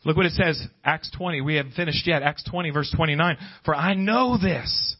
Look 0.08 0.16
what 0.16 0.26
it 0.26 0.32
says, 0.32 0.66
Acts 0.86 1.12
20. 1.18 1.42
We 1.42 1.56
haven't 1.56 1.74
finished 1.74 2.08
yet. 2.08 2.24
Acts 2.24 2.42
20 2.50 2.70
verse 2.70 2.90
29. 2.96 3.36
For 3.66 3.76
I 3.76 3.94
know 3.94 4.38
this, 4.42 4.96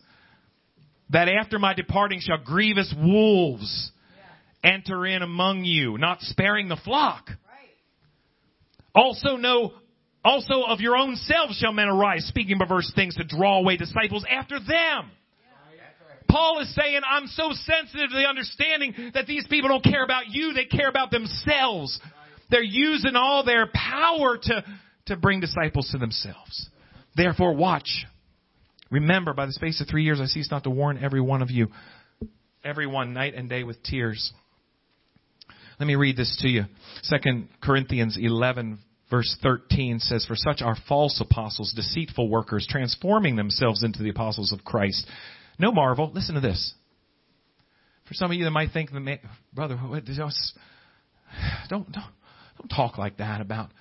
that 1.12 1.30
after 1.30 1.58
my 1.60 1.74
departing 1.74 2.20
shall 2.20 2.40
grievous 2.44 2.94
wolves 2.94 3.94
enter 4.62 5.06
in 5.06 5.22
among 5.22 5.64
you, 5.64 5.98
not 5.98 6.20
sparing 6.20 6.68
the 6.68 6.76
flock. 6.84 7.30
Also 8.94 9.38
know, 9.38 9.72
also 10.26 10.64
of 10.68 10.82
your 10.82 10.98
own 10.98 11.16
selves 11.16 11.56
shall 11.58 11.72
men 11.72 11.88
arise, 11.88 12.26
speaking 12.26 12.60
perverse 12.60 12.92
things 12.94 13.16
to 13.16 13.24
draw 13.24 13.60
away 13.60 13.78
disciples 13.78 14.26
after 14.30 14.60
them. 14.60 15.10
Paul 16.28 16.60
is 16.60 16.76
saying, 16.76 17.00
I'm 17.10 17.28
so 17.28 17.52
sensitive 17.54 18.10
to 18.10 18.16
the 18.16 18.28
understanding 18.28 19.12
that 19.14 19.26
these 19.26 19.48
people 19.50 19.70
don't 19.70 19.86
care 19.86 20.04
about 20.04 20.24
you, 20.28 20.52
they 20.52 20.66
care 20.66 20.90
about 20.90 21.12
themselves. 21.12 21.98
They're 22.50 22.62
using 22.62 23.16
all 23.16 23.46
their 23.46 23.68
power 23.74 24.38
to, 24.42 24.64
to 25.08 25.18
bring 25.18 25.40
disciples 25.40 25.90
to 25.92 25.98
themselves. 25.98 26.70
Therefore, 27.16 27.54
watch. 27.54 28.06
Remember, 28.90 29.34
by 29.34 29.46
the 29.46 29.54
space 29.54 29.82
of 29.82 29.88
three 29.88 30.04
years, 30.04 30.22
I 30.22 30.26
cease 30.26 30.50
not 30.50 30.64
to 30.64 30.70
warn 30.70 30.98
every 31.04 31.22
one 31.22 31.42
of 31.42 31.52
you, 31.52 31.68
everyone 32.64 33.14
night 33.14 33.34
and 33.36 33.50
day 33.50 33.64
with 33.64 33.82
tears. 33.84 34.32
Let 35.80 35.88
me 35.88 35.96
read 35.96 36.16
this 36.18 36.38
to 36.42 36.48
you. 36.48 36.64
Second 37.04 37.50
Corinthians 37.62 38.18
11 38.20 38.80
verse 39.10 39.38
13 39.42 40.00
says, 40.00 40.26
For 40.26 40.36
such 40.36 40.62
are 40.62 40.76
false 40.88 41.22
apostles, 41.22 41.74
deceitful 41.76 42.30
workers, 42.30 42.68
transforming 42.70 43.36
themselves 43.36 43.84
into 43.84 44.04
the 44.04 44.10
apostles 44.10 44.52
of 44.52 44.64
Christ. 44.64 45.08
No 45.60 45.72
marvel. 45.72 46.12
Listen 46.14 46.36
to 46.36 46.42
this. 46.42 46.74
For 48.08 48.14
some 48.14 48.32
of 48.32 48.38
you 48.38 48.46
that 48.46 48.52
might 48.52 48.72
think, 48.72 48.92
brother, 49.54 49.78
don't, 51.70 51.92
don't, 51.92 51.94
don't 52.58 52.70
talk 52.74 52.98
like 52.98 53.18
that 53.18 53.42
about 53.42 53.72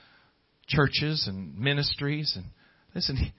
churches 0.68 1.26
and 1.28 1.58
ministries. 1.58 2.32
And 2.36 2.46
listen, 2.94 3.32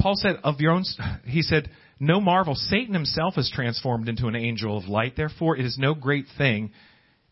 Paul 0.00 0.14
said, 0.16 0.36
of 0.44 0.60
your 0.60 0.72
own, 0.72 0.84
he 1.24 1.42
said, 1.42 1.70
no 1.98 2.20
marvel. 2.20 2.54
Satan 2.54 2.94
himself 2.94 3.38
is 3.38 3.50
transformed 3.54 4.08
into 4.08 4.26
an 4.26 4.36
angel 4.36 4.76
of 4.76 4.88
light. 4.88 5.14
Therefore, 5.16 5.56
it 5.56 5.64
is 5.64 5.78
no 5.78 5.94
great 5.94 6.26
thing 6.36 6.72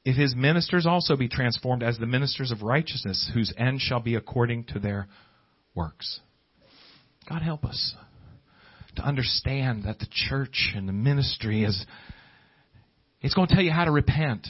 if 0.05 0.17
his 0.17 0.35
ministers 0.37 0.87
also 0.87 1.17
be 1.17 1.29
transformed 1.29 1.83
as 1.83 1.99
the 1.99 2.07
ministers 2.07 2.51
of 2.51 2.63
righteousness, 2.63 3.31
whose 3.33 3.53
end 3.57 3.81
shall 3.81 4.01
be 4.01 4.17
according 4.17 4.65
to 4.65 4.79
their 4.79 5.09
works. 5.75 6.21
God 7.29 7.43
help 7.43 7.65
us 7.65 7.95
to 8.97 9.03
understand 9.03 9.85
that 9.85 9.99
the 9.99 10.07
church 10.11 10.73
and 10.77 10.89
the 10.89 10.93
ministry 10.93 11.65
is, 11.65 11.87
it's 13.21 13.35
going 13.35 13.49
to 13.49 13.55
tell 13.55 13.65
you 13.65 13.73
how 13.73 13.85
to 13.85 13.91
repent. 13.91 14.47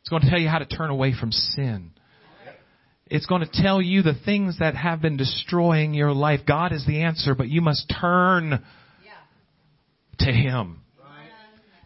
It's 0.00 0.08
going 0.08 0.22
to 0.22 0.30
tell 0.30 0.38
you 0.38 0.48
how 0.48 0.58
to 0.58 0.66
turn 0.66 0.90
away 0.90 1.12
from 1.18 1.32
sin. 1.32 1.91
It's 3.14 3.26
going 3.26 3.42
to 3.42 3.62
tell 3.62 3.82
you 3.82 4.00
the 4.00 4.14
things 4.24 4.58
that 4.60 4.74
have 4.74 5.02
been 5.02 5.18
destroying 5.18 5.92
your 5.92 6.12
life. 6.12 6.40
God 6.48 6.72
is 6.72 6.86
the 6.86 7.02
answer, 7.02 7.34
but 7.34 7.46
you 7.46 7.60
must 7.60 7.92
turn 8.00 8.64
to 10.20 10.32
Him. 10.32 10.80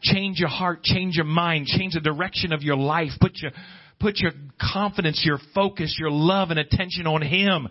Change 0.02 0.38
your 0.38 0.48
heart, 0.48 0.84
change 0.84 1.16
your 1.16 1.24
mind, 1.24 1.66
change 1.66 1.94
the 1.94 2.00
direction 2.00 2.52
of 2.52 2.62
your 2.62 2.76
life. 2.76 3.10
Put 3.20 3.38
your, 3.42 3.50
put 3.98 4.18
your 4.18 4.30
confidence, 4.72 5.22
your 5.26 5.40
focus, 5.52 5.96
your 5.98 6.12
love 6.12 6.50
and 6.50 6.60
attention 6.60 7.08
on 7.08 7.22
Him. 7.22 7.66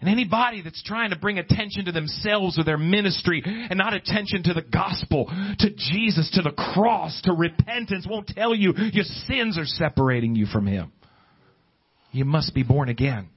And 0.00 0.10
anybody 0.10 0.62
that's 0.62 0.82
trying 0.82 1.10
to 1.10 1.16
bring 1.16 1.38
attention 1.38 1.84
to 1.84 1.92
themselves 1.92 2.58
or 2.58 2.64
their 2.64 2.78
ministry 2.78 3.44
and 3.44 3.78
not 3.78 3.94
attention 3.94 4.42
to 4.42 4.54
the 4.54 4.62
gospel, 4.62 5.26
to 5.60 5.70
Jesus, 5.70 6.32
to 6.32 6.42
the 6.42 6.50
cross, 6.50 7.20
to 7.26 7.32
repentance 7.32 8.08
won't 8.10 8.26
tell 8.26 8.56
you 8.56 8.74
your 8.76 9.04
sins 9.28 9.56
are 9.56 9.64
separating 9.64 10.34
you 10.34 10.46
from 10.46 10.66
Him. 10.66 10.90
You 12.16 12.24
must 12.24 12.54
be 12.54 12.62
born 12.62 12.88
again. 12.88 13.28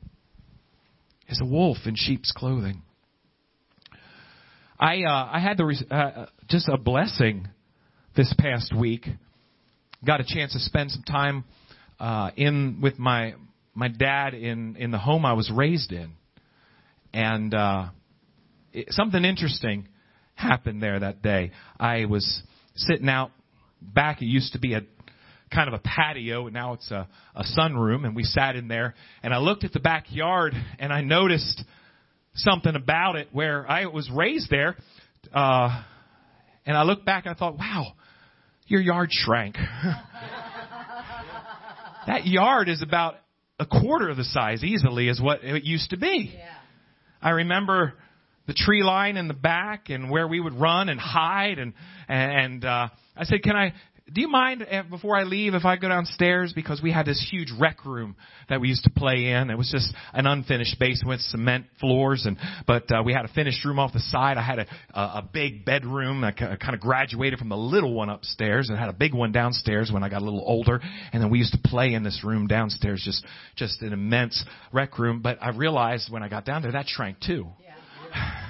As 1.29 1.41
a 1.41 1.45
wolf 1.45 1.79
in 1.85 1.95
sheep's 1.97 2.31
clothing. 2.31 2.81
I 4.79 5.03
uh, 5.03 5.29
I 5.33 5.39
had 5.41 5.57
the 5.57 5.85
uh, 5.91 6.27
just 6.47 6.69
a 6.69 6.77
blessing 6.77 7.49
this 8.15 8.33
past 8.39 8.73
week. 8.73 9.05
Got 10.05 10.21
a 10.21 10.23
chance 10.25 10.53
to 10.53 10.59
spend 10.59 10.91
some 10.91 11.03
time 11.03 11.43
uh, 11.99 12.31
in 12.37 12.79
with 12.81 12.97
my 12.97 13.33
my 13.75 13.89
dad 13.89 14.33
in 14.33 14.77
in 14.77 14.91
the 14.91 14.97
home 14.97 15.25
I 15.25 15.33
was 15.33 15.51
raised 15.53 15.91
in, 15.91 16.13
and 17.13 17.53
uh, 17.53 17.87
it, 18.71 18.93
something 18.93 19.25
interesting 19.25 19.89
happened 20.35 20.81
there 20.81 21.01
that 21.01 21.21
day. 21.21 21.51
I 21.77 22.05
was 22.05 22.43
sitting 22.75 23.09
out 23.09 23.31
back. 23.81 24.21
It 24.21 24.27
used 24.27 24.53
to 24.53 24.59
be 24.59 24.73
a 24.75 24.83
kind 25.51 25.67
of 25.67 25.73
a 25.73 25.79
patio, 25.79 26.45
and 26.45 26.53
now 26.53 26.73
it's 26.73 26.91
a, 26.91 27.07
a 27.35 27.43
sunroom, 27.57 28.05
and 28.05 28.15
we 28.15 28.23
sat 28.23 28.55
in 28.55 28.67
there. 28.67 28.93
And 29.23 29.33
I 29.33 29.37
looked 29.37 29.63
at 29.63 29.73
the 29.73 29.79
backyard, 29.79 30.53
and 30.77 30.93
I 30.93 31.01
noticed 31.01 31.63
something 32.35 32.75
about 32.75 33.15
it 33.15 33.29
where 33.31 33.69
I 33.69 33.87
was 33.87 34.09
raised 34.13 34.49
there. 34.49 34.75
Uh, 35.33 35.83
and 36.65 36.77
I 36.77 36.83
looked 36.83 37.05
back 37.05 37.25
and 37.25 37.35
I 37.35 37.37
thought, 37.37 37.57
wow, 37.57 37.93
your 38.67 38.81
yard 38.81 39.09
shrank. 39.11 39.55
that 42.07 42.25
yard 42.25 42.69
is 42.69 42.81
about 42.81 43.15
a 43.59 43.65
quarter 43.65 44.09
of 44.09 44.17
the 44.17 44.23
size 44.23 44.63
easily 44.63 45.09
as 45.09 45.19
what 45.19 45.43
it 45.43 45.63
used 45.63 45.89
to 45.89 45.97
be. 45.97 46.33
Yeah. 46.33 46.45
I 47.21 47.31
remember 47.31 47.93
the 48.47 48.53
tree 48.53 48.83
line 48.83 49.17
in 49.17 49.27
the 49.27 49.33
back 49.33 49.89
and 49.89 50.09
where 50.09 50.27
we 50.27 50.39
would 50.39 50.53
run 50.53 50.89
and 50.89 50.99
hide 50.99 51.59
and 51.59 51.73
and 52.07 52.65
uh 52.65 52.87
I 53.15 53.25
said, 53.25 53.43
"Can 53.43 53.55
I 53.55 53.73
do 54.13 54.21
you 54.21 54.27
mind 54.27 54.65
eh, 54.67 54.81
before 54.83 55.15
I 55.15 55.23
leave 55.23 55.53
if 55.53 55.65
I 55.65 55.77
go 55.77 55.89
downstairs 55.89 56.53
because 56.53 56.81
we 56.81 56.91
had 56.91 57.05
this 57.05 57.25
huge 57.29 57.51
rec 57.59 57.85
room 57.85 58.15
that 58.49 58.61
we 58.61 58.67
used 58.67 58.83
to 58.83 58.89
play 58.89 59.25
in. 59.25 59.49
It 59.49 59.57
was 59.57 59.69
just 59.69 59.93
an 60.13 60.25
unfinished 60.25 60.79
basement 60.79 61.09
with 61.09 61.21
cement 61.21 61.65
floors 61.79 62.25
and 62.25 62.37
but 62.67 62.91
uh, 62.91 63.03
we 63.03 63.13
had 63.13 63.25
a 63.25 63.27
finished 63.29 63.63
room 63.65 63.79
off 63.79 63.93
the 63.93 63.99
side. 63.99 64.37
I 64.37 64.41
had 64.41 64.59
a 64.59 64.65
a, 64.93 64.99
a 64.99 65.29
big 65.31 65.65
bedroom. 65.65 66.23
I 66.23 66.31
kind 66.31 66.73
of 66.73 66.79
graduated 66.79 67.39
from 67.39 67.49
the 67.49 67.57
little 67.57 67.93
one 67.93 68.09
upstairs 68.09 68.69
and 68.69 68.77
had 68.77 68.89
a 68.89 68.93
big 68.93 69.13
one 69.13 69.31
downstairs 69.31 69.91
when 69.91 70.03
I 70.03 70.09
got 70.09 70.21
a 70.21 70.25
little 70.25 70.43
older. 70.45 70.81
And 71.13 71.21
then 71.21 71.29
we 71.29 71.37
used 71.39 71.53
to 71.53 71.59
play 71.63 71.93
in 71.93 72.03
this 72.03 72.23
room 72.23 72.47
downstairs, 72.47 73.01
just 73.03 73.25
just 73.55 73.81
an 73.81 73.93
immense 73.93 74.43
rec 74.71 74.97
room. 74.99 75.21
But 75.21 75.39
I 75.41 75.49
realized 75.49 76.11
when 76.11 76.23
I 76.23 76.29
got 76.29 76.45
down 76.45 76.61
there 76.61 76.71
that 76.71 76.87
shrank 76.87 77.19
too. 77.19 77.47
Yeah. 78.13 78.41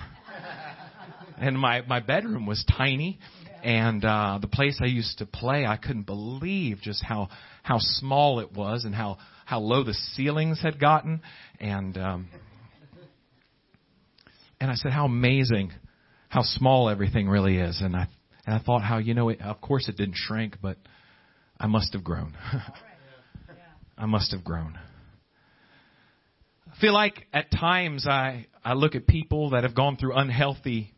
and 1.37 1.57
my 1.57 1.81
my 1.81 1.99
bedroom 1.99 2.45
was 2.45 2.63
tiny 2.77 3.19
and 3.63 4.03
uh 4.05 4.39
the 4.41 4.47
place 4.47 4.79
I 4.81 4.85
used 4.85 5.19
to 5.19 5.25
play 5.25 5.65
I 5.65 5.77
couldn't 5.77 6.05
believe 6.05 6.79
just 6.81 7.03
how 7.03 7.29
how 7.63 7.77
small 7.79 8.39
it 8.39 8.51
was 8.53 8.85
and 8.85 8.93
how 8.93 9.17
how 9.45 9.59
low 9.59 9.83
the 9.83 9.93
ceilings 9.93 10.61
had 10.61 10.79
gotten. 10.79 11.21
And 11.59 11.97
um 11.97 12.29
and 14.61 14.69
I 14.69 14.75
said 14.75 14.91
how 14.91 15.05
amazing 15.05 15.71
how 16.29 16.41
small 16.43 16.89
everything 16.89 17.27
really 17.27 17.57
is. 17.57 17.81
And 17.81 17.95
I 17.95 18.07
and 18.45 18.55
I 18.55 18.59
thought 18.59 18.81
how 18.83 18.97
you 18.97 19.13
know 19.13 19.29
it, 19.29 19.41
of 19.41 19.61
course 19.61 19.87
it 19.89 19.97
didn't 19.97 20.15
shrink 20.15 20.57
but 20.61 20.77
I 21.59 21.67
must 21.67 21.93
have 21.93 22.03
grown. 22.03 22.35
I 23.97 24.05
must 24.05 24.31
have 24.31 24.43
grown. 24.43 24.79
I 26.71 26.79
feel 26.79 26.93
like 26.93 27.27
at 27.33 27.51
times 27.51 28.07
I 28.07 28.45
I 28.63 28.73
look 28.73 28.95
at 28.95 29.07
people 29.07 29.51
that 29.51 29.63
have 29.63 29.75
gone 29.75 29.97
through 29.97 30.13
unhealthy 30.15 30.93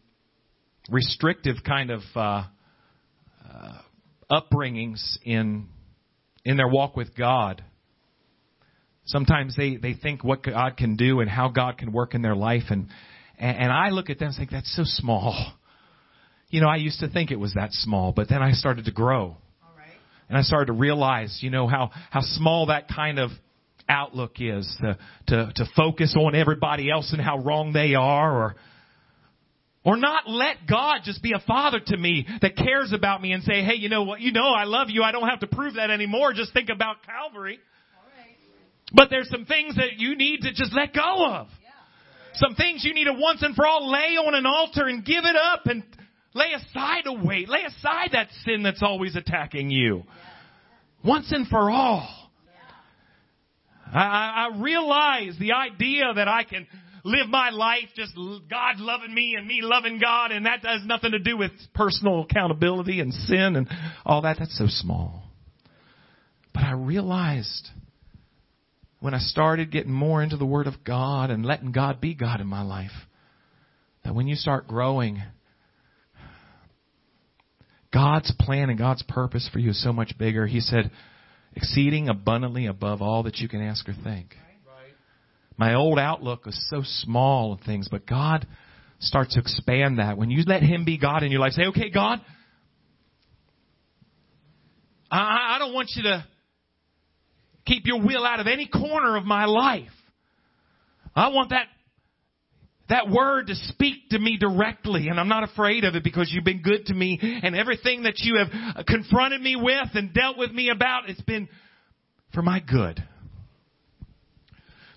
restrictive 0.92 1.58
kind 1.66 1.90
of 1.90 2.02
uh, 2.16 2.44
uh, 3.50 3.78
upbringings 4.30 5.02
in 5.24 5.68
in 6.44 6.58
their 6.58 6.68
walk 6.68 6.96
with 6.96 7.16
God. 7.16 7.64
Sometimes 9.06 9.56
they 9.56 9.78
they 9.78 9.94
think 9.94 10.24
what 10.24 10.44
God 10.44 10.78
can 10.78 10.96
do 10.96 11.22
and 11.22 11.30
how 11.30 11.50
God 11.50 11.78
can 11.78 11.92
work 11.92 12.14
in 12.14 12.22
their 12.22 12.36
life, 12.36 12.64
and 12.70 12.88
and, 13.40 13.72
I 13.72 13.90
look 13.90 14.12
at 14.12 14.20
them 14.20 14.28
and 14.28 14.38
think 14.38 14.52
that's 14.52 14.76
so 14.76 14.84
small. 14.86 15.54
You 16.50 16.62
know, 16.62 16.68
I 16.68 16.76
used 16.76 17.00
to 17.00 17.10
think 17.10 17.32
it 17.32 17.40
was 17.40 17.54
that 17.56 17.72
small, 17.72 18.12
but 18.12 18.30
then 18.30 18.44
I 18.44 18.52
started 18.52 18.86
to 18.86 18.92
grow, 18.92 19.38
All 19.64 19.76
right. 19.76 19.96
and 20.30 20.38
I 20.38 20.42
started 20.42 20.68
to 20.68 20.74
realize, 20.74 21.40
you 21.42 21.50
know, 21.50 21.66
how 21.66 21.90
how 22.12 22.22
small 22.22 22.68
that 22.68 22.88
kind 22.88 23.18
of 23.18 23.32
outlook 23.90 24.34
is 24.40 24.72
to 24.82 24.98
to 25.28 25.52
to 25.56 25.66
focus 25.76 26.16
on 26.18 26.36
everybody 26.36 26.92
else 26.92 27.12
and 27.14 27.22
how 27.22 27.40
wrong 27.40 27.74
they 27.74 27.96
are, 27.96 28.44
or 28.44 28.56
or 29.84 29.98
not 29.98 30.30
let 30.30 30.68
God 30.70 31.00
just 31.04 31.24
be 31.24 31.34
a 31.34 31.40
father 31.40 31.80
to 31.88 31.98
me 31.98 32.28
that 32.42 32.56
cares 32.56 32.94
about 32.94 33.22
me 33.22 33.32
and 33.32 33.44
say, 33.44 33.64
hey, 33.64 33.76
you 33.76 33.90
know 33.90 34.04
what? 34.04 34.22
You 34.22 34.32
know 34.32 34.50
I 34.50 34.66
love 34.66 34.90
you. 34.90 35.02
I 35.04 35.12
don't 35.12 35.28
have 35.28 35.40
to 35.40 35.48
prove 35.48 35.76
that 35.76 35.90
anymore. 35.90 36.34
Just 36.34 36.54
think 36.54 36.70
about 36.70 36.98
Calvary. 37.04 37.60
Right. 38.18 38.36
But 38.94 39.10
there's 39.10 39.30
some 39.30 39.46
things 39.46 39.76
that 39.76 39.98
you 39.98 40.16
need 40.16 40.42
to 40.42 40.54
just 40.54 40.74
let 40.74 40.94
go 40.94 41.26
of. 41.26 41.48
Some 42.34 42.56
things 42.56 42.84
you 42.86 42.94
need 42.94 43.06
to 43.06 43.14
once 43.14 43.42
and 43.44 43.56
for 43.56 43.68
all 43.68 43.92
lay 43.92 44.16
on 44.16 44.36
an 44.36 44.46
altar 44.46 44.88
and 44.88 45.04
give 45.04 45.26
it 45.26 45.36
up 45.36 45.66
and 45.66 45.84
lay 46.34 46.54
aside 46.54 47.04
a 47.06 47.14
weight. 47.14 47.50
Lay 47.50 47.64
aside 47.64 48.10
that 48.14 48.30
sin 48.46 48.64
that's 48.64 48.82
always 48.82 49.16
attacking 49.16 49.70
you. 49.70 50.04
Once 51.04 51.32
and 51.32 51.48
for 51.48 51.70
all. 51.70 52.08
I, 53.94 54.50
I 54.52 54.62
realize 54.62 55.36
the 55.40 55.52
idea 55.52 56.14
that 56.16 56.30
I 56.30 56.44
can 56.46 56.68
live 57.04 57.28
my 57.30 57.50
life 57.50 57.90
just 57.96 58.16
God 58.16 58.78
loving 58.80 59.14
me 59.14 59.36
and 59.38 59.48
me 59.48 59.60
loving 59.62 60.00
God 60.00 60.32
and 60.32 60.46
that 60.46 60.66
has 60.66 60.82
nothing 60.86 61.12
to 61.12 61.20
do 61.20 61.38
with 61.38 61.52
personal 61.74 62.24
accountability 62.24 63.00
and 63.00 63.14
sin 63.14 63.56
and 63.56 63.68
all 64.06 64.22
that. 64.24 64.38
That's 64.40 64.58
so 64.58 64.66
small. 64.68 65.24
But 66.54 66.64
I 66.64 66.72
realized 66.72 67.70
when 69.00 69.14
I 69.14 69.20
started 69.20 69.72
getting 69.72 69.92
more 69.92 70.22
into 70.22 70.38
the 70.38 70.46
Word 70.46 70.68
of 70.68 70.84
God 70.84 71.32
and 71.32 71.46
letting 71.46 71.72
God 71.72 72.00
be 72.00 72.14
God 72.14 72.40
in 72.40 72.48
my 72.48 72.62
life, 72.62 72.92
that 74.04 74.14
when 74.14 74.28
you 74.28 74.36
start 74.36 74.68
growing, 74.68 75.22
God's 77.92 78.34
plan 78.40 78.70
and 78.70 78.78
God's 78.78 79.04
purpose 79.04 79.50
for 79.52 79.60
you 79.60 79.72
is 79.72 79.84
so 79.84 79.92
much 79.92 80.18
bigger. 80.18 80.46
He 80.46 80.60
said, 80.60 80.92
exceeding 81.56 82.10
abundantly 82.10 82.68
above 82.68 83.02
all 83.02 83.24
that 83.24 83.38
you 83.38 83.50
can 83.50 83.62
ask 83.62 83.88
or 83.90 83.96
think. 84.04 84.36
My 85.62 85.76
old 85.76 86.00
outlook 86.00 86.48
was 86.48 86.60
so 86.72 86.82
small 86.84 87.54
of 87.54 87.60
things, 87.62 87.88
but 87.88 88.08
God 88.08 88.48
starts 89.00 89.36
to 89.36 89.40
expand 89.42 90.00
that. 90.00 90.18
When 90.18 90.32
you 90.32 90.42
let 90.48 90.64
Him 90.64 90.86
be 90.86 90.98
God 90.98 91.22
in 91.22 91.30
your 91.30 91.40
life, 91.40 91.52
say, 91.52 91.66
okay, 91.66 91.92
God, 91.92 92.20
I, 95.12 95.58
I 95.58 95.60
don't 95.60 95.72
want 95.72 95.92
you 95.96 96.02
to 96.02 96.26
keep 97.68 97.86
your 97.86 98.02
will 98.04 98.26
out 98.26 98.40
of 98.40 98.48
any 98.48 98.66
corner 98.66 99.16
of 99.16 99.24
my 99.24 99.46
life. 99.46 99.92
I 101.16 101.28
want 101.28 101.52
that 101.52 101.68
that 102.90 103.08
word 103.12 103.46
to 103.48 103.56
speak 103.56 104.10
to 104.10 104.18
me 104.18 104.38
directly 104.40 105.10
and 105.10 105.20
I'm 105.20 105.30
not 105.30 105.44
afraid 105.44 105.84
of 105.84 105.94
it 105.94 106.04
because 106.04 106.32
you've 106.34 106.44
been 106.44 106.64
good 106.64 106.88
to 106.88 106.94
me 106.96 107.20
and 107.22 107.56
everything 107.56 108.04
that 108.04 108.16
you 108.18 108.38
have 108.38 108.86
confronted 108.88 109.42
me 109.42 109.56
with 109.56 109.90
and 109.94 110.12
dealt 110.12 110.40
with 110.40 110.52
me 110.52 110.70
about 110.70 111.08
it's 111.08 111.22
been 111.22 111.48
for 112.34 112.42
my 112.42 112.60
good. 112.60 113.02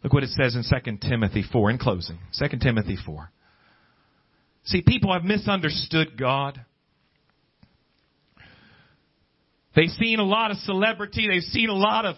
Look 0.04 0.12
what 0.12 0.22
it 0.22 0.30
says 0.30 0.54
in 0.54 0.62
2 0.62 0.98
Timothy 1.08 1.42
4 1.50 1.70
in 1.70 1.78
closing. 1.78 2.18
2 2.38 2.58
Timothy 2.58 2.98
4. 3.06 3.32
See, 4.64 4.82
people 4.86 5.14
have 5.14 5.24
misunderstood 5.24 6.18
God. 6.18 6.60
They've 9.74 9.88
seen 9.88 10.18
a 10.20 10.24
lot 10.24 10.50
of 10.50 10.58
celebrity. 10.58 11.26
They've 11.28 11.42
seen 11.42 11.70
a 11.70 11.74
lot 11.74 12.04
of 12.04 12.16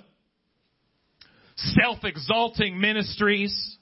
self-exalting 1.55 2.79
ministries. 2.79 3.77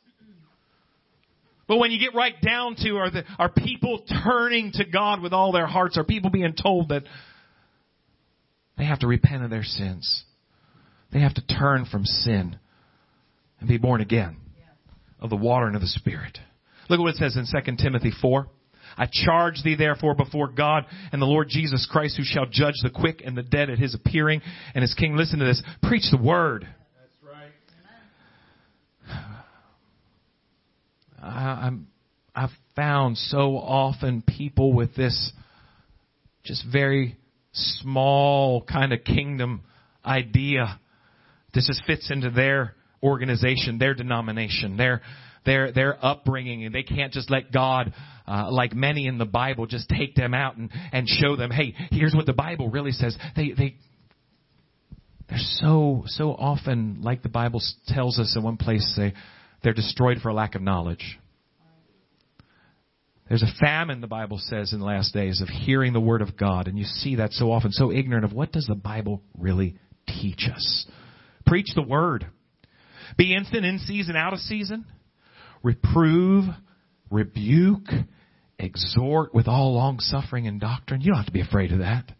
But 1.66 1.78
when 1.78 1.90
you 1.90 1.98
get 1.98 2.14
right 2.14 2.34
down 2.42 2.76
to 2.76 2.96
are 2.96 3.10
the, 3.10 3.24
are 3.38 3.48
people 3.48 4.04
turning 4.22 4.72
to 4.72 4.84
God 4.84 5.22
with 5.22 5.32
all 5.32 5.50
their 5.50 5.66
hearts? 5.66 5.96
Are 5.96 6.04
people 6.04 6.30
being 6.30 6.54
told 6.54 6.90
that 6.90 7.04
they 8.76 8.84
have 8.84 8.98
to 8.98 9.06
repent 9.06 9.44
of 9.44 9.50
their 9.50 9.64
sins? 9.64 10.24
They 11.10 11.20
have 11.20 11.34
to 11.34 11.46
turn 11.46 11.86
from 11.90 12.04
sin 12.04 12.58
and 13.64 13.68
be 13.70 13.78
born 13.78 14.02
again 14.02 14.36
of 15.20 15.30
the 15.30 15.36
water 15.36 15.66
and 15.66 15.74
of 15.74 15.80
the 15.80 15.88
Spirit. 15.88 16.38
Look 16.90 17.00
at 17.00 17.02
what 17.02 17.14
it 17.14 17.16
says 17.16 17.36
in 17.36 17.46
2 17.46 17.76
Timothy 17.82 18.12
4. 18.20 18.46
I 18.98 19.06
charge 19.10 19.62
thee 19.64 19.74
therefore 19.74 20.14
before 20.14 20.48
God 20.48 20.84
and 21.12 21.20
the 21.20 21.26
Lord 21.26 21.48
Jesus 21.48 21.88
Christ 21.90 22.18
who 22.18 22.24
shall 22.24 22.44
judge 22.44 22.74
the 22.82 22.90
quick 22.90 23.22
and 23.24 23.36
the 23.36 23.42
dead 23.42 23.70
at 23.70 23.78
his 23.78 23.94
appearing 23.94 24.42
and 24.74 24.82
his 24.82 24.92
king. 24.92 25.16
Listen 25.16 25.38
to 25.38 25.46
this. 25.46 25.62
Preach 25.82 26.04
the 26.10 26.22
word. 26.22 26.68
That's 26.68 27.16
I, 31.22 31.66
I'm, 31.66 31.86
I've 32.36 32.50
found 32.76 33.16
so 33.16 33.56
often 33.56 34.22
people 34.22 34.74
with 34.74 34.94
this 34.94 35.32
just 36.44 36.66
very 36.70 37.16
small 37.52 38.62
kind 38.62 38.92
of 38.92 39.02
kingdom 39.04 39.62
idea. 40.04 40.78
This 41.54 41.66
just 41.66 41.82
fits 41.86 42.10
into 42.10 42.30
their 42.30 42.74
organization, 43.04 43.78
their 43.78 43.94
denomination, 43.94 44.76
their 44.76 45.02
their 45.44 45.72
their 45.72 46.04
upbringing, 46.04 46.64
and 46.64 46.74
they 46.74 46.82
can't 46.82 47.12
just 47.12 47.30
let 47.30 47.52
God, 47.52 47.92
uh, 48.26 48.50
like 48.50 48.74
many 48.74 49.06
in 49.06 49.18
the 49.18 49.26
Bible, 49.26 49.66
just 49.66 49.88
take 49.88 50.14
them 50.14 50.34
out 50.34 50.56
and 50.56 50.70
and 50.92 51.06
show 51.06 51.36
them, 51.36 51.50
hey, 51.50 51.74
here's 51.90 52.14
what 52.14 52.26
the 52.26 52.32
Bible 52.32 52.70
really 52.70 52.92
says. 52.92 53.16
They 53.36 53.52
they 53.52 53.76
they're 55.28 55.38
so 55.38 56.04
so 56.06 56.30
often 56.30 56.98
like 57.02 57.22
the 57.22 57.28
Bible 57.28 57.60
tells 57.88 58.18
us 58.18 58.34
in 58.36 58.42
one 58.42 58.56
place, 58.56 58.94
they 58.96 59.12
they're 59.62 59.74
destroyed 59.74 60.18
for 60.22 60.30
a 60.30 60.34
lack 60.34 60.54
of 60.54 60.62
knowledge. 60.62 61.18
There's 63.28 63.42
a 63.42 63.58
famine, 63.58 64.02
the 64.02 64.06
Bible 64.06 64.38
says, 64.38 64.74
in 64.74 64.80
the 64.80 64.84
last 64.84 65.14
days 65.14 65.40
of 65.40 65.48
hearing 65.48 65.94
the 65.94 66.00
Word 66.00 66.20
of 66.20 66.36
God. 66.36 66.68
And 66.68 66.78
you 66.78 66.84
see 66.84 67.16
that 67.16 67.32
so 67.32 67.50
often, 67.50 67.72
so 67.72 67.90
ignorant 67.90 68.26
of 68.26 68.34
what 68.34 68.52
does 68.52 68.66
the 68.66 68.74
Bible 68.74 69.22
really 69.38 69.78
teach 70.06 70.46
us. 70.54 70.86
Preach 71.46 71.70
the 71.74 71.82
Word. 71.82 72.26
Be 73.16 73.34
instant 73.34 73.64
in 73.64 73.78
season, 73.78 74.16
out 74.16 74.32
of 74.32 74.40
season. 74.40 74.84
Reprove, 75.62 76.44
rebuke, 77.10 77.88
exhort 78.58 79.34
with 79.34 79.48
all 79.48 79.74
long 79.74 80.00
suffering 80.00 80.46
and 80.46 80.60
doctrine. 80.60 81.00
You 81.00 81.08
don't 81.08 81.18
have 81.18 81.26
to 81.26 81.32
be 81.32 81.40
afraid 81.40 81.72
of 81.72 81.78
that. 81.78 82.10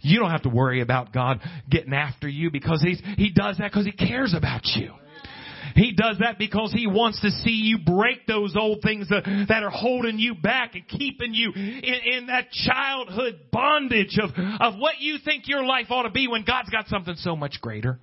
You 0.00 0.20
don't 0.20 0.30
have 0.30 0.42
to 0.42 0.50
worry 0.50 0.82
about 0.82 1.12
God 1.12 1.40
getting 1.70 1.94
after 1.94 2.28
you 2.28 2.50
because 2.50 2.82
he's, 2.82 3.00
He 3.16 3.30
does 3.30 3.56
that 3.58 3.70
because 3.72 3.86
He 3.86 3.92
cares 3.92 4.34
about 4.36 4.66
you. 4.76 4.92
He 5.74 5.92
does 5.92 6.18
that 6.20 6.38
because 6.38 6.72
He 6.72 6.86
wants 6.86 7.22
to 7.22 7.30
see 7.30 7.62
you 7.64 7.78
break 7.78 8.26
those 8.26 8.54
old 8.54 8.82
things 8.82 9.08
that, 9.08 9.24
that 9.48 9.62
are 9.62 9.70
holding 9.70 10.18
you 10.18 10.34
back 10.34 10.74
and 10.74 10.86
keeping 10.86 11.32
you 11.32 11.52
in, 11.54 12.18
in 12.18 12.26
that 12.26 12.50
childhood 12.50 13.40
bondage 13.50 14.18
of, 14.22 14.30
of 14.60 14.78
what 14.78 15.00
you 15.00 15.16
think 15.24 15.48
your 15.48 15.64
life 15.64 15.86
ought 15.88 16.02
to 16.02 16.10
be 16.10 16.28
when 16.28 16.44
God's 16.44 16.68
got 16.68 16.86
something 16.88 17.14
so 17.16 17.34
much 17.34 17.60
greater. 17.62 17.98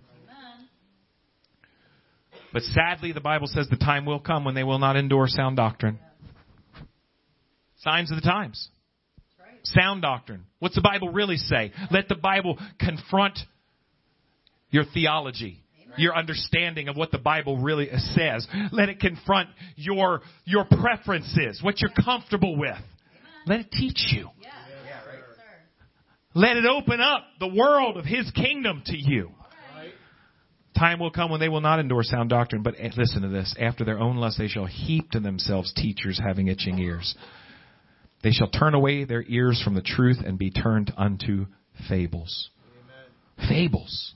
But 2.54 2.64
sadly, 2.64 3.12
the 3.12 3.22
Bible 3.22 3.48
says 3.48 3.68
the 3.70 3.78
time 3.78 4.06
will 4.06 4.20
come 4.20 4.44
when 4.44 4.56
they 4.56 4.64
will 4.64 4.80
not 4.80 4.96
endure 4.96 5.28
sound 5.28 5.58
doctrine. 5.58 6.00
Signs 7.80 8.12
of 8.12 8.18
the 8.18 8.28
times. 8.28 8.70
Sound 9.64 10.02
doctrine. 10.02 10.46
What's 10.60 10.76
the 10.76 10.82
Bible 10.82 11.10
really 11.10 11.38
say? 11.38 11.72
Let 11.92 12.08
the 12.08 12.16
Bible 12.16 12.58
confront 12.80 13.40
your 14.70 14.84
theology 14.94 15.62
your 15.98 16.16
understanding 16.16 16.88
of 16.88 16.96
what 16.96 17.12
the 17.12 17.18
Bible 17.18 17.58
really 17.58 17.90
says. 18.16 18.48
Let 18.72 18.90
it 18.90 19.00
confront 19.00 19.50
your, 19.76 20.22
your 20.46 20.66
preferences, 20.66 21.60
what 21.62 21.82
you're 21.82 21.92
comfortable 22.04 22.58
with. 22.58 22.78
Let 23.46 23.62
it 23.62 23.72
teach 23.72 24.08
you. 24.12 24.30
Let 26.34 26.56
it 26.58 26.66
open 26.66 27.02
up 27.02 27.24
the 27.40 27.48
world 27.48 27.98
of 27.98 28.06
His 28.06 28.30
kingdom 28.32 28.84
to 28.86 28.98
you. 28.98 29.32
Time 30.78 31.00
will 31.00 31.12
come 31.12 31.30
when 31.30 31.40
they 31.40 31.50
will 31.50 31.62
not 31.62 31.80
endure 31.80 32.04
sound 32.04 32.30
doctrine, 32.30 32.64
but 32.64 32.76
eh, 32.80 32.90
listen 32.96 33.22
to 33.22 33.28
this. 33.28 33.56
After 33.60 33.84
their 33.84 34.00
own 34.00 34.18
lust 34.18 34.38
they 34.38 34.48
shall 34.48 34.66
heap 34.66 35.12
to 35.12 35.20
themselves 35.20 35.74
teachers 35.74 36.20
having 36.24 36.48
itching 36.48 36.80
ears. 36.80 37.16
They 38.24 38.32
shall 38.32 38.50
turn 38.50 38.74
away 38.74 39.04
their 39.04 39.24
ears 39.28 39.62
from 39.64 39.74
the 39.74 39.82
truth 39.82 40.18
and 40.24 40.38
be 40.38 40.52
turned 40.52 40.94
unto 40.98 41.48
fables. 41.90 42.50
Fables. 43.50 44.14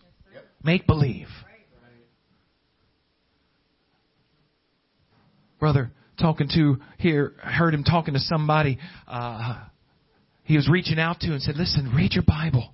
Make 0.63 0.87
believe. 0.87 1.27
brother 5.59 5.89
talking 6.19 6.47
to 6.53 6.77
here, 6.99 7.33
heard 7.39 7.73
him 7.73 7.83
talking 7.83 8.13
to 8.13 8.19
somebody 8.19 8.77
uh, 9.07 9.63
he 10.43 10.55
was 10.55 10.69
reaching 10.69 10.99
out 10.99 11.19
to 11.21 11.31
and 11.31 11.41
said, 11.41 11.57
Listen, 11.57 11.91
read 11.95 12.13
your 12.13 12.23
Bible. 12.25 12.71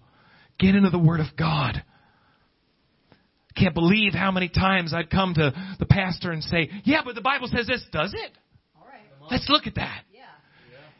Get 0.59 0.75
into 0.75 0.89
the 0.89 0.99
Word 0.99 1.21
of 1.21 1.27
God. 1.37 1.81
Can't 3.55 3.73
believe 3.73 4.13
how 4.13 4.31
many 4.31 4.49
times 4.49 4.93
I'd 4.93 5.09
come 5.09 5.33
to 5.33 5.53
the 5.79 5.85
pastor 5.85 6.31
and 6.31 6.43
say, 6.43 6.69
Yeah, 6.83 7.01
but 7.03 7.15
the 7.15 7.21
Bible 7.21 7.47
says 7.47 7.67
this. 7.67 7.83
Does 7.91 8.13
it? 8.13 8.31
All 8.75 8.87
right. 8.87 9.01
Let's 9.29 9.49
look 9.49 9.67
at 9.67 9.75
that. 9.75 10.03
Yeah. 10.13 10.21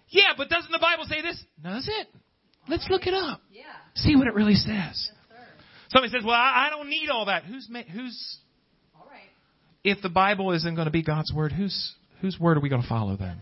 yeah, 0.10 0.34
but 0.38 0.49
doesn't 0.49 0.72
the 0.72 0.80
Bible 0.80 1.06
say 1.06 1.22
this? 1.22 1.41
Does 1.64 1.88
it? 1.88 2.08
Let's 2.68 2.88
look 2.89 3.08
it 3.08 3.14
up. 3.14 3.41
Yeah. 3.52 3.64
See 3.95 4.16
what 4.16 4.28
it 4.28 4.34
really 4.34 4.56
says. 4.56 4.68
Yes, 4.68 5.12
Somebody 5.89 6.12
says, 6.12 6.24
"Well, 6.24 6.36
I, 6.36 6.68
I 6.68 6.70
don't 6.70 6.89
need 6.89 7.10
all 7.10 7.26
that." 7.26 7.43
Who's 7.43 7.68
who's 7.93 8.38
if 9.84 10.02
the 10.02 10.10
Bible 10.10 10.52
isn't 10.52 10.76
going 10.76 10.86
to 10.86 10.91
be 10.91 11.04
God's 11.04 11.34
word, 11.34 11.52
whose 11.52 11.93
whose 12.22 12.39
word 12.39 12.58
are 12.58 12.60
we 12.60 12.70
going 12.70 12.84
to 12.84 12.88
follow 12.88 13.18
then? 13.18 13.38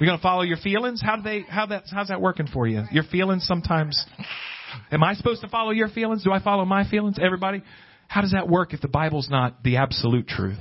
We're 0.00 0.06
going 0.06 0.18
to 0.18 0.22
follow 0.22 0.42
your 0.42 0.56
feelings? 0.56 1.00
How 1.02 1.16
do 1.16 1.22
they? 1.22 1.42
How 1.48 1.66
that? 1.66 1.84
How's 1.90 2.08
that 2.08 2.20
working 2.20 2.48
for 2.48 2.66
you? 2.66 2.82
Your 2.90 3.04
feelings 3.04 3.46
sometimes. 3.46 4.04
Am 4.90 5.04
I 5.04 5.14
supposed 5.14 5.40
to 5.42 5.48
follow 5.48 5.70
your 5.70 5.88
feelings? 5.88 6.24
Do 6.24 6.32
I 6.32 6.42
follow 6.42 6.64
my 6.64 6.88
feelings? 6.88 7.16
Everybody. 7.24 7.62
How 8.14 8.20
does 8.20 8.30
that 8.30 8.48
work 8.48 8.72
if 8.72 8.80
the 8.80 8.86
Bible's 8.86 9.28
not 9.28 9.64
the 9.64 9.78
absolute 9.78 10.28
truth? 10.28 10.58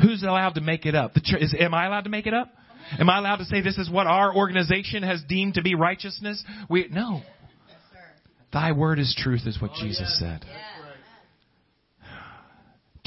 Who's 0.00 0.22
allowed 0.22 0.54
to 0.54 0.62
make 0.62 0.86
it 0.86 0.94
up? 0.94 1.12
The 1.12 1.20
tr- 1.20 1.36
is, 1.36 1.54
am 1.60 1.74
I 1.74 1.84
allowed 1.84 2.04
to 2.04 2.08
make 2.08 2.26
it 2.26 2.32
up? 2.32 2.50
Am 2.98 3.10
I 3.10 3.18
allowed 3.18 3.36
to 3.36 3.44
say 3.44 3.60
this 3.60 3.76
is 3.76 3.90
what 3.90 4.06
our 4.06 4.34
organization 4.34 5.02
has 5.02 5.22
deemed 5.28 5.54
to 5.54 5.62
be 5.62 5.74
righteousness? 5.74 6.42
We 6.70 6.88
no. 6.90 7.20
Thy 8.50 8.72
word 8.72 8.98
is 8.98 9.14
truth, 9.14 9.42
is 9.44 9.60
what 9.60 9.72
Jesus 9.74 10.18
said. 10.18 10.42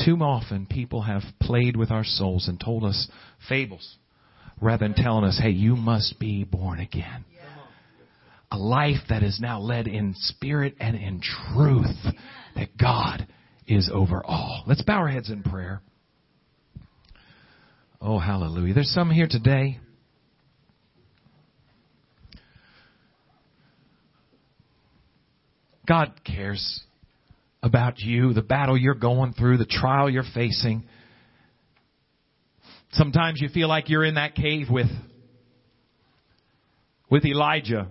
Too 0.06 0.18
often 0.18 0.68
people 0.68 1.02
have 1.02 1.24
played 1.42 1.76
with 1.76 1.90
our 1.90 2.04
souls 2.04 2.48
and 2.48 2.60
told 2.60 2.84
us 2.84 3.10
fables 3.50 3.98
rather 4.62 4.88
than 4.88 4.94
telling 4.94 5.24
us, 5.24 5.40
hey, 5.42 5.50
you 5.50 5.76
must 5.76 6.20
be 6.20 6.44
born 6.44 6.80
again. 6.80 7.26
A 8.52 8.58
life 8.58 9.02
that 9.10 9.24
is 9.24 9.40
now 9.42 9.60
led 9.62 9.88
in 9.88 10.14
spirit 10.16 10.76
and 10.80 10.96
in 10.96 11.22
truth 11.22 12.14
that 12.56 12.78
God 12.78 13.28
is 13.68 13.89
over 13.93 14.24
all. 14.26 14.64
Let's 14.68 14.82
bow 14.82 14.97
our 14.97 15.08
heads 15.08 15.30
in 15.30 15.43
prayer. 15.43 15.82
Oh, 18.01 18.20
hallelujah. 18.20 18.74
There's 18.74 18.93
some 18.93 19.10
here 19.10 19.28
today. 19.30 19.80
God 25.88 26.14
cares 26.24 26.82
about 27.62 27.99
you, 27.99 28.34
the 28.34 28.41
battle 28.41 28.78
you're 28.78 28.93
going 28.95 29.34
through, 29.34 29.58
the 29.58 29.66
trial 29.66 30.10
you're 30.10 30.24
facing. 30.34 30.84
Sometimes 32.91 33.41
you 33.41 33.49
feel 33.49 33.68
like 33.68 33.89
you're 33.89 34.06
in 34.06 34.16
that 34.16 34.36
cave 34.36 34.68
with, 34.70 34.88
with 37.10 37.26
Elijah. 37.26 37.88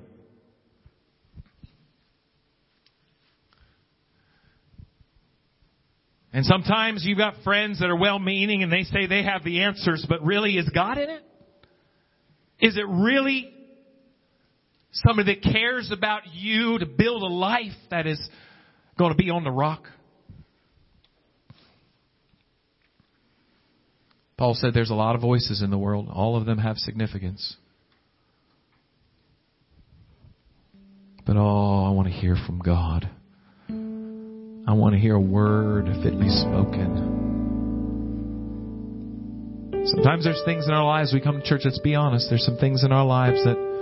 And 6.34 6.44
sometimes 6.44 7.04
you've 7.04 7.16
got 7.16 7.36
friends 7.44 7.78
that 7.78 7.88
are 7.88 7.96
well 7.96 8.18
meaning 8.18 8.64
and 8.64 8.72
they 8.72 8.82
say 8.82 9.06
they 9.06 9.22
have 9.22 9.44
the 9.44 9.62
answers, 9.62 10.04
but 10.08 10.24
really 10.24 10.58
is 10.58 10.68
God 10.68 10.98
in 10.98 11.08
it? 11.08 11.22
Is 12.58 12.76
it 12.76 12.86
really 12.88 13.54
somebody 14.90 15.36
that 15.36 15.52
cares 15.52 15.92
about 15.92 16.22
you 16.32 16.80
to 16.80 16.86
build 16.86 17.22
a 17.22 17.26
life 17.26 17.76
that 17.92 18.08
is 18.08 18.20
going 18.98 19.12
to 19.12 19.16
be 19.16 19.30
on 19.30 19.44
the 19.44 19.50
rock? 19.52 19.84
Paul 24.36 24.54
said 24.54 24.74
there's 24.74 24.90
a 24.90 24.94
lot 24.94 25.14
of 25.14 25.20
voices 25.20 25.62
in 25.62 25.70
the 25.70 25.78
world. 25.78 26.08
All 26.12 26.36
of 26.36 26.46
them 26.46 26.58
have 26.58 26.78
significance. 26.78 27.56
But 31.24 31.36
oh, 31.36 31.84
I 31.84 31.90
want 31.90 32.08
to 32.08 32.12
hear 32.12 32.36
from 32.44 32.58
God. 32.58 33.08
I 34.66 34.72
want 34.72 34.94
to 34.94 34.98
hear 34.98 35.14
a 35.14 35.20
word 35.20 35.88
if 35.88 36.06
it 36.06 36.18
be 36.18 36.28
spoken. 36.28 37.22
Sometimes 39.86 40.24
there's 40.24 40.40
things 40.46 40.66
in 40.66 40.72
our 40.72 40.84
lives 40.84 41.12
we 41.12 41.20
come 41.20 41.40
to 41.40 41.46
church, 41.46 41.62
let's 41.64 41.78
be 41.80 41.94
honest, 41.94 42.28
there's 42.30 42.44
some 42.44 42.56
things 42.56 42.84
in 42.84 42.92
our 42.92 43.04
lives 43.04 43.44
that 43.44 43.74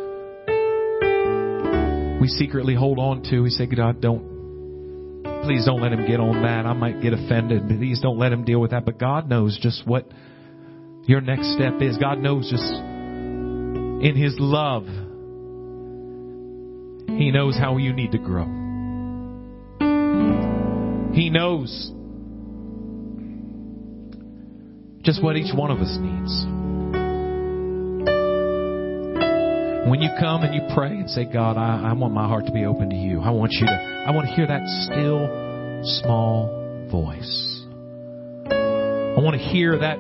we 2.21 2.27
secretly 2.27 2.75
hold 2.75 2.99
on 2.99 3.23
to. 3.31 3.41
We 3.41 3.51
say, 3.51 3.67
God, 3.67 4.01
don't, 4.01 5.23
please 5.45 5.65
don't 5.65 5.81
let 5.81 5.93
him 5.93 6.07
get 6.07 6.19
on 6.19 6.43
that. 6.43 6.67
I 6.67 6.73
might 6.73 7.01
get 7.01 7.13
offended. 7.13 7.69
Please 7.69 8.01
don't 8.01 8.19
let 8.19 8.33
him 8.33 8.45
deal 8.45 8.61
with 8.61 8.73
that. 8.73 8.85
But 8.85 8.99
God 8.99 9.29
knows 9.29 9.59
just 9.61 9.87
what 9.87 10.09
your 11.05 11.21
next 11.21 11.55
step 11.55 11.81
is. 11.81 11.97
God 11.99 12.19
knows 12.19 12.51
just 12.51 12.63
in 12.63 14.15
his 14.17 14.35
love, 14.39 14.85
he 17.09 17.31
knows 17.31 17.57
how 17.57 17.77
you 17.77 17.93
need 17.93 18.13
to 18.13 18.19
grow. 18.19 18.62
He 21.13 21.31
knows 21.31 21.93
just 25.03 25.23
what 25.23 25.37
each 25.37 25.55
one 25.55 25.71
of 25.71 25.79
us 25.79 25.99
needs. 26.01 26.47
When 29.89 30.01
you 30.01 30.11
come 30.19 30.43
and 30.43 30.55
you 30.55 30.63
pray 30.75 30.91
and 30.91 31.11
say, 31.11 31.25
God, 31.25 31.57
I, 31.57 31.91
I 31.91 31.93
want 31.93 32.15
my 32.15 32.27
heart 32.27 32.47
to 32.47 32.53
be 32.53 32.65
open 32.65 32.89
to 32.91 32.97
you. 32.97 33.21
I 33.21 33.31
want 33.31 33.53
you 33.53 33.67
to, 33.67 33.73
I 33.73 34.13
want 34.13 34.29
to 34.29 34.35
hear 34.35 34.47
that 34.47 34.63
still 34.87 35.29
small 36.01 36.89
voice. 36.91 37.67
I 38.49 39.21
want 39.21 39.37
to 39.37 39.43
hear 39.43 39.79
that, 39.79 39.99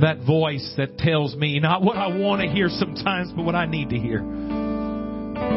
that 0.00 0.26
voice 0.26 0.74
that 0.78 0.98
tells 0.98 1.36
me 1.36 1.60
not 1.60 1.82
what 1.82 1.96
I 1.96 2.08
want 2.08 2.42
to 2.42 2.48
hear 2.48 2.68
sometimes, 2.68 3.30
but 3.36 3.44
what 3.44 3.54
I 3.54 3.66
need 3.66 3.90
to 3.90 3.98
hear. 3.98 4.20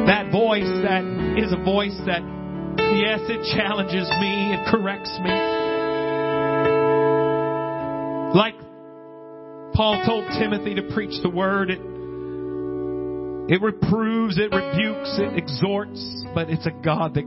That 0.06 0.32
voice 0.32 0.70
that 0.84 1.04
is 1.42 1.52
a 1.52 1.64
voice 1.64 1.98
that 2.06 2.22
Yes, 2.94 3.22
it 3.30 3.56
challenges 3.56 4.10
me, 4.20 4.54
it 4.54 4.68
corrects 4.70 5.18
me. 5.22 5.32
Like 8.36 8.56
Paul 9.74 10.04
told 10.06 10.26
Timothy 10.40 10.76
to 10.76 10.84
preach 10.94 11.22
the 11.22 11.30
word, 11.30 11.70
it, 11.70 11.80
it 13.54 13.62
reproves, 13.62 14.38
it 14.38 14.54
rebukes, 14.54 15.18
it 15.20 15.38
exhorts, 15.38 16.26
but 16.34 16.50
it's 16.50 16.66
a 16.66 16.72
God 16.72 17.14
that 17.16 17.26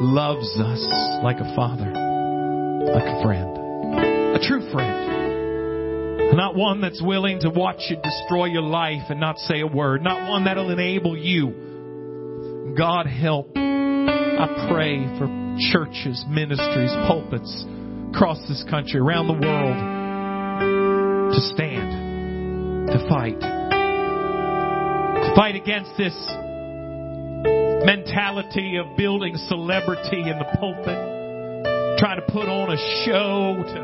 loves 0.00 0.58
us 0.58 0.86
like 1.22 1.36
a 1.38 1.54
father, 1.54 1.90
like 2.94 3.04
a 3.04 3.22
friend, 3.22 4.36
a 4.36 4.46
true 4.46 4.70
friend. 4.72 5.00
Not 6.36 6.54
one 6.54 6.80
that's 6.80 7.02
willing 7.02 7.40
to 7.40 7.50
watch 7.50 7.82
you 7.88 7.96
destroy 8.02 8.46
your 8.46 8.62
life 8.62 9.02
and 9.10 9.18
not 9.18 9.38
say 9.38 9.60
a 9.60 9.66
word. 9.66 10.02
Not 10.02 10.28
one 10.28 10.44
that'll 10.44 10.70
enable 10.70 11.16
you. 11.16 12.74
God 12.78 13.06
help 13.06 13.56
I 14.40 14.68
pray 14.72 15.04
for 15.18 15.28
churches, 15.70 16.24
ministries, 16.26 16.90
pulpits 17.06 17.66
across 18.08 18.38
this 18.48 18.64
country, 18.70 18.98
around 18.98 19.26
the 19.26 19.34
world 19.34 19.76
to 21.34 21.40
stand, 21.52 22.88
to 22.88 23.06
fight, 23.06 23.38
to 23.38 25.34
fight 25.36 25.56
against 25.56 25.90
this 25.98 26.14
mentality 27.84 28.78
of 28.78 28.96
building 28.96 29.36
celebrity 29.36 30.22
in 30.22 30.38
the 30.38 30.46
pulpit, 30.58 31.98
trying 31.98 32.16
to 32.16 32.26
put 32.32 32.48
on 32.48 32.72
a 32.72 32.78
show 33.04 33.56
to, 33.62 33.74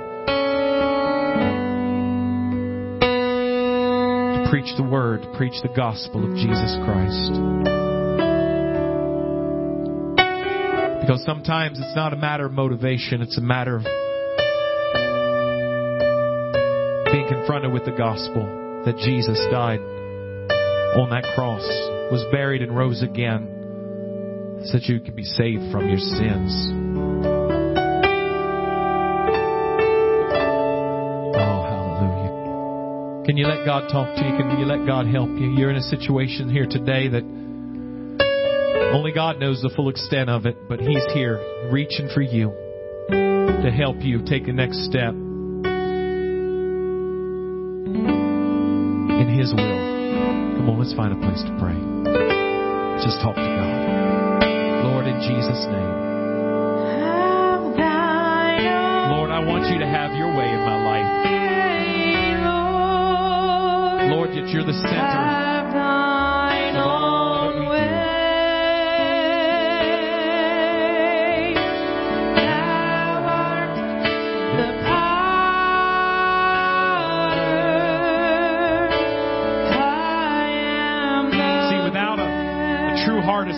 to 4.40 4.50
preach 4.50 4.74
the 4.78 4.82
word, 4.82 5.26
preach 5.36 5.60
the 5.62 5.68
gospel 5.76 6.24
of 6.24 6.34
Jesus 6.34 6.78
Christ. 6.86 7.85
Because 11.06 11.22
sometimes 11.24 11.78
it's 11.78 11.94
not 11.94 12.12
a 12.12 12.16
matter 12.16 12.46
of 12.46 12.52
motivation, 12.52 13.22
it's 13.22 13.38
a 13.38 13.40
matter 13.40 13.76
of 13.76 13.84
being 17.12 17.28
confronted 17.28 17.72
with 17.72 17.84
the 17.84 17.94
gospel 17.96 18.42
that 18.84 18.96
Jesus 18.98 19.38
died 19.48 19.78
on 20.98 21.10
that 21.10 21.22
cross, 21.36 21.62
was 22.10 22.26
buried 22.32 22.60
and 22.60 22.76
rose 22.76 23.02
again 23.02 23.46
so 24.64 24.72
that 24.72 24.86
you 24.86 24.98
could 24.98 25.14
be 25.14 25.22
saved 25.22 25.70
from 25.70 25.88
your 25.88 26.00
sins. 26.00 26.72
Oh, 31.36 31.62
hallelujah. 31.70 33.26
Can 33.26 33.36
you 33.36 33.46
let 33.46 33.64
God 33.64 33.88
talk 33.92 34.12
to 34.16 34.24
you? 34.26 34.36
Can 34.36 34.58
you 34.58 34.66
let 34.66 34.84
God 34.84 35.06
help 35.06 35.30
you? 35.38 35.54
You're 35.56 35.70
in 35.70 35.76
a 35.76 35.82
situation 35.82 36.50
here 36.50 36.66
today 36.66 37.06
that 37.06 37.35
only 38.96 39.12
God 39.12 39.38
knows 39.38 39.60
the 39.60 39.68
full 39.76 39.90
extent 39.90 40.30
of 40.30 40.46
it, 40.46 40.56
but 40.68 40.80
He's 40.80 41.04
here 41.12 41.38
reaching 41.70 42.08
for 42.14 42.22
you 42.22 42.48
to 43.10 43.70
help 43.70 43.96
you 44.00 44.24
take 44.24 44.46
the 44.46 44.54
next 44.54 44.86
step 44.88 45.12
in 45.12 45.60
His 49.38 49.52
will. 49.52 50.56
Come 50.56 50.70
on, 50.70 50.78
let's 50.78 50.94
find 50.94 51.12
a 51.12 51.16
place 51.20 51.42
to 51.44 51.52
pray. 51.60 51.76
Just 53.04 53.20
talk 53.20 53.36
to 53.36 53.44
God. 53.44 54.88
Lord, 54.88 55.06
in 55.06 55.20
Jesus' 55.20 55.66
name. 55.68 55.92
Lord, 59.12 59.30
I 59.30 59.44
want 59.44 59.68
you 59.70 59.78
to 59.78 59.86
have 59.86 60.16
your 60.16 60.28
way 60.34 60.48
in 60.48 60.60
my 60.64 60.76
life. 60.88 61.04
Lord, 64.10 64.30
that 64.30 64.48
you're 64.48 64.64
the 64.64 64.72
center 64.72 65.36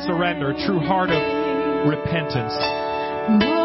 surrender, 0.06 0.52
true 0.66 0.80
heart 0.80 1.10
of 1.10 1.88
repentance. 1.88 3.57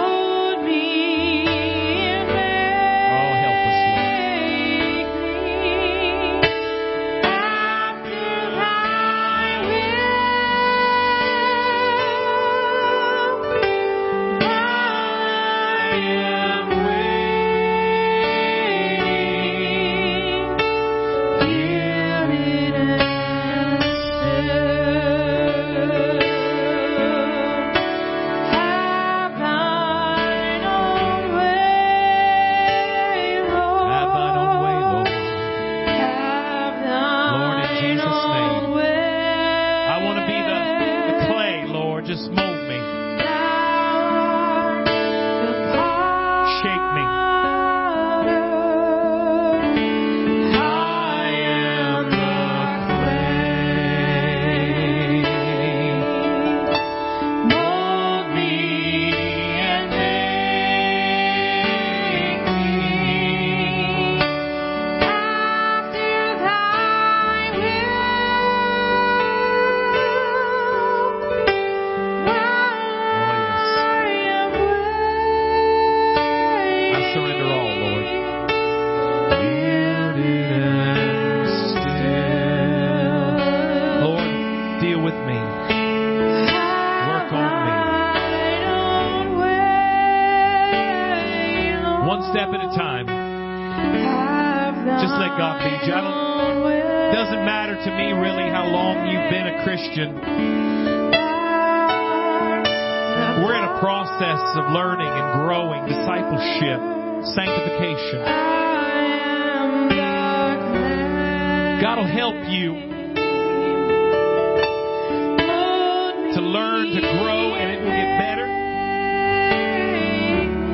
To 116.35 116.41
learn, 116.41 116.87
to 116.93 117.01
grow, 117.01 117.55
and 117.55 117.71
it 117.71 117.79
will 117.79 117.93
get 117.93 118.17
better. 118.19 118.47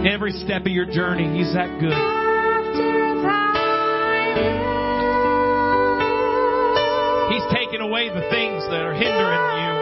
Every 0.07 0.31
step 0.31 0.61
of 0.61 0.71
your 0.71 0.85
journey, 0.85 1.27
He's 1.37 1.53
that 1.53 1.67
good. 1.79 1.91
He's 7.33 7.43
taking 7.53 7.81
away 7.81 8.07
the 8.09 8.23
things 8.31 8.63
that 8.71 8.81
are 8.81 8.93
hindering 8.93 9.45
you, 9.59 9.73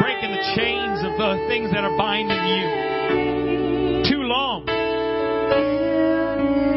breaking 0.00 0.32
the 0.32 0.42
chains 0.56 1.04
of 1.04 1.16
the 1.18 1.44
things 1.48 1.70
that 1.72 1.84
are 1.84 1.96
binding 1.96 2.46
you. 2.48 4.04
Too 4.08 4.22
long. 4.22 4.64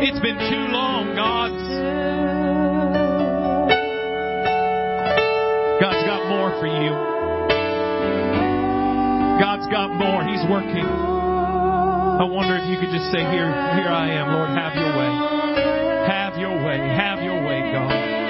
It's 0.03 0.19
been 0.19 0.37
too 0.37 0.67
long, 0.73 1.15
God's. 1.15 1.63
God's 5.81 6.05
got 6.05 6.27
more 6.27 6.51
for 6.59 6.67
you. 6.67 7.10
Got 9.71 9.95
more. 9.95 10.21
He's 10.27 10.43
working. 10.51 10.83
I 10.83 12.25
wonder 12.25 12.57
if 12.57 12.67
you 12.67 12.77
could 12.77 12.91
just 12.91 13.09
say, 13.09 13.19
Here, 13.19 13.47
here 13.47 13.87
I 13.87 14.11
am, 14.11 14.27
Lord, 14.35 14.49
have 14.49 14.75
your 14.75 14.91
way. 14.99 15.11
Have 16.11 16.37
your 16.37 16.65
way. 16.65 16.77
Have 16.77 17.23
your 17.23 17.41
way, 17.47 17.71
God. 17.71 18.20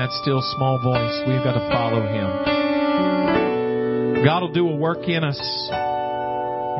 That 0.00 0.10
still 0.22 0.40
small 0.56 0.80
voice, 0.80 1.20
we've 1.28 1.44
got 1.44 1.52
to 1.52 1.68
follow 1.68 2.00
Him. 2.00 2.24
God 4.24 4.40
will 4.40 4.52
do 4.52 4.66
a 4.66 4.74
work 4.74 5.06
in 5.06 5.22
us. 5.22 5.38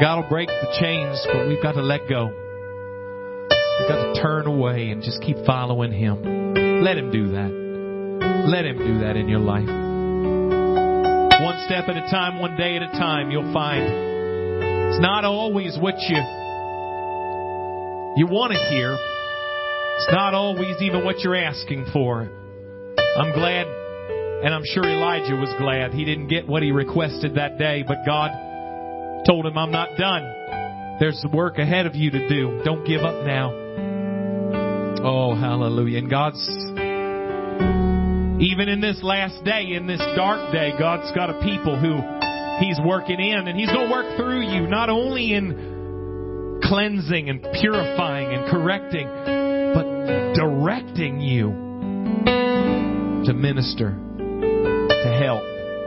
God 0.01 0.23
will 0.23 0.29
break 0.31 0.49
the 0.49 0.79
chains, 0.81 1.21
but 1.31 1.47
we've 1.47 1.63
got 1.63 1.73
to 1.73 1.83
let 1.83 2.09
go. 2.09 2.29
We've 2.29 3.89
got 3.89 4.15
to 4.15 4.23
turn 4.23 4.47
away 4.47 4.89
and 4.89 5.03
just 5.03 5.21
keep 5.21 5.37
following 5.45 5.93
Him. 5.93 6.55
Let 6.83 6.97
Him 6.97 7.13
do 7.13 7.33
that. 7.33 7.53
Let 8.49 8.65
Him 8.65 8.79
do 8.79 9.01
that 9.01 9.17
in 9.17 9.29
your 9.29 9.41
life. 9.41 9.69
One 9.69 11.61
step 11.67 11.89
at 11.89 11.99
a 11.99 12.09
time, 12.11 12.41
one 12.41 12.57
day 12.57 12.77
at 12.77 12.83
a 12.83 12.91
time, 12.93 13.31
you'll 13.31 13.53
find 13.53 13.85
it's 13.85 15.01
not 15.01 15.27
always 15.27 15.77
what 15.79 15.97
you 16.09 16.17
you 18.17 18.27
want 18.27 18.53
to 18.53 18.59
hear. 18.71 18.97
It's 18.97 20.09
not 20.11 20.33
always 20.33 20.81
even 20.81 21.05
what 21.05 21.19
you're 21.21 21.37
asking 21.37 21.85
for. 21.93 22.31
I'm 23.21 23.35
glad, 23.35 23.67
and 23.67 24.55
I'm 24.55 24.65
sure 24.65 24.83
Elijah 24.83 25.37
was 25.37 25.53
glad 25.59 25.93
he 25.93 26.07
didn't 26.07 26.29
get 26.29 26.49
what 26.49 26.63
he 26.63 26.73
requested 26.73 27.35
that 27.35 27.59
day, 27.59 27.85
but 27.87 27.99
God 28.07 28.31
told 29.27 29.45
him, 29.45 29.59
I'm 29.59 29.71
not 29.71 29.91
done. 29.99 30.97
There's 31.01 31.23
work 31.31 31.59
ahead 31.59 31.85
of 31.85 31.95
you 31.95 32.11
to 32.13 32.29
do. 32.31 32.63
Don't 32.65 32.87
give 32.87 33.03
up 33.03 33.27
now. 33.27 33.53
Oh, 35.05 35.35
hallelujah. 35.35 35.99
And 35.99 36.09
God's, 36.09 36.41
even 38.41 38.71
in 38.71 38.81
this 38.81 39.03
last 39.03 39.45
day, 39.45 39.75
in 39.75 39.87
this 39.87 40.01
dark 40.17 40.51
day, 40.51 40.73
God's 40.79 41.15
got 41.15 41.29
a 41.29 41.43
people 41.45 41.79
who 41.79 42.01
He's 42.65 42.81
working 42.83 43.21
in, 43.21 43.49
and 43.49 43.59
He's 43.59 43.71
going 43.71 43.87
to 43.87 43.93
work 43.93 44.17
through 44.17 44.49
you, 44.49 44.67
not 44.67 44.89
only 44.89 45.35
in 45.35 46.61
cleansing 46.63 47.29
and 47.29 47.43
purifying 47.61 48.33
and 48.33 48.51
correcting, 48.51 49.09
but 49.75 50.33
directing 50.33 51.21
you 51.21 51.69
to 53.27 53.35
minister, 53.35 53.91
to 53.91 55.19
help, 55.21 55.43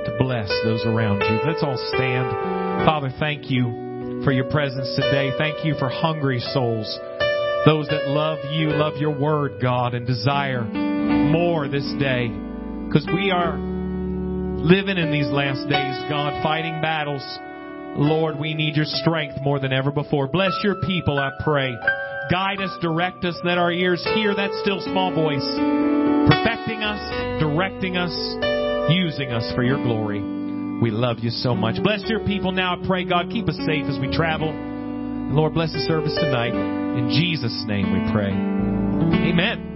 to 0.06 0.16
bless 0.20 0.50
those 0.64 0.86
around 0.86 1.22
you. 1.22 1.40
Let's 1.46 1.64
all 1.64 1.78
stand. 1.94 2.86
Father, 2.86 3.12
thank 3.20 3.50
you 3.50 4.22
for 4.24 4.32
your 4.32 4.50
presence 4.50 4.94
today. 4.96 5.32
Thank 5.38 5.66
you 5.66 5.76
for 5.80 5.90
hungry 5.90 6.40
souls. 6.40 6.88
Those 7.66 7.88
that 7.88 8.08
love 8.08 8.40
you, 8.52 8.70
love 8.70 8.98
your 8.98 9.18
word, 9.18 9.62
God, 9.62 9.94
and 9.94 10.06
desire 10.06 10.64
more 10.64 11.68
this 11.68 11.90
day. 12.00 12.28
Because 12.88 13.08
we 13.08 13.32
are 13.32 13.58
living 13.58 14.98
in 14.98 15.12
these 15.12 15.28
last 15.28 15.68
days, 15.68 15.96
God, 16.10 16.44
fighting 16.44 16.82
battles. 16.82 17.24
Lord, 17.96 18.40
we 18.40 18.54
need 18.54 18.76
your 18.76 18.86
strength 18.86 19.36
more 19.42 19.60
than 19.60 19.74
ever 19.74 19.92
before. 19.92 20.28
Bless 20.28 20.52
your 20.64 20.76
people, 20.86 21.20
I 21.20 21.32
pray. 21.44 21.76
Guide 22.32 22.62
us, 22.62 22.76
direct 22.82 23.26
us, 23.26 23.38
let 23.44 23.58
our 23.58 23.72
ears 23.72 24.04
hear 24.16 24.34
that 24.34 24.52
still 24.62 24.80
small 24.82 25.14
voice, 25.14 25.46
us, 26.82 26.98
directing 27.40 27.98
us, 27.98 28.16
using 28.90 29.32
us 29.32 29.52
for 29.54 29.64
your 29.64 29.78
glory. 29.84 30.22
We 30.82 30.90
love 30.90 31.20
you 31.20 31.30
so 31.30 31.54
much. 31.54 31.84
Bless 31.84 32.02
your 32.08 32.26
people 32.26 32.52
now, 32.52 32.82
I 32.82 32.88
pray, 32.88 33.04
God, 33.06 33.30
keep 33.30 33.48
us 33.48 33.58
safe 33.66 33.86
as 33.86 34.00
we 34.00 34.10
travel. 34.10 34.50
And 34.50 35.36
Lord, 35.36 35.54
bless 35.54 35.74
the 35.74 35.80
service 35.82 36.16
tonight. 36.16 36.56
In 36.56 37.10
Jesus' 37.10 37.64
name 37.68 37.92
we 37.92 38.12
pray. 38.12 38.32
Amen. 38.32 39.74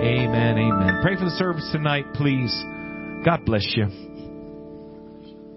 Amen. 0.00 0.58
Amen. 0.58 0.98
Pray 1.02 1.16
for 1.16 1.24
the 1.24 1.36
service 1.38 1.68
tonight, 1.72 2.04
please. 2.14 2.52
God 3.24 3.44
bless 3.44 3.66
you. 3.76 4.13